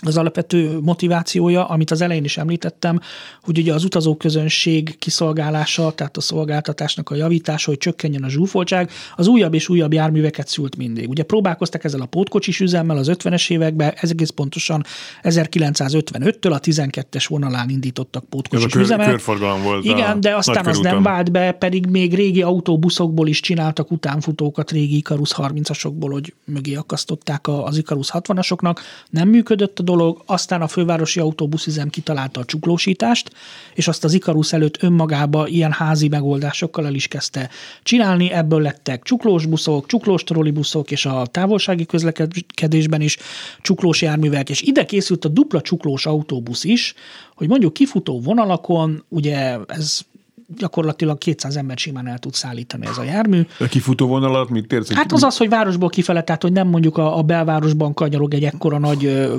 az 0.06 0.18
alapvető 0.18 0.80
motivációja, 0.82 1.66
amit 1.66 1.92
az 1.92 2.02
elején 2.02 2.24
is 2.24 2.38
említettem, 2.38 3.00
hogy 3.42 3.58
ugye 3.58 3.74
az 3.74 3.84
utazóközönség 3.84 4.98
kiszolgálása, 5.00 5.92
tehát 5.92 6.18
a 6.18 6.22
szolgáltatásnak 6.22 7.10
a 7.10 7.16
javítása, 7.16 7.70
hogy 7.70 7.78
csökkenjen 7.80 8.24
a 8.24 8.30
zsúfoltság, 8.30 8.92
az 9.16 9.28
újabb 9.28 9.54
és 9.54 9.70
újabb 9.70 9.94
járműveket 9.94 10.48
szült 10.48 10.76
mindig. 10.78 11.10
Ugye 11.10 11.24
próbálkoztak 11.24 11.84
ezzel 11.84 12.02
a 12.02 12.06
pótkocsis 12.06 12.60
üzemmel 12.60 12.98
az 12.98 13.12
50-es 13.12 13.52
években, 13.52 13.94
ez 13.96 14.10
egész 14.10 14.30
pontosan 14.30 14.84
1955-től 15.24 16.52
a 16.52 16.60
12-es 16.60 17.26
vonalán 17.28 17.70
indítottak 17.70 18.22
Ez 18.24 18.28
a 18.28 18.30
pótkocsis 18.30 18.72
kör, 18.72 18.82
üzemet. 18.82 19.10
körforgalom 19.10 19.64
volt. 19.64 19.86
Igen, 19.86 20.22
de 20.22 20.36
aztán 20.36 20.66
az 20.66 20.78
nem 20.80 21.04
vált 21.04 21.32
be, 21.32 21.52
pedig 21.52 21.86
még 21.86 22.16
régi 22.16 22.42
autóbuszokból 22.42 23.28
is 23.28 23.40
csináltak 23.40 23.92
utánfutókat, 23.92 24.72
régi 24.72 24.96
Ikarus 24.96 25.32
30-asokból, 25.38 26.10
hogy 26.12 26.34
mögé 26.46 26.76
akasztották 26.76 27.48
az 27.48 27.78
Ikarus 27.78 28.10
60-asoknak. 28.14 28.78
Nem 29.10 29.30
működött 29.30 29.80
a 29.80 29.84
dolog, 29.96 30.24
aztán 30.26 30.62
a 30.62 30.68
fővárosi 30.68 31.20
autóbuszüzem 31.20 31.90
kitalálta 31.90 32.40
a 32.40 32.46
csuklósítást, 32.46 33.32
és 33.74 33.88
azt 33.88 34.04
az 34.04 34.14
Ikarus 34.14 34.54
előtt 34.54 34.84
önmagába 34.84 35.48
ilyen 35.48 35.72
házi 35.72 36.08
megoldásokkal 36.08 36.86
el 36.86 36.94
is 36.94 37.08
kezdte 37.08 37.50
csinálni. 37.84 38.32
Ebből 38.32 38.62
lettek 38.62 39.04
csuklós 39.04 39.46
buszok, 39.46 39.86
csuklós 39.86 40.24
trollibuszok, 40.24 40.92
és 40.92 41.06
a 41.06 41.26
távolsági 41.26 41.86
közlekedésben 41.86 43.02
is 43.02 43.18
csuklós 43.62 44.02
járművek, 44.02 44.50
és 44.50 44.62
ide 44.62 44.86
készült 44.86 45.26
a 45.26 45.30
dupla 45.30 45.62
csuklós 45.62 46.06
autóbusz 46.06 46.64
is, 46.64 46.94
hogy 47.36 47.48
mondjuk 47.48 47.74
kifutó 47.74 48.22
vonalakon, 48.22 49.04
ugye 49.10 49.58
ez 49.68 50.00
gyakorlatilag 50.58 51.18
200 51.18 51.56
ember 51.56 51.78
simán 51.78 52.08
el 52.08 52.18
tud 52.18 52.34
szállítani 52.34 52.86
ez 52.86 52.98
a 52.98 53.04
jármű. 53.04 53.42
A 53.60 53.66
kifutó 53.66 54.08
vonalat 54.08 54.50
mit 54.50 54.74
érsz? 54.74 54.94
Hát 54.94 55.12
az 55.12 55.24
az, 55.24 55.38
hogy 55.38 55.50
városból 55.50 55.90
kifele, 55.90 56.24
tehát 56.24 56.42
hogy 56.42 56.52
nem 56.52 56.68
mondjuk 56.68 56.98
a, 56.98 57.18
a 57.18 57.22
belvárosban 57.22 57.94
kanyarog 57.94 58.34
egy 58.34 58.44
ekkora 58.44 58.78
nagy 58.78 59.30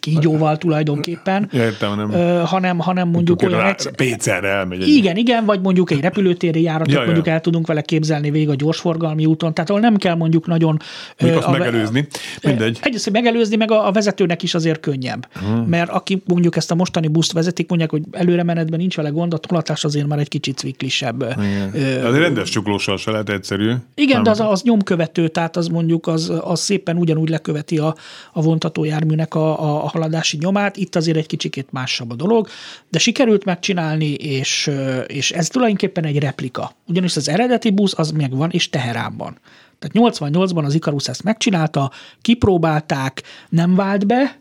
kígyóval 0.00 0.56
tulajdonképpen, 0.56 1.48
Értem, 1.52 1.96
nem. 1.96 2.10
ö, 2.10 2.42
hanem, 2.44 2.78
hanem 2.78 3.08
mondjuk 3.08 3.42
olyan 3.42 3.64
egyszer, 3.66 3.94
Pécerre 3.94 4.48
elmegy. 4.48 4.82
Egy... 4.82 4.88
igen, 4.88 5.16
igen, 5.16 5.44
vagy 5.44 5.60
mondjuk 5.60 5.90
egy 5.90 6.00
repülőtéri 6.00 6.62
járatot 6.62 6.92
Ja, 6.92 6.98
ja. 6.98 7.04
mondjuk 7.04 7.26
el 7.26 7.40
tudunk 7.40 7.66
vele 7.66 7.80
képzelni 7.80 8.30
végig 8.30 8.48
a 8.48 8.54
gyorsforgalmi 8.54 9.26
úton, 9.26 9.54
tehát 9.54 9.70
ahol 9.70 9.82
nem 9.82 9.96
kell 9.96 10.14
mondjuk 10.14 10.46
nagyon... 10.46 10.78
Még 11.22 11.32
azt 11.32 11.46
a- 11.46 11.50
megelőzni. 11.50 12.06
Mindegy. 12.42 12.78
Egyrészt, 12.82 13.04
hogy 13.04 13.12
megelőzni, 13.12 13.56
meg 13.56 13.70
a, 13.70 13.86
a 13.86 13.92
vezetőnek 13.92 14.42
is 14.42 14.54
azért 14.54 14.80
könnyebb. 14.80 15.28
Hmm. 15.32 15.64
Mert 15.64 15.90
aki 15.90 16.22
mondjuk 16.26 16.56
ezt 16.56 16.70
a 16.70 16.74
mostani 16.74 17.08
buszt 17.08 17.32
vezetik, 17.32 17.68
mondják, 17.68 17.90
hogy 17.90 18.02
előre 18.10 18.42
menetben 18.42 18.78
nincs 18.78 18.96
vele 18.96 19.08
gond, 19.08 19.34
a 19.34 19.38
tolatás 19.38 19.84
azért 19.84 20.06
már 20.08 20.18
egy 20.18 20.28
kicsit 20.28 20.56
cviklisebb. 20.56 21.22
Igen. 21.22 21.70
Ö, 21.74 22.06
az 22.06 22.16
rendes 22.16 22.48
csuklóssal 22.50 22.96
se 22.96 23.10
lehet 23.10 23.28
egyszerű. 23.28 23.72
Igen, 23.94 24.14
nem. 24.14 24.22
de 24.22 24.30
az, 24.30 24.40
az 24.40 24.62
nyomkövető, 24.62 25.28
tehát 25.28 25.56
az 25.56 25.66
mondjuk 25.68 26.06
az, 26.06 26.32
az 26.40 26.60
szépen 26.60 26.96
ugyanúgy 26.96 27.28
leköveti 27.28 27.78
a, 27.78 27.94
a 28.32 28.42
vontató 28.42 28.84
járműnek 28.84 29.34
a, 29.34 29.62
a, 29.62 29.84
a 29.84 29.88
haladási 29.88 30.36
nyomát. 30.36 30.76
Itt 30.76 30.96
azért 30.96 31.16
egy 31.16 31.26
kicsikét 31.26 31.68
másabb 31.70 32.10
a 32.10 32.14
dolog, 32.14 32.48
de 32.90 32.98
sikerült 32.98 33.44
megcsinálni, 33.44 34.12
és, 34.12 34.70
és 35.06 35.30
ez 35.30 35.48
tulajdonképpen 35.48 36.04
egy 36.04 36.18
replika. 36.18 36.72
Ugyanis 36.86 37.16
az 37.16 37.28
eredeti 37.28 37.70
busz 37.70 37.98
az 37.98 38.10
megvan, 38.10 38.50
és 38.50 38.70
Teheránban. 38.70 39.38
Tehát 39.78 40.14
88-ban 40.14 40.64
az 40.64 40.74
Icarus 40.74 41.08
ezt 41.08 41.22
megcsinálta, 41.22 41.90
kipróbálták, 42.22 43.22
nem 43.48 43.74
vált 43.74 44.06
be, 44.06 44.38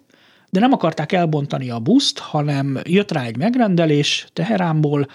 de 0.50 0.60
nem 0.60 0.72
akarták 0.74 1.12
elbontani 1.12 1.70
a 1.70 1.80
buszt, 1.80 2.20
hanem 2.20 2.80
jött 2.84 3.12
rá 3.12 3.24
egy 3.24 3.38
megrendelés 3.38 4.28
Teheránból, 4.34 5.08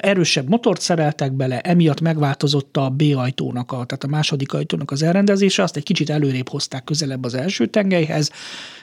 erősebb 0.00 0.48
motort 0.48 0.80
szereltek 0.80 1.32
bele, 1.32 1.60
emiatt 1.60 2.00
megváltozott 2.00 2.76
a 2.76 2.88
B 2.88 3.02
ajtónak, 3.16 3.72
a, 3.72 3.84
tehát 3.84 4.04
a 4.04 4.08
második 4.08 4.52
ajtónak 4.52 4.90
az 4.90 5.02
elrendezése, 5.02 5.62
azt 5.62 5.76
egy 5.76 5.82
kicsit 5.82 6.10
előrébb 6.10 6.48
hozták 6.48 6.84
közelebb 6.84 7.24
az 7.24 7.34
első 7.34 7.66
tengelyhez, 7.66 8.30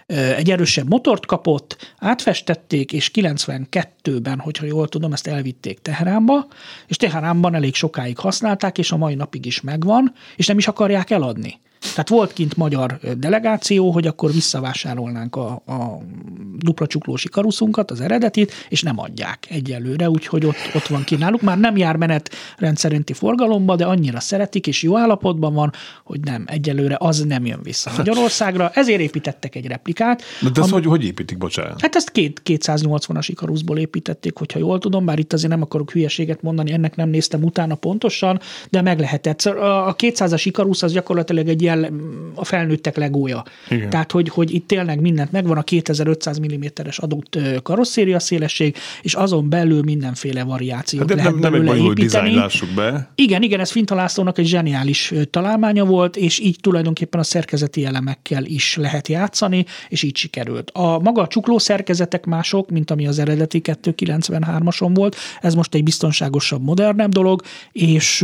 egy 0.07 0.51
erősebb 0.51 0.89
motort 0.89 1.25
kapott, 1.25 1.93
átfestették, 1.97 2.93
és 2.93 3.11
92-ben, 3.13 4.39
hogyha 4.39 4.65
jól 4.65 4.87
tudom, 4.87 5.13
ezt 5.13 5.27
elvitték 5.27 5.79
Teheránba, 5.79 6.47
és 6.87 6.97
Teheránban 6.97 7.55
elég 7.55 7.75
sokáig 7.75 8.17
használták, 8.17 8.77
és 8.77 8.91
a 8.91 8.97
mai 8.97 9.15
napig 9.15 9.45
is 9.45 9.61
megvan, 9.61 10.13
és 10.35 10.47
nem 10.47 10.57
is 10.57 10.67
akarják 10.67 11.09
eladni. 11.09 11.59
Tehát 11.89 12.09
volt 12.09 12.33
kint 12.33 12.57
magyar 12.57 12.99
delegáció, 13.17 13.91
hogy 13.91 14.07
akkor 14.07 14.31
visszavásárolnánk 14.31 15.35
a, 15.35 15.51
a 15.51 15.99
dupla 16.57 16.87
csuklósi 16.87 17.29
karuszunkat, 17.29 17.91
az 17.91 18.01
eredetit, 18.01 18.53
és 18.69 18.81
nem 18.81 18.99
adják 18.99 19.47
egyelőre, 19.49 20.09
úgyhogy 20.09 20.45
ott, 20.45 20.55
ott 20.75 20.87
van 20.87 21.03
ki 21.03 21.15
náluk. 21.15 21.41
Már 21.41 21.59
nem 21.59 21.77
jár 21.77 21.95
menet 21.95 22.29
rendszerinti 22.57 23.13
forgalomba, 23.13 23.75
de 23.75 23.85
annyira 23.85 24.19
szeretik, 24.19 24.67
és 24.67 24.83
jó 24.83 24.97
állapotban 24.97 25.53
van, 25.53 25.71
hogy 26.03 26.19
nem, 26.19 26.43
egyelőre 26.47 26.95
az 26.99 27.23
nem 27.23 27.45
jön 27.45 27.59
vissza 27.63 27.91
Magyarországra. 27.97 28.69
Ezért 28.73 28.99
építettek 28.99 29.55
egy 29.55 29.67
replikát. 29.67 30.21
De, 30.41 30.49
de 30.49 30.61
ezt 30.61 30.69
hogy, 30.69 30.85
hogy 30.85 31.05
építik, 31.05 31.37
bocsánat? 31.37 31.81
Hát 31.81 31.95
ezt 31.95 32.11
két, 32.11 32.41
280-as 32.45 33.25
Ikaruszból 33.27 33.77
építették, 33.77 34.37
hogyha 34.37 34.59
jól 34.59 34.79
tudom, 34.79 35.05
bár 35.05 35.19
itt 35.19 35.33
azért 35.33 35.51
nem 35.51 35.61
akarok 35.61 35.91
hülyeséget 35.91 36.41
mondani, 36.41 36.71
ennek 36.71 36.95
nem 36.95 37.09
néztem 37.09 37.43
utána 37.43 37.75
pontosan, 37.75 38.39
de 38.69 38.81
meg 38.81 38.99
lehetett. 38.99 39.41
A 39.41 39.95
200-as 39.97 40.41
Ikarusz 40.43 40.83
az 40.83 40.91
gyakorlatilag 40.91 41.47
egy 41.47 41.61
ilyen 41.61 41.74
a 42.35 42.45
felnőttek 42.45 42.97
legója. 42.97 43.43
Igen. 43.69 43.89
Tehát, 43.89 44.11
hogy, 44.11 44.29
hogy 44.29 44.53
itt 44.53 44.67
tényleg 44.67 45.01
mindent 45.01 45.31
megvan, 45.31 45.57
a 45.57 45.63
2500 45.63 46.39
mm-es 46.39 46.97
adott 46.97 47.37
karosszéria 47.63 48.19
szélesség, 48.19 48.75
és 49.01 49.13
azon 49.13 49.49
belül 49.49 49.81
mindenféle 49.83 50.43
variációt 50.43 51.01
hát 51.01 51.09
de 51.09 51.15
lehet 51.15 51.39
nem, 51.39 51.51
nem 51.51 51.67
egy 51.67 51.83
építeni. 51.83 52.41
be. 52.75 53.11
Igen, 53.15 53.41
igen, 53.41 53.59
ez 53.59 53.71
Fintalászlónak 53.71 54.37
egy 54.37 54.45
zseniális 54.45 55.13
találmánya 55.29 55.85
volt, 55.85 56.15
és 56.15 56.39
így 56.39 56.57
tulajdonképpen 56.61 57.19
a 57.19 57.23
szerkezeti 57.23 57.85
elemekkel 57.85 58.45
is 58.45 58.75
lehet 58.75 59.07
játszani, 59.07 59.65
és 59.89 60.03
így 60.03 60.15
sikerült. 60.15 60.71
A 60.73 60.99
maga 60.99 61.21
a 61.21 61.27
csukló 61.27 61.57
szerkezetek 61.57 62.25
mások, 62.25 62.69
mint 62.69 62.91
ami 62.91 63.07
az 63.07 63.19
eredeti 63.19 63.61
293-ason 63.63 64.91
volt, 64.93 65.15
ez 65.41 65.53
most 65.55 65.75
egy 65.75 65.83
biztonságosabb, 65.83 66.63
modernebb 66.63 67.11
dolog, 67.11 67.41
és 67.71 68.21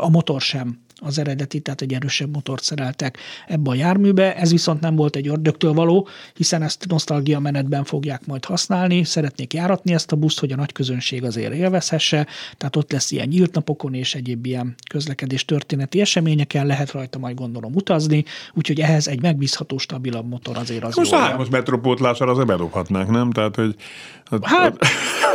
a 0.00 0.08
motor 0.08 0.40
sem 0.40 0.78
az 1.00 1.18
eredeti, 1.18 1.60
tehát 1.60 1.80
egy 1.80 1.92
erősebb 1.92 2.34
motort 2.34 2.62
szereltek 2.62 3.18
ebbe 3.46 3.70
a 3.70 3.74
járműbe. 3.74 4.36
Ez 4.36 4.50
viszont 4.50 4.80
nem 4.80 4.96
volt 4.96 5.16
egy 5.16 5.28
ördögtől 5.28 5.72
való, 5.72 6.08
hiszen 6.34 6.62
ezt 6.62 6.86
nosztalgia 6.88 7.38
menetben 7.38 7.84
fogják 7.84 8.26
majd 8.26 8.44
használni. 8.44 9.04
Szeretnék 9.04 9.52
járatni 9.52 9.92
ezt 9.92 10.12
a 10.12 10.16
buszt, 10.16 10.40
hogy 10.40 10.52
a 10.52 10.56
nagy 10.56 10.72
közönség 10.72 11.24
azért 11.24 11.54
élvezhesse, 11.54 12.26
tehát 12.56 12.76
ott 12.76 12.92
lesz 12.92 13.10
ilyen 13.10 13.28
nyílt 13.28 13.54
napokon 13.54 13.94
és 13.94 14.14
egyéb 14.14 14.46
ilyen 14.46 14.74
közlekedés 14.90 15.44
történeti 15.44 16.00
eseményeken, 16.00 16.66
lehet 16.66 16.90
rajta 16.90 17.18
majd 17.18 17.36
gondolom 17.36 17.74
utazni, 17.74 18.24
úgyhogy 18.54 18.80
ehhez 18.80 19.08
egy 19.08 19.22
megbízható, 19.22 19.78
stabilabb 19.78 20.28
motor 20.28 20.56
azért 20.56 20.84
az 20.84 20.96
Most 20.96 21.12
a 21.12 21.16
hármas 21.16 21.48
metropótlására 21.48 22.30
azért 22.30 22.46
bedobhatnánk, 22.46 23.10
nem? 23.10 23.30
Tehát, 23.30 23.56
hogy... 23.56 23.74
Hát, 24.42 24.78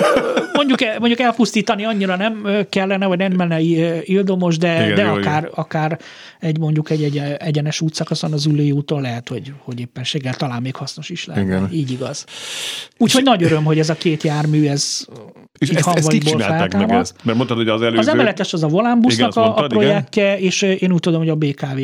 mondjuk, 0.54 0.80
mondjuk 1.00 1.20
elpusztítani 1.20 1.86
annyira 1.86 2.16
nem 2.16 2.48
kellene, 2.70 3.06
vagy 3.06 3.18
nem 3.18 3.34
menne 3.34 3.60
ildomos, 4.04 4.58
de, 4.58 4.84
Igen, 4.84 4.96
de 4.96 5.04
jó, 5.04 5.14
akár, 5.14 5.44
jó. 5.44 5.50
akár 5.54 6.00
egy 6.40 6.60
mondjuk 6.60 6.90
egy, 6.90 7.04
egy 7.04 7.18
egyenes 7.38 7.82
útszakaszon 7.82 8.34
az 8.34 8.46
ülői 8.46 8.72
úton 8.72 9.02
lehet, 9.02 9.30
hogy, 9.30 9.54
hogy 9.58 9.80
éppenséggel 9.80 10.34
talán 10.34 10.62
még 10.62 10.76
hasznos 10.76 11.10
is 11.10 11.26
lehet. 11.26 11.44
Igen. 11.44 11.70
Így 11.72 11.92
igaz. 11.92 12.26
Úgyhogy 12.98 13.24
nagy 13.24 13.44
öröm, 13.44 13.64
hogy 13.64 13.80
ez 13.80 13.90
a 13.90 13.96
két 13.96 14.24
jármű, 14.24 14.68
ez 14.68 15.06
és 15.58 15.70
ezt, 15.70 15.88
ezt 15.88 16.08
kik 16.08 16.24
csinálták 16.24 16.74
meg 16.74 16.92
ezt? 16.92 17.16
Mert 17.24 17.38
mondtad, 17.38 17.58
hogy 17.58 17.68
az 17.68 17.82
előző... 17.82 18.00
Az 18.00 18.08
emeletes 18.08 18.54
az 18.54 18.64
a 18.64 18.68
Volánbusznak 18.68 19.32
igen, 19.32 19.44
mondtad, 19.44 19.64
a 19.64 19.68
projektje, 19.68 20.26
igen? 20.26 20.40
és 20.40 20.62
én 20.62 20.92
úgy 20.92 21.00
tudom, 21.00 21.20
hogy 21.20 21.30
a 21.30 21.36
BKV 21.36 21.80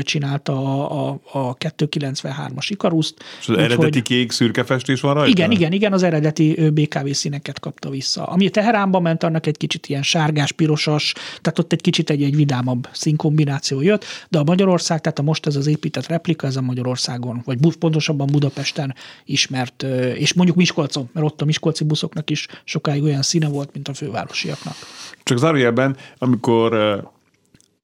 csinálta 0.00 0.52
a, 0.52 1.08
a, 1.32 1.38
a 1.38 1.56
293-as 1.56 2.66
Ikaruszt. 2.68 3.14
És 3.40 3.48
az 3.48 3.54
úgy, 3.54 3.62
eredeti 3.62 3.98
hogy... 3.98 4.02
kék 4.02 4.30
szürke 4.30 4.64
festés 4.64 5.00
van 5.00 5.14
rajta? 5.14 5.28
Igen, 5.28 5.50
igen, 5.50 5.72
igen, 5.72 5.92
az 5.92 6.02
eredeti 6.02 6.49
BKV 6.54 7.10
színeket 7.10 7.60
kapta 7.60 7.90
vissza. 7.90 8.24
Ami 8.24 8.46
a 8.46 8.50
Teheránba 8.50 9.00
ment, 9.00 9.22
annak 9.22 9.46
egy 9.46 9.56
kicsit 9.56 9.86
ilyen 9.86 10.02
sárgás, 10.02 10.52
pirosas, 10.52 11.14
tehát 11.40 11.58
ott 11.58 11.72
egy 11.72 11.80
kicsit 11.80 12.10
egy, 12.10 12.22
egy 12.22 12.36
vidámabb 12.36 12.88
színkombináció 12.92 13.80
jött, 13.80 14.04
de 14.28 14.38
a 14.38 14.44
Magyarország, 14.44 15.00
tehát 15.00 15.18
a 15.18 15.22
most 15.22 15.46
ez 15.46 15.56
az 15.56 15.66
épített 15.66 16.06
replika, 16.06 16.46
ez 16.46 16.56
a 16.56 16.60
Magyarországon, 16.60 17.42
vagy 17.44 17.58
pontosabban 17.78 18.26
Budapesten 18.26 18.94
ismert, 19.24 19.82
és 20.14 20.32
mondjuk 20.32 20.56
Miskolcon, 20.56 21.08
mert 21.12 21.26
ott 21.26 21.40
a 21.40 21.44
miskolci 21.44 21.84
buszoknak 21.84 22.30
is 22.30 22.46
sokáig 22.64 23.02
olyan 23.02 23.22
színe 23.22 23.48
volt, 23.48 23.70
mint 23.72 23.88
a 23.88 23.94
fővárosiaknak. 23.94 24.74
Csak 25.22 25.38
zárójelben, 25.38 25.96
amikor 26.18 26.72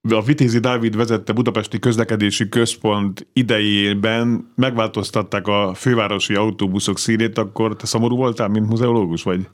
a 0.09 0.23
Vitézi 0.23 0.59
Dávid 0.59 0.97
vezette 0.97 1.33
Budapesti 1.33 1.79
Közlekedési 1.79 2.49
Központ 2.49 3.27
idejében 3.33 4.53
megváltoztatták 4.55 5.47
a 5.47 5.75
fővárosi 5.75 6.35
autóbuszok 6.35 6.99
színét, 6.99 7.39
akkor 7.39 7.77
te 7.77 7.87
szomorú 7.87 8.17
voltál, 8.17 8.49
mint 8.49 8.69
muzeológus, 8.69 9.23
vagy? 9.23 9.49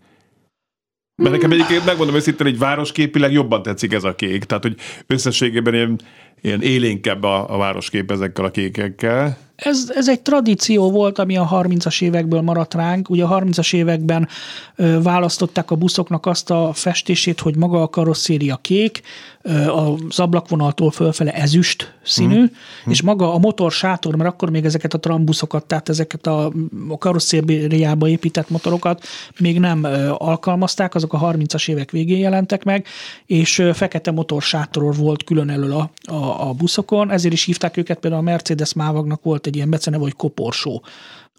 Mert 1.23 1.35
nekem 1.35 1.51
egyébként 1.51 1.85
megmondom 1.85 2.15
őszintén, 2.15 2.47
hogy 2.47 2.59
városképileg 2.59 3.33
jobban 3.33 3.63
tetszik 3.63 3.93
ez 3.93 4.05
a 4.05 4.15
kék. 4.15 4.45
Tehát, 4.45 4.63
hogy 4.63 4.77
összességében 5.07 5.75
ilyen, 5.75 6.01
ilyen 6.43 6.63
élénkebb 6.63 7.23
a, 7.23 7.55
a 7.55 7.57
városkép 7.57 8.11
ezekkel 8.11 8.45
a 8.45 8.51
kékekkel. 8.51 9.39
Ez, 9.65 9.93
ez 9.95 10.09
egy 10.09 10.21
tradíció 10.21 10.91
volt, 10.91 11.19
ami 11.19 11.37
a 11.37 11.49
30-as 11.53 12.03
évekből 12.03 12.41
maradt 12.41 12.75
ránk. 12.75 13.11
Ugye 13.11 13.25
a 13.25 13.41
30-as 13.41 13.75
években 13.75 14.29
ö, 14.77 15.03
választották 15.03 15.71
a 15.71 15.75
buszoknak 15.75 16.27
azt 16.27 16.51
a 16.51 16.71
festését, 16.73 17.41
hogy 17.41 17.57
maga 17.57 17.83
a 17.83 17.89
karosszéria 17.89 18.57
kék, 18.57 19.01
ö, 19.43 19.71
az 19.71 20.19
ablakvonaltól 20.19 20.91
fölfele 20.91 21.33
ezüst 21.33 21.95
színű, 22.03 22.39
hmm. 22.39 22.93
és 22.93 23.03
maga 23.03 23.35
a 23.35 23.39
motor 23.39 23.73
sátor, 23.73 24.17
mert 24.17 24.31
akkor 24.31 24.51
még 24.51 24.65
ezeket 24.65 24.95
a 24.95 24.99
trambuszokat, 24.99 25.67
tehát 25.67 25.89
ezeket 25.89 26.27
a, 26.27 26.53
a 26.89 26.99
karosszériába 26.99 28.09
épített 28.09 28.51
motorokat 28.51 29.05
még 29.39 29.59
nem 29.59 29.85
ö, 29.85 30.11
alkalmazták, 30.17 30.95
azok 30.95 31.13
a 31.13 31.19
30-as 31.19 31.71
évek 31.71 31.91
végén 31.91 32.19
jelentek 32.19 32.65
meg, 32.65 32.87
és 33.27 33.59
ö, 33.59 33.73
fekete 33.73 34.11
motor 34.11 34.43
sátor 34.43 34.97
volt 34.97 35.25
külön 35.25 35.51
elől 35.51 35.73
a, 35.73 35.91
a, 36.13 36.32
a 36.41 36.53
buszokon, 36.53 37.11
ezért 37.11 37.35
is 37.35 37.45
hívták 37.45 37.77
őket, 37.77 37.99
például 37.99 38.23
a 38.23 38.31
Mercedes 38.31 38.73
Mávagnak 38.73 39.23
volt 39.23 39.47
egy 39.47 39.57
ilyen 39.57 39.71
beceneve, 39.71 40.03
hogy 40.03 40.17
koporsó 40.17 40.83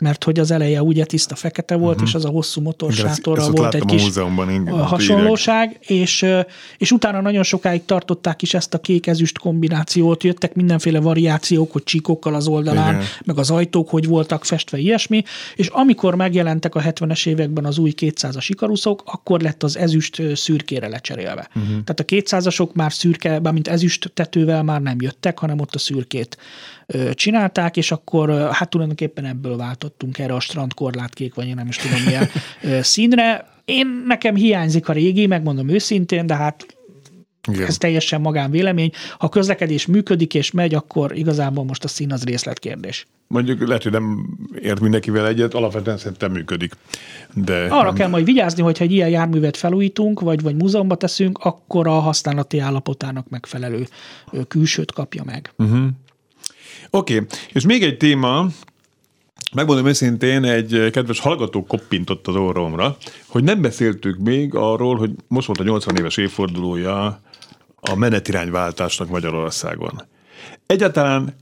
mert 0.02 0.24
hogy 0.24 0.40
az 0.40 0.52
eleje 0.52 0.82
ugye 0.82 1.06
tiszta 1.06 1.36
fekete 1.36 1.76
volt, 1.76 1.94
uh-huh. 1.94 2.08
és 2.08 2.16
az 2.16 2.26
a 2.26 2.30
hosszú 2.30 2.62
motorsátorral 2.62 3.52
volt 3.52 3.74
egy 3.74 3.86
kis 3.86 4.08
igen, 4.08 4.68
hasonlóság, 4.68 5.78
és, 5.80 6.26
és 6.78 6.92
utána 6.92 7.22
nagyon 7.22 7.44
sokáig 7.44 7.86
tartották 7.86 8.42
is 8.42 8.54
ezt 8.54 8.74
a 8.74 8.78
kék-ezüst 8.78 9.38
kombinációt, 9.40 10.24
jöttek 10.24 10.56
mindenféle 10.56 11.00
variációk, 11.00 11.72
hogy 11.72 11.84
csíkokkal 11.84 12.36
az 12.36 12.48
oldalán, 12.48 12.94
igen. 12.94 13.06
meg 13.26 13.38
az 13.38 13.52
ajtók, 13.52 13.90
hogy 13.90 14.08
voltak 14.08 14.46
festve 14.46 14.78
ilyesmi, 14.78 15.24
és 15.56 15.68
amikor 15.68 16.16
megjelentek 16.16 16.76
a 16.76 16.82
70-es 16.82 17.28
években 17.28 17.66
az 17.66 17.78
új 17.78 17.94
200-as 17.98 18.46
ikaruszok, 18.48 19.04
akkor 19.06 19.42
lett 19.42 19.64
az 19.64 19.78
ezüst 19.78 20.22
szürkére 20.36 20.88
lecserélve. 20.88 21.50
Uh-huh. 21.56 21.84
Tehát 21.84 22.00
a 22.00 22.04
200-asok 22.04 22.72
már 22.74 22.94
szürke, 22.94 23.40
mint 23.40 23.68
ezüst 23.68 24.12
tetővel 24.14 24.64
már 24.64 24.82
nem 24.82 24.98
jöttek, 25.00 25.40
hanem 25.40 25.60
ott 25.60 25.76
a 25.76 25.80
szürkét 25.80 26.38
csinálták, 27.14 27.78
és 27.78 27.92
akkor 27.92 28.50
hát 28.52 28.70
tulajdonképpen 28.70 29.26
ebből 29.26 29.58
váltottunk 29.58 30.18
erre 30.18 30.34
a 30.34 30.40
strandkorlátkék, 30.40 31.34
vagy 31.34 31.48
én 31.48 31.56
nem 31.56 31.68
is 31.68 31.78
tudom 31.78 32.02
milyen 32.06 32.30
színre. 32.82 33.52
Én 33.66 34.04
nekem 34.08 34.36
hiányzik 34.36 34.90
a 34.90 34.94
régi, 34.94 35.28
megmondom 35.28 35.70
őszintén, 35.70 36.28
de 36.28 36.36
hát 36.36 36.66
igen. 37.52 37.66
Ez 37.66 37.78
teljesen 37.78 38.22
magánvélemény. 38.22 38.92
Ha 39.18 39.26
a 39.26 39.30
közlekedés 39.30 39.86
működik 39.86 40.34
és 40.34 40.52
megy, 40.52 40.74
akkor 40.74 41.18
igazából 41.18 41.64
most 41.64 41.84
a 41.84 41.88
szín 41.88 42.12
az 42.12 42.24
részletkérdés. 42.24 43.08
Mondjuk 43.28 43.68
lehet, 43.68 43.84
hogy 43.84 43.92
nem 43.92 44.38
ért 44.62 44.80
mindenkivel 44.80 45.28
egyet, 45.28 45.54
alapvetően 45.54 45.98
szerintem 45.98 46.32
működik. 46.32 46.74
De 47.34 47.66
Arra 47.66 47.84
nem... 47.84 47.94
kell 47.94 48.10
majd 48.10 48.26
vigyázni, 48.26 48.62
hogyha 48.62 48.84
egy 48.84 48.92
ilyen 48.92 49.10
járművet 49.10 49.58
felújítunk, 49.58 50.20
vagy, 50.20 50.42
vagy 50.42 50.56
múzeumba 50.56 50.96
teszünk, 50.96 51.38
akkor 51.38 51.88
a 51.88 52.00
használati 52.00 52.60
állapotának 52.60 53.30
megfelelő 53.30 53.88
külsőt 54.48 54.92
kapja 54.92 55.24
meg. 55.24 55.54
Uh-huh. 55.58 55.88
Oké, 56.98 57.16
okay. 57.16 57.28
és 57.54 57.66
még 57.66 57.84
egy 57.84 57.98
téma, 57.98 58.48
Megmondom 59.54 59.86
őszintén, 59.86 60.44
egy 60.44 60.90
kedves 60.92 61.20
hallgató 61.20 61.66
koppintott 61.66 62.28
az 62.28 62.36
orromra, 62.36 62.98
hogy 63.28 63.44
nem 63.44 63.62
beszéltük 63.62 64.18
még 64.18 64.56
arról, 64.56 64.98
hogy 64.98 65.12
most 65.28 65.48
volt 65.48 65.60
a 65.60 65.64
80 65.64 65.96
éves 65.96 66.18
évfordulója 66.18 67.22
a 67.82 67.96
menetirányváltásnak 67.96 69.10
Magyarországon. 69.10 70.02
Egyáltalán 70.66 71.36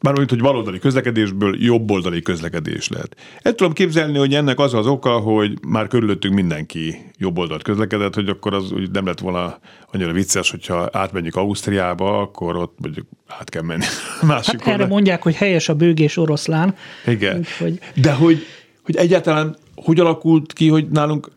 Mármint, 0.00 0.30
hogy 0.30 0.40
baloldali 0.40 0.78
közlekedésből 0.78 1.64
jobboldali 1.64 2.22
közlekedés 2.22 2.88
lehet. 2.88 3.16
El 3.42 3.54
tudom 3.54 3.72
képzelni, 3.72 4.18
hogy 4.18 4.34
ennek 4.34 4.58
az 4.58 4.74
az 4.74 4.86
oka, 4.86 5.18
hogy 5.18 5.58
már 5.68 5.86
körülöttünk 5.86 6.34
mindenki 6.34 6.96
jobboldalt 7.18 7.62
közlekedett, 7.62 8.14
hogy 8.14 8.28
akkor 8.28 8.54
az 8.54 8.72
úgy 8.72 8.90
nem 8.90 9.06
lett 9.06 9.18
volna 9.18 9.58
annyira 9.92 10.12
vicces, 10.12 10.50
hogyha 10.50 10.88
átmenjük 10.92 11.36
Ausztriába, 11.36 12.20
akkor 12.20 12.56
ott 12.56 12.76
mondjuk 12.80 13.06
át 13.26 13.50
kell 13.50 13.62
menni 13.62 13.84
másik 14.22 14.60
Hát 14.60 14.74
erre 14.74 14.86
mondják, 14.86 15.22
hogy 15.22 15.34
helyes 15.34 15.68
a 15.68 15.74
bőgés 15.74 16.16
oroszlán. 16.16 16.74
Igen. 17.06 17.38
Úgyhogy... 17.38 17.78
De 17.94 18.12
hogy, 18.12 18.46
hogy 18.82 18.96
egyáltalán 18.96 19.56
hogy 19.74 20.00
alakult 20.00 20.52
ki, 20.52 20.68
hogy 20.68 20.88
nálunk 20.88 21.30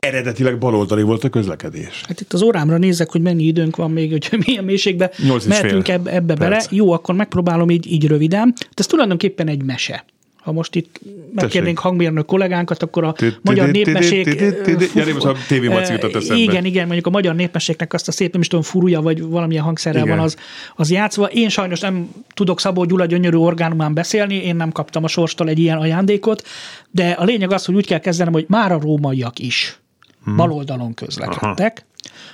eredetileg 0.00 0.58
baloldali 0.58 1.02
volt 1.02 1.24
a 1.24 1.28
közlekedés. 1.28 2.02
Hát 2.08 2.20
itt 2.20 2.32
az 2.32 2.42
órámra 2.42 2.78
nézek, 2.78 3.10
hogy 3.10 3.20
mennyi 3.20 3.44
időnk 3.44 3.76
van 3.76 3.90
még, 3.90 4.10
hogy 4.10 4.28
milyen 4.46 4.64
mélységbe 4.64 5.10
mehetünk 5.48 5.88
ebbe, 5.88 6.12
ebbe 6.12 6.34
bele. 6.34 6.50
perc. 6.50 6.72
Jó, 6.72 6.92
akkor 6.92 7.14
megpróbálom 7.14 7.70
így, 7.70 7.92
így 7.92 8.06
röviden. 8.06 8.54
De 8.56 8.66
ez 8.74 8.86
tulajdonképpen 8.86 9.48
egy 9.48 9.62
mese. 9.62 10.04
Ha 10.38 10.54
most 10.54 10.74
itt 10.74 11.00
megkérnénk 11.34 11.78
hangmérnök 11.78 12.26
kollégánkat, 12.26 12.82
akkor 12.82 13.04
a 13.04 13.14
magyar 13.42 13.70
népmesék... 13.70 14.34
Gyere, 14.94 15.12
most 15.12 15.24
a 15.24 15.92
jutott 15.92 16.14
eszembe. 16.14 16.42
Igen, 16.42 16.64
igen, 16.64 16.84
mondjuk 16.84 17.06
a 17.06 17.10
magyar 17.10 17.34
népmeséknek 17.34 17.92
azt 17.92 18.08
a 18.08 18.12
szép, 18.12 18.32
nem 18.32 18.40
is 18.40 18.48
tudom, 18.48 18.64
furúja, 18.64 19.00
vagy 19.00 19.22
valamilyen 19.22 19.62
hangszerrel 19.62 20.06
van 20.06 20.18
az, 20.18 20.36
az 20.76 20.90
játszva. 20.90 21.26
Én 21.26 21.48
sajnos 21.48 21.80
nem 21.80 22.10
tudok 22.34 22.60
Szabó 22.60 22.84
Gyula 22.84 23.06
gyönyörű 23.06 23.36
orgánumán 23.36 23.94
beszélni, 23.94 24.34
én 24.34 24.56
nem 24.56 24.72
kaptam 24.72 25.04
a 25.04 25.08
sorstól 25.08 25.48
egy 25.48 25.58
ilyen 25.58 25.78
ajándékot, 25.78 26.46
de 26.90 27.10
a 27.10 27.24
lényeg 27.24 27.52
az, 27.52 27.64
hogy 27.64 27.74
úgy 27.74 27.86
kell 27.86 27.98
kezdenem, 27.98 28.32
hogy 28.32 28.44
már 28.48 28.72
a 28.72 28.78
rómaiak 28.80 29.38
is 29.38 29.78
Hmm. 30.28 30.36
baloldalon 30.36 30.94
közlekedtek. 30.94 31.86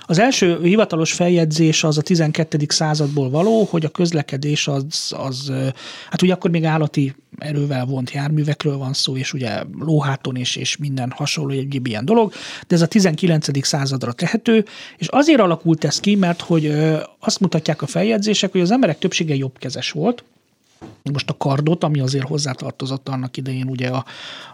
Az 0.07 0.19
első 0.19 0.61
hivatalos 0.63 1.13
feljegyzés 1.13 1.85
az 1.85 1.99
a 1.99 2.03
12. 2.03 2.59
századból 2.69 3.31
való, 3.31 3.67
hogy 3.71 3.85
a 3.85 3.89
közlekedés 3.89 4.69
az, 4.69 5.15
az 5.17 5.53
hát 6.11 6.23
ugye 6.23 6.33
akkor 6.33 6.51
még 6.51 6.65
állati 6.65 7.15
erővel 7.39 7.85
vont 7.85 8.11
járművekről 8.11 8.77
van 8.77 8.93
szó, 8.93 9.17
és 9.17 9.33
ugye 9.33 9.63
lóháton 9.79 10.37
és, 10.37 10.57
és 10.57 10.77
minden 10.77 11.13
hasonló 11.17 11.51
egyéb 11.51 11.87
ilyen 11.87 12.05
dolog, 12.05 12.33
de 12.67 12.75
ez 12.75 12.83
a 12.83 12.87
19. 12.87 13.67
századra 13.67 14.13
tehető, 14.13 14.65
és 14.97 15.07
azért 15.07 15.41
alakult 15.41 15.85
ez 15.85 16.01
ki, 16.01 16.15
mert 16.15 16.41
hogy 16.41 16.67
azt 17.19 17.41
mutatják 17.41 17.83
a 17.83 17.87
feljegyzések, 17.87 18.53
hogy 18.53 18.61
az 18.61 18.71
emberek 18.71 18.99
többsége 18.99 19.35
jobbkezes 19.35 19.91
volt, 19.91 20.25
most 21.13 21.31
a 21.31 21.37
kardot, 21.37 21.85
ami 21.85 22.01
azért 22.01 22.27
hozzátartozott 22.27 23.09
annak 23.09 23.37
idején 23.37 23.67
ugye 23.69 23.89
a, 23.89 24.05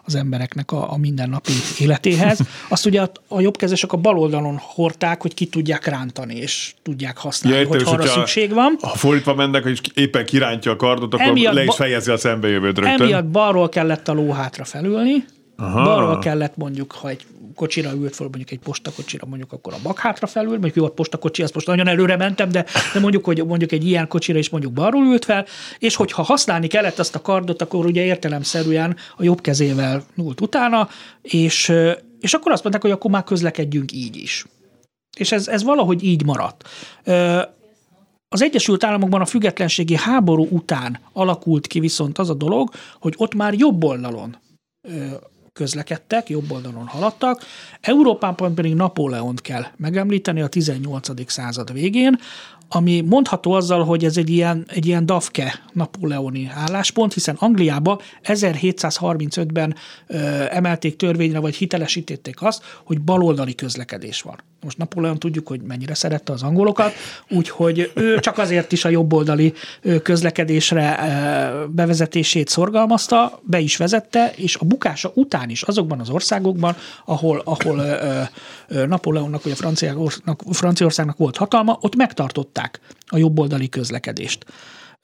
az 0.05 0.15
embereknek 0.15 0.73
a, 0.73 0.93
a 0.93 0.97
mindennapi 0.97 1.53
életéhez, 1.79 2.41
azt 2.69 2.87
ugye 2.87 3.03
a, 3.03 3.11
a 3.29 3.41
jobbkezesek 3.41 3.93
a 3.93 3.97
bal 3.97 4.19
oldalon 4.19 4.57
hordták, 4.59 5.23
hogy 5.23 5.35
ki 5.35 5.47
tudják 5.47 5.87
rántani, 5.87 6.35
és 6.35 6.75
tudják 6.83 7.19
használni, 7.19 7.59
Ja, 7.59 7.67
hogy 7.67 7.83
arra 7.85 8.07
szükség 8.07 8.53
van. 8.53 8.77
Ha 8.81 8.97
fordítva 8.97 9.35
mennek, 9.35 9.65
és 9.65 9.81
éppen 9.95 10.25
kirántja 10.25 10.73
a 10.73 10.77
kardot, 10.77 11.15
akkor 11.15 11.27
Emiatt 11.27 11.55
le 11.55 11.65
is 11.65 11.75
fejezi 11.75 12.11
a 12.11 12.17
szembejövőt 12.17 12.79
rögtön. 12.79 13.01
Emiatt 13.01 13.27
balról 13.27 13.69
kellett 13.69 14.09
a 14.09 14.13
ló 14.13 14.31
hátra 14.33 14.65
felülni. 14.65 15.25
Aha. 15.61 15.83
balról 15.83 16.19
kellett 16.19 16.57
mondjuk, 16.57 16.93
ha 16.93 17.09
egy 17.09 17.27
kocsira 17.55 17.93
ült 17.93 18.15
föl, 18.15 18.27
mondjuk 18.27 18.51
egy 18.51 18.59
postakocsira, 18.59 19.27
mondjuk 19.27 19.53
akkor 19.53 19.73
a 19.73 19.79
bak 19.83 19.99
hátra 19.99 20.27
felül, 20.27 20.51
mondjuk 20.51 20.75
jó, 20.75 20.85
a 20.85 20.89
postakocsi, 20.89 21.43
azt 21.43 21.55
most 21.55 21.67
nagyon 21.67 21.89
előre 21.89 22.17
mentem, 22.17 22.51
de, 22.51 22.65
de 22.93 23.01
mondjuk, 23.01 23.25
hogy 23.25 23.45
mondjuk 23.47 23.73
egy 23.73 23.87
ilyen 23.87 24.09
kocsira 24.09 24.39
is 24.39 24.49
mondjuk 24.49 24.73
balról 24.73 25.05
ült 25.05 25.25
fel, 25.25 25.47
és 25.79 25.95
hogyha 25.95 26.23
használni 26.23 26.67
kellett 26.67 26.99
azt 26.99 27.15
a 27.15 27.23
kardot, 27.23 27.63
akkor 27.63 27.87
ugye 27.87 28.05
értelemszerűen 28.05 28.97
a 29.17 29.23
jobb 29.23 29.41
kezével 29.41 30.05
nyúlt 30.15 30.41
utána, 30.41 30.89
és, 31.23 31.69
ö, 31.69 31.93
és 32.21 32.35
akkor 32.35 32.53
azt 32.53 32.63
mondták, 32.63 32.83
hogy 32.83 32.93
akkor 32.93 33.11
már 33.11 33.25
közlekedjünk 33.25 33.93
így 33.93 34.17
is. 34.17 34.47
És 35.17 35.33
ez, 35.33 35.49
ez 35.49 35.63
valahogy 35.63 36.03
így 36.03 36.25
maradt. 36.25 36.69
Ö, 37.05 37.41
az 38.33 38.43
Egyesült 38.43 38.85
Államokban 38.85 39.21
a 39.21 39.27
függetlenségi 39.27 39.97
háború 39.97 40.47
után 40.51 40.99
alakult 41.13 41.67
ki 41.67 41.81
viszont 41.81 42.19
az 42.19 42.31
a 42.31 42.35
dolog, 42.35 42.71
hogy 43.01 43.15
ott 43.17 43.35
már 43.35 43.55
jobb 43.55 43.85
oldalon 43.85 44.37
ö, 44.89 45.07
közlekedtek, 45.53 46.29
jobb 46.29 46.51
oldalon 46.51 46.87
haladtak. 46.87 47.45
Európában 47.81 48.55
pedig 48.55 48.75
Napóleont 48.75 49.41
kell 49.41 49.65
megemlíteni 49.77 50.41
a 50.41 50.49
18. 50.49 51.31
század 51.31 51.73
végén, 51.73 52.19
ami 52.73 53.01
mondható 53.01 53.53
azzal, 53.53 53.85
hogy 53.85 54.05
ez 54.05 54.17
egy 54.17 54.31
ilyen, 54.31 54.65
egy 54.69 54.87
ilyen 54.87 55.07
dafke 55.07 55.63
napóleoni 55.73 56.51
álláspont, 56.55 57.13
hiszen 57.13 57.37
Angliába 57.39 58.01
1735-ben 58.25 59.75
ö, 60.07 60.17
emelték 60.51 60.97
törvényre, 60.97 61.39
vagy 61.39 61.55
hitelesítették 61.55 62.43
azt, 62.43 62.63
hogy 62.85 63.01
baloldali 63.01 63.55
közlekedés 63.55 64.23
van. 64.23 64.39
Most 64.63 64.79
Napóleon 64.79 65.19
tudjuk, 65.19 65.49
hogy 65.49 65.61
mennyire 65.61 65.95
szerette 65.95 66.33
az 66.33 66.43
angolokat, 66.43 66.93
úgyhogy 67.29 67.91
ő 67.95 68.19
csak 68.19 68.39
azért 68.39 68.73
is 68.73 68.85
a 68.85 68.89
jobboldali 68.89 69.53
közlekedésre 70.03 70.99
bevezetését 71.71 72.49
szorgalmazta, 72.49 73.41
be 73.43 73.59
is 73.59 73.77
vezette, 73.77 74.33
és 74.37 74.57
a 74.57 74.65
bukása 74.65 75.11
után 75.15 75.51
is 75.51 75.63
azokban 75.63 76.01
az 76.01 76.11
országokban, 76.11 76.77
ahol, 77.05 77.43
ahol 77.45 77.85
Napóleonnak 78.87 79.43
vagy 79.43 79.53
a 79.53 79.57
Franciaországnak, 79.57 80.43
Franciaországnak 80.51 81.17
volt 81.17 81.37
hatalma, 81.37 81.79
ott 81.81 81.97
megtartották 81.97 82.81
a 83.07 83.17
jobboldali 83.17 83.69
közlekedést. 83.69 84.45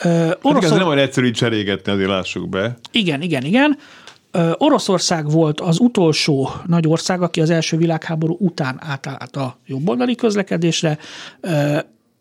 Ö, 0.05 0.09
Hát 0.09 0.39
Oroszor- 0.43 0.65
ez 0.73 0.79
nem 0.79 0.87
olyan 0.87 0.99
egyszerű 0.99 1.31
cserégetni, 1.31 1.93
azért 1.93 2.09
lássuk 2.09 2.49
be. 2.49 2.77
igen, 2.91 3.23
igen, 3.23 3.43
igen. 3.45 3.79
Oroszország 4.59 5.31
volt 5.31 5.61
az 5.61 5.81
utolsó 5.81 6.51
nagy 6.67 6.87
ország, 6.87 7.23
aki 7.23 7.41
az 7.41 7.51
első 7.51 7.77
világháború 7.77 8.37
után 8.39 8.81
átállt 8.81 9.37
a 9.37 9.59
jobboldali 9.67 10.15
közlekedésre. 10.15 10.99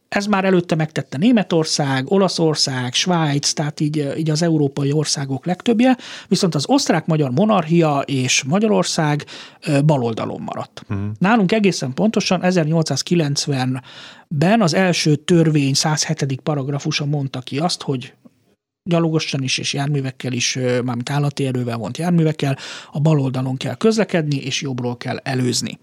Ez 0.08 0.26
már 0.26 0.46
előtte 0.46 0.76
megtette 0.76 1.18
Németország, 1.18 2.12
Olaszország, 2.12 2.94
Svájc, 2.94 3.54
tehát 3.54 3.80
így, 3.80 4.14
így 4.18 4.30
az 4.30 4.42
európai 4.42 4.92
országok 4.92 5.46
legtöbbje, 5.46 5.98
viszont 6.28 6.56
az 6.56 6.66
osztrák-magyar 6.68 7.32
monarchia 7.32 8.04
és 8.06 8.44
Magyarország 8.44 9.26
baloldalon 9.86 10.42
maradt. 10.42 10.82
Uh-huh. 10.90 11.08
Nálunk 11.20 11.52
egészen 11.52 11.94
pontosan 11.94 12.40
1890-ben 12.44 14.62
az 14.62 14.74
első 14.74 15.16
törvény 15.16 15.74
107. 15.74 16.40
paragrafusa 16.44 17.06
mondta 17.06 17.40
ki 17.40 17.58
azt, 17.58 17.82
hogy 17.82 18.14
gyalogosan 18.90 19.44
is 19.44 19.58
és 19.58 19.74
járművekkel 19.74 20.32
is, 20.32 20.56
mármint 20.84 21.10
állati 21.10 21.46
erővel 21.46 21.78
vont 21.78 21.98
járművekkel, 21.98 22.58
a 22.92 23.00
bal 23.00 23.20
oldalon 23.20 23.58
kell 23.58 23.76
közlekedni, 23.76 24.38
és 24.38 24.62
jobbról 24.62 24.98
kell 24.98 25.18
előzni. 25.18 25.80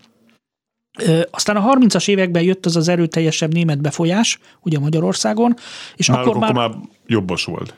Aztán 1.30 1.57
a 1.57 1.74
30-as 1.74 2.09
években 2.09 2.42
jött 2.42 2.66
az 2.66 2.76
az 2.76 2.88
erőteljesebb 2.88 3.53
német 3.53 3.80
befolyás, 3.80 4.38
ugye 4.61 4.78
Magyarországon, 4.78 5.55
és 5.96 6.07
Náluk 6.07 6.26
akkor 6.26 6.40
már, 6.40 6.50
akkor 6.50 6.68
már 6.68 6.78
jobbos 7.07 7.44
volt. 7.44 7.74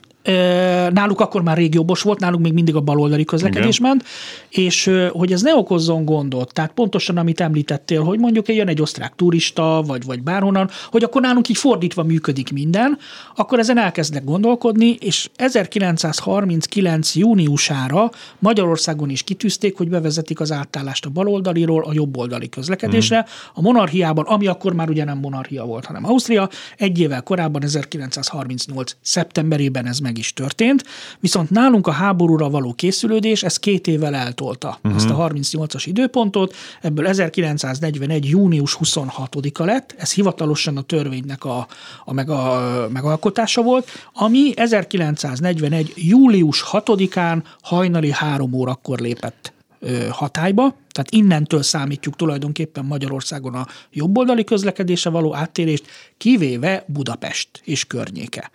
Náluk 0.91 1.21
akkor 1.21 1.43
már 1.43 1.57
rég 1.57 1.75
jobbos 1.75 2.03
volt, 2.03 2.21
náluk 2.21 2.41
még 2.41 2.53
mindig 2.53 2.75
a 2.75 2.81
baloldali 2.81 3.25
közlekedés 3.25 3.79
Igen. 3.79 3.91
ment, 3.91 4.05
és 4.49 4.91
hogy 5.11 5.33
ez 5.33 5.43
ne 5.43 5.57
okozzon 5.57 6.05
gondot, 6.05 6.53
tehát 6.53 6.73
pontosan 6.73 7.17
amit 7.17 7.41
említettél, 7.41 8.03
hogy 8.03 8.19
mondjuk 8.19 8.49
jön 8.49 8.69
egy 8.69 8.81
osztrák 8.81 9.13
turista, 9.17 9.83
vagy, 9.87 10.05
vagy 10.05 10.23
bárhonnan, 10.23 10.71
hogy 10.91 11.03
akkor 11.03 11.21
nálunk 11.21 11.49
így 11.49 11.57
fordítva 11.57 12.03
működik 12.03 12.53
minden, 12.53 12.99
akkor 13.37 13.59
ezen 13.59 13.79
elkezdnek 13.79 14.25
gondolkodni, 14.25 14.97
és 15.01 15.31
1939. 15.37 17.15
júniusára 17.15 18.11
Magyarországon 18.39 19.11
is 19.11 19.23
kitűzték, 19.23 19.77
hogy 19.77 19.89
bevezetik 19.89 20.41
az 20.41 20.53
átállást 20.53 21.05
a 21.05 21.11
baloldaliról 21.11 21.85
a 21.85 21.93
jobboldali 21.93 22.49
közlekedésre. 22.49 23.27
A 23.55 23.61
monarchiában, 23.61 24.25
ami 24.25 24.47
akkor 24.47 24.73
már 24.73 24.89
ugye 24.89 25.05
nem 25.05 25.19
monarchia 25.19 25.65
volt, 25.65 25.85
hanem 25.85 26.05
Ausztria, 26.05 26.49
egy 26.77 26.99
évvel 27.01 27.23
korábban, 27.23 27.63
1938. 27.63 28.97
szeptemberében 29.01 29.87
ez 29.87 29.99
meg 29.99 30.14
is 30.19 30.33
történt, 30.33 30.85
viszont 31.21 31.51
nálunk 31.51 31.87
a 31.87 31.91
háborúra 31.91 32.51
való 32.51 32.73
készülődés, 32.75 33.43
ez 33.43 33.57
két 33.57 33.87
évvel 33.87 34.15
eltolta 34.15 34.79
uh-huh. 34.83 34.95
ezt 34.95 35.11
a 35.11 35.17
38-as 35.17 35.83
időpontot, 35.87 36.55
ebből 36.81 37.07
1941. 37.07 38.29
június 38.29 38.79
26-a 38.85 39.65
lett, 39.65 39.95
ez 39.99 40.13
hivatalosan 40.13 40.77
a 40.77 40.83
törvénynek 40.83 41.45
a, 41.45 41.67
a, 42.05 42.13
meg 42.13 42.31
a 42.31 42.89
megalkotása 42.93 43.63
volt, 43.63 43.89
ami 44.13 44.53
1941. 44.57 45.93
július 45.97 46.65
6-án 46.73 47.43
hajnali 47.63 48.11
három 48.11 48.53
órakor 48.53 48.99
lépett 48.99 49.53
hatályba, 50.11 50.77
tehát 50.91 51.11
innentől 51.11 51.63
számítjuk 51.63 52.17
tulajdonképpen 52.17 52.85
Magyarországon 52.85 53.55
a 53.55 53.67
jobboldali 53.91 54.45
közlekedése 54.45 55.11
való 55.11 55.35
áttérést, 55.35 55.87
kivéve 56.17 56.85
Budapest 56.87 57.49
és 57.65 57.85
környéke. 57.85 58.51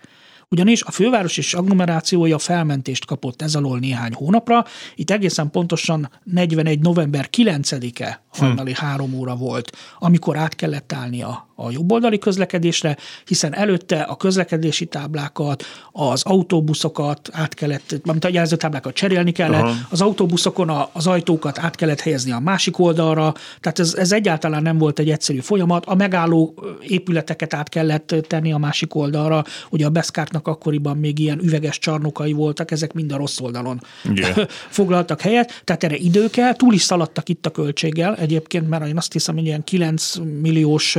Ugyanis 0.52 0.82
a 0.82 0.90
főváros 0.90 1.36
és 1.36 1.54
agglomerációja 1.54 2.38
felmentést 2.38 3.06
kapott 3.06 3.42
ez 3.42 3.54
alól 3.54 3.78
néhány 3.78 4.12
hónapra. 4.12 4.64
Itt 4.94 5.10
egészen 5.10 5.50
pontosan 5.50 6.10
41. 6.24 6.80
november 6.80 7.28
9-e 7.36 8.22
hajnali 8.28 8.72
három 8.74 9.14
óra 9.14 9.36
volt, 9.36 9.76
amikor 9.98 10.36
át 10.36 10.54
kellett 10.54 10.92
állni 10.92 11.22
a, 11.64 11.70
jobboldali 11.70 12.18
közlekedésre, 12.18 12.96
hiszen 13.26 13.54
előtte 13.54 14.00
a 14.00 14.16
közlekedési 14.16 14.84
táblákat, 14.84 15.64
az 15.92 16.22
autóbuszokat 16.22 17.28
át 17.32 17.54
kellett, 17.54 18.00
mint 18.04 18.24
a 18.24 18.28
jelzőtáblákat 18.28 18.94
cserélni 18.94 19.32
kellett, 19.32 19.62
Aha. 19.62 19.74
az 19.90 20.00
autóbuszokon 20.00 20.68
a, 20.68 20.88
az 20.92 21.06
ajtókat 21.06 21.58
át 21.58 21.76
kellett 21.76 22.00
helyezni 22.00 22.32
a 22.32 22.38
másik 22.38 22.78
oldalra, 22.78 23.34
tehát 23.60 23.78
ez, 23.78 23.94
ez 23.94 24.12
egyáltalán 24.12 24.62
nem 24.62 24.78
volt 24.78 24.98
egy 24.98 25.10
egyszerű 25.10 25.38
folyamat. 25.38 25.86
A 25.86 25.94
megálló 25.94 26.54
épületeket 26.80 27.54
át 27.54 27.68
kellett 27.68 28.14
tenni 28.26 28.52
a 28.52 28.58
másik 28.58 28.94
oldalra, 28.94 29.44
ugye 29.70 29.86
a 29.86 29.90
Beszkártnak 29.90 30.48
akkoriban 30.48 30.96
még 30.96 31.18
ilyen 31.18 31.38
üveges 31.42 31.78
csarnokai 31.78 32.32
voltak, 32.32 32.70
ezek 32.70 32.92
mind 32.92 33.12
a 33.12 33.16
rossz 33.16 33.40
oldalon 33.40 33.80
yeah. 34.14 34.46
foglaltak 34.78 35.20
helyet, 35.20 35.62
tehát 35.64 35.84
erre 35.84 35.96
idő 35.96 36.30
kell, 36.30 36.54
túl 36.54 36.74
is 36.74 36.82
szaladtak 36.82 37.28
itt 37.28 37.46
a 37.46 37.50
költséggel 37.50 38.14
egyébként, 38.16 38.68
mert 38.68 38.86
én 38.86 38.96
azt 38.96 39.12
hiszem, 39.12 39.34
hogy 39.34 39.44
ilyen 39.44 39.64
9 39.64 40.16
milliós 40.40 40.96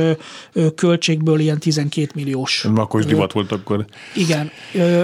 költségből 0.74 1.40
ilyen 1.40 1.58
12 1.58 2.10
milliós. 2.14 2.66
Akkor 2.74 3.00
is 3.00 3.06
divat 3.06 3.32
volt 3.32 3.52
akkor. 3.52 3.84
Igen, 4.14 4.50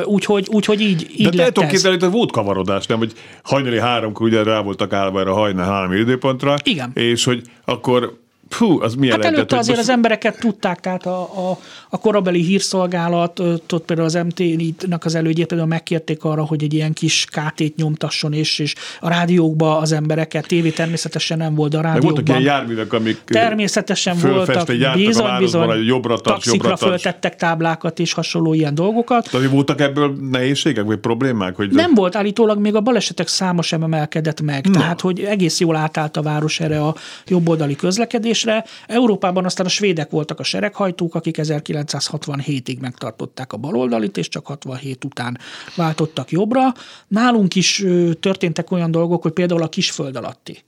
úgyhogy, 0.05 0.47
úgyhogy 0.51 0.81
így, 0.81 1.07
így 1.17 1.29
De 1.29 1.47
tudom 1.47 1.69
képzelni, 1.69 1.99
hogy 2.01 2.11
volt 2.11 2.33
kavarodás, 2.33 2.87
nem, 2.87 2.99
hogy 2.99 3.13
hajnali 3.43 3.79
háromkor 3.79 4.27
ugye 4.27 4.43
rá 4.43 4.61
voltak 4.61 4.93
állva 4.93 5.21
erre 5.21 5.31
a 5.31 5.35
hajnal 5.35 5.65
három 5.65 5.93
időpontra. 5.93 6.55
Igen. 6.65 6.91
És 6.95 7.25
hogy 7.25 7.43
akkor 7.65 8.19
Hú, 8.51 8.81
az 8.81 8.95
milyen 8.95 9.21
Hát 9.21 9.33
előtte 9.33 9.57
azért 9.57 9.77
most... 9.77 9.89
az 9.89 9.95
embereket 9.95 10.39
tudták, 10.39 10.81
tehát 10.81 11.07
a, 11.07 11.21
a, 11.51 11.59
a 11.89 11.99
korabeli 11.99 12.43
hírszolgálatot, 12.43 13.83
például 13.87 14.09
az 14.09 14.15
MT-nak 14.15 15.05
az 15.05 15.15
elődjét 15.15 15.47
például 15.47 15.69
megkérték 15.69 16.25
arra, 16.25 16.45
hogy 16.45 16.63
egy 16.63 16.75
ilyen 16.75 16.93
kis 16.93 17.25
KT-t 17.25 17.77
nyomtasson, 17.77 18.33
és, 18.33 18.59
és 18.59 18.75
a 19.01 19.09
rádiókba 19.09 19.79
az 19.79 19.93
embereket, 19.93 20.47
tévé 20.47 20.71
természetesen 20.71 21.39
nem 21.39 21.55
volt, 21.55 21.75
a 21.75 21.81
rádiókban. 21.81 22.13
voltak 22.13 22.29
ilyen 22.29 22.41
járművek, 22.41 22.93
amik 22.93 23.21
természetesen 23.25 24.17
voltak, 24.21 24.67
bizony, 24.95 25.39
bizony, 25.39 25.85
jobbra 25.85 26.19
tarts, 26.19 26.47
jobbra 26.47 26.77
föltettek 26.77 27.37
táblákat 27.37 27.99
és 27.99 28.13
hasonló 28.13 28.55
ilyen 28.55 28.75
dolgokat. 28.75 29.29
Tehát 29.31 29.51
voltak 29.51 29.81
ebből 29.81 30.17
nehézségek, 30.31 30.85
vagy 30.85 30.99
problémák? 30.99 31.57
Hogy 31.57 31.71
nem 31.71 31.95
volt, 31.95 32.17
állítólag 32.17 32.59
még 32.59 32.75
a 32.75 32.81
balesetek 32.81 33.29
száma 33.29 33.63
sem 33.63 33.83
emelkedett 33.83 34.41
meg, 34.41 34.67
Na. 34.67 34.79
tehát 34.79 35.01
hogy 35.01 35.21
egész 35.21 35.61
jól 35.61 35.77
átállt 35.77 36.17
a 36.17 36.23
város 36.23 36.61
erre 36.61 36.81
a 36.81 36.95
jobboldali 37.27 37.77
közlekedés 37.77 38.38
kérdésre. 38.45 38.65
Európában 38.87 39.45
aztán 39.45 39.67
a 39.67 39.69
svédek 39.69 40.11
voltak 40.11 40.41
a 40.41 40.43
sereghajtók, 40.43 41.15
akik 41.15 41.37
1967-ig 41.39 42.81
megtartották 42.81 43.53
a 43.53 43.57
baloldalit, 43.57 44.17
és 44.17 44.29
csak 44.29 44.47
67 44.47 45.05
után 45.05 45.39
váltottak 45.77 46.31
jobbra. 46.31 46.75
Nálunk 47.09 47.55
is 47.55 47.85
történtek 48.21 48.71
olyan 48.71 48.91
dolgok, 48.91 49.23
hogy 49.23 49.33
például 49.33 49.63
a 49.63 49.69
kisföld 49.69 50.17
alatti 50.17 50.63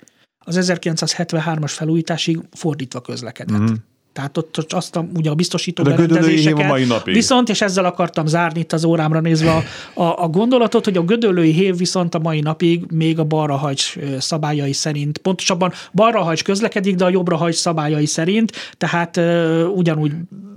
az 0.44 0.58
1973-as 0.60 1.72
felújításig 1.76 2.38
fordítva 2.52 3.00
közlekedett. 3.00 3.58
Mm. 3.58 3.74
Tehát 4.20 4.36
ott 4.36 4.72
azt 4.72 4.96
a, 4.96 5.06
ugye 5.16 5.30
a 5.30 5.34
biztosító 5.34 5.82
De 5.82 5.90
berendezéseket. 5.90 6.64
A 6.64 6.68
mai 6.68 6.84
napig. 6.84 7.14
Viszont, 7.14 7.48
és 7.48 7.60
ezzel 7.60 7.84
akartam 7.84 8.26
zárni 8.26 8.60
itt 8.60 8.72
az 8.72 8.84
órámra 8.84 9.20
nézve 9.20 9.50
a, 9.50 9.62
a, 10.02 10.22
a 10.22 10.28
gondolatot, 10.28 10.84
hogy 10.84 10.96
a 10.96 11.02
gödöllői 11.02 11.52
hév 11.52 11.76
viszont 11.76 12.14
a 12.14 12.18
mai 12.18 12.40
napig 12.40 12.84
még 12.90 13.18
a 13.18 13.24
balrahajcs 13.24 13.94
szabályai 14.18 14.72
szerint, 14.72 15.18
pontosabban 15.18 15.72
balrahajcs 15.92 16.44
közlekedik, 16.44 16.94
de 16.94 17.04
a 17.04 17.08
jobbra 17.08 17.52
szabályai 17.52 18.06
szerint, 18.06 18.52
tehát 18.76 19.16
uh, 19.16 19.76
ugyanúgy 19.76 20.12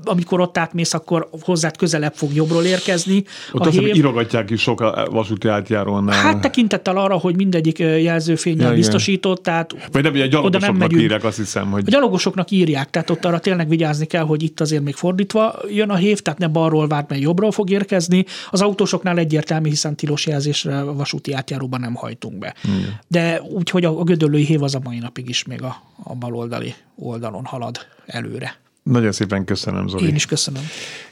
amikor 0.06 0.40
ott 0.40 0.58
átmész, 0.58 0.94
akkor 0.94 1.30
hozzád 1.42 1.78
közelebb 1.78 2.14
fog 2.14 2.34
jobbról 2.34 2.64
érkezni. 2.64 3.24
Ott 3.52 3.62
a 3.62 3.68
azt 3.68 3.78
hév... 3.78 3.96
írogatják 3.96 4.50
is 4.50 4.62
sok 4.62 5.08
vasúti 5.12 5.48
átjárónál. 5.48 6.22
Hát 6.22 6.42
tekintettel 6.42 6.98
arra, 6.98 7.18
hogy 7.18 7.36
mindegyik 7.36 7.80
jelzőfényel 7.80 8.70
ja, 8.70 8.76
biztosított, 8.76 9.44
tehát 9.44 9.76
Vagy 9.92 10.04
nem, 10.04 10.14
ugye 10.14 10.28
gyalogosoknak 10.28 10.70
nem 10.70 10.80
megyünk, 10.80 11.02
írják, 11.02 11.24
azt 11.24 11.38
hiszem, 11.38 11.72
hogy... 11.72 11.84
A 11.86 11.90
gyalogosoknak 11.90 12.52
írják, 12.52 12.90
tehát 12.90 13.10
ott 13.10 13.26
arra 13.26 13.40
tényleg 13.54 13.78
vigyázni 13.78 14.06
kell, 14.06 14.24
hogy 14.24 14.44
itt 14.44 14.60
azért 14.60 14.84
még 14.84 14.96
fordítva 14.96 15.56
jön 15.70 15.90
a 15.90 15.96
hév, 15.96 16.20
tehát 16.20 16.40
ne 16.40 16.48
balról 16.48 16.88
várt, 16.88 17.10
mert 17.10 17.22
jobbról 17.22 17.52
fog 17.52 17.70
érkezni. 17.70 18.26
Az 18.50 18.62
autósoknál 18.62 19.18
egyértelmű, 19.18 19.70
hiszen 19.70 19.96
tilos 19.96 20.26
jelzésre 20.26 20.80
a 20.80 20.94
vasúti 20.94 21.34
átjáróban 21.34 21.80
nem 21.80 21.94
hajtunk 21.94 22.38
be. 22.38 22.56
Igen. 22.64 23.00
De 23.08 23.42
úgyhogy 23.42 23.86
a, 23.86 24.00
a 24.00 24.04
gödöllői 24.04 24.46
hév 24.46 24.64
az 24.64 24.76
a 24.76 24.80
mai 24.84 24.98
napig 24.98 25.30
is 25.30 25.44
még 25.44 25.62
a, 25.62 25.76
a 26.04 26.16
baloldali 26.16 26.74
oldalon 26.96 27.46
halad 27.46 27.78
előre. 28.06 28.62
Nagyon 28.84 29.12
szépen 29.12 29.46
köszönöm, 29.46 29.88
Zoli. 29.88 30.08
Én 30.08 30.16
is 30.16 30.26
köszönöm. 30.26 30.64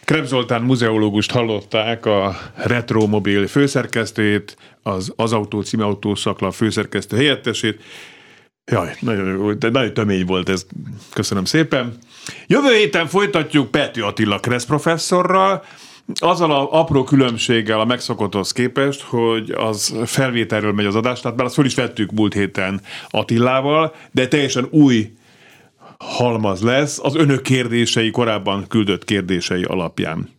Kreb 0.03 0.25
Zoltán 0.25 0.61
muzeológust 0.61 1.31
hallották, 1.31 2.05
a 2.05 2.37
Retromobil 2.55 3.47
főszerkesztőjét, 3.47 4.57
az 4.83 5.13
Az 5.15 5.33
Autó 5.33 5.61
című 5.61 5.83
autószakla 5.83 6.51
főszerkesztő 6.51 7.17
helyettesét. 7.17 7.81
Jaj, 8.65 8.95
nagyon, 8.99 9.55
de 9.59 9.69
nagyon 9.69 9.93
tömény 9.93 10.25
volt 10.25 10.49
ez. 10.49 10.65
Köszönöm 11.13 11.45
szépen. 11.45 11.97
Jövő 12.47 12.73
héten 12.73 13.07
folytatjuk 13.07 13.71
Pető 13.71 14.03
Attila 14.03 14.39
Kressz 14.39 14.65
professzorral, 14.65 15.63
azzal 16.19 16.51
a 16.51 16.79
apró 16.79 17.03
különbséggel 17.03 17.79
a 17.79 17.85
megszokotthoz 17.85 18.51
képest, 18.51 19.01
hogy 19.01 19.51
az 19.51 19.95
felvételről 20.05 20.73
megy 20.73 20.85
az 20.85 20.95
adás, 20.95 21.19
tehát 21.19 21.37
már 21.37 21.45
azt 21.45 21.55
föl 21.55 21.65
is 21.65 21.75
vettük 21.75 22.11
múlt 22.11 22.33
héten 22.33 22.81
Attilával, 23.09 23.95
de 24.11 24.27
teljesen 24.27 24.67
új 24.69 25.11
halmaz 25.97 26.61
lesz 26.61 26.99
az 27.03 27.15
önök 27.15 27.41
kérdései, 27.41 28.11
korábban 28.11 28.67
küldött 28.67 29.05
kérdései 29.05 29.63
alapján. 29.63 30.29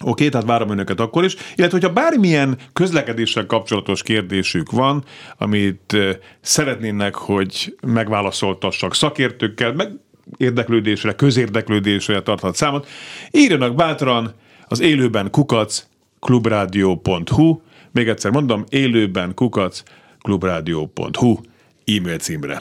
Oké, 0.00 0.10
okay, 0.10 0.28
tehát 0.28 0.46
várom 0.46 0.70
önöket 0.70 1.00
akkor 1.00 1.24
is. 1.24 1.34
Illetve, 1.54 1.78
hogyha 1.78 1.92
bármilyen 1.92 2.58
közlekedéssel 2.72 3.46
kapcsolatos 3.46 4.02
kérdésük 4.02 4.70
van, 4.70 5.04
amit 5.38 5.96
szeretnének, 6.40 7.14
hogy 7.14 7.76
megválaszoltassak 7.86 8.94
szakértőkkel, 8.94 9.72
meg 9.72 9.90
érdeklődésre, 10.36 11.14
közérdeklődésre 11.14 12.22
tarthat 12.22 12.56
számot, 12.56 12.88
írjanak 13.30 13.74
bátran 13.74 14.34
az 14.66 14.80
élőben 14.80 15.30
kukac 15.30 15.86
klubradio.hu, 16.20 17.60
még 17.92 18.08
egyszer 18.08 18.30
mondom, 18.30 18.64
élőben 18.68 19.34
kukac 19.34 19.82
klubradio.hu 20.20 21.36
e-mail 21.84 22.18
címre. 22.18 22.60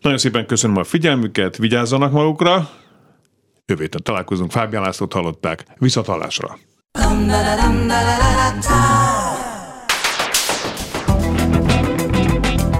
Nagyon 0.00 0.18
szépen 0.18 0.46
köszönöm 0.46 0.76
a 0.76 0.84
figyelmüket, 0.84 1.56
vigyázzanak 1.56 2.12
magukra, 2.12 2.70
jövő 3.72 3.86
találkozunk, 3.86 4.50
Fábián 4.50 4.82
Lászlót 4.82 5.12
hallották, 5.12 5.64
viszontlátásra! 5.78 6.58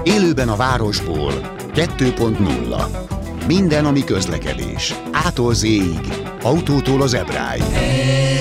Élőben 0.03 0.49
a 0.49 0.55
városból 0.55 1.31
2.0 1.73 3.45
Minden, 3.47 3.85
ami 3.85 4.03
közlekedés. 4.03 4.93
Ától 5.11 5.53
z 5.53 5.65
autótól 6.41 7.01
az 7.01 7.13
ebráig. 7.13 7.61
Hey, 7.61 8.32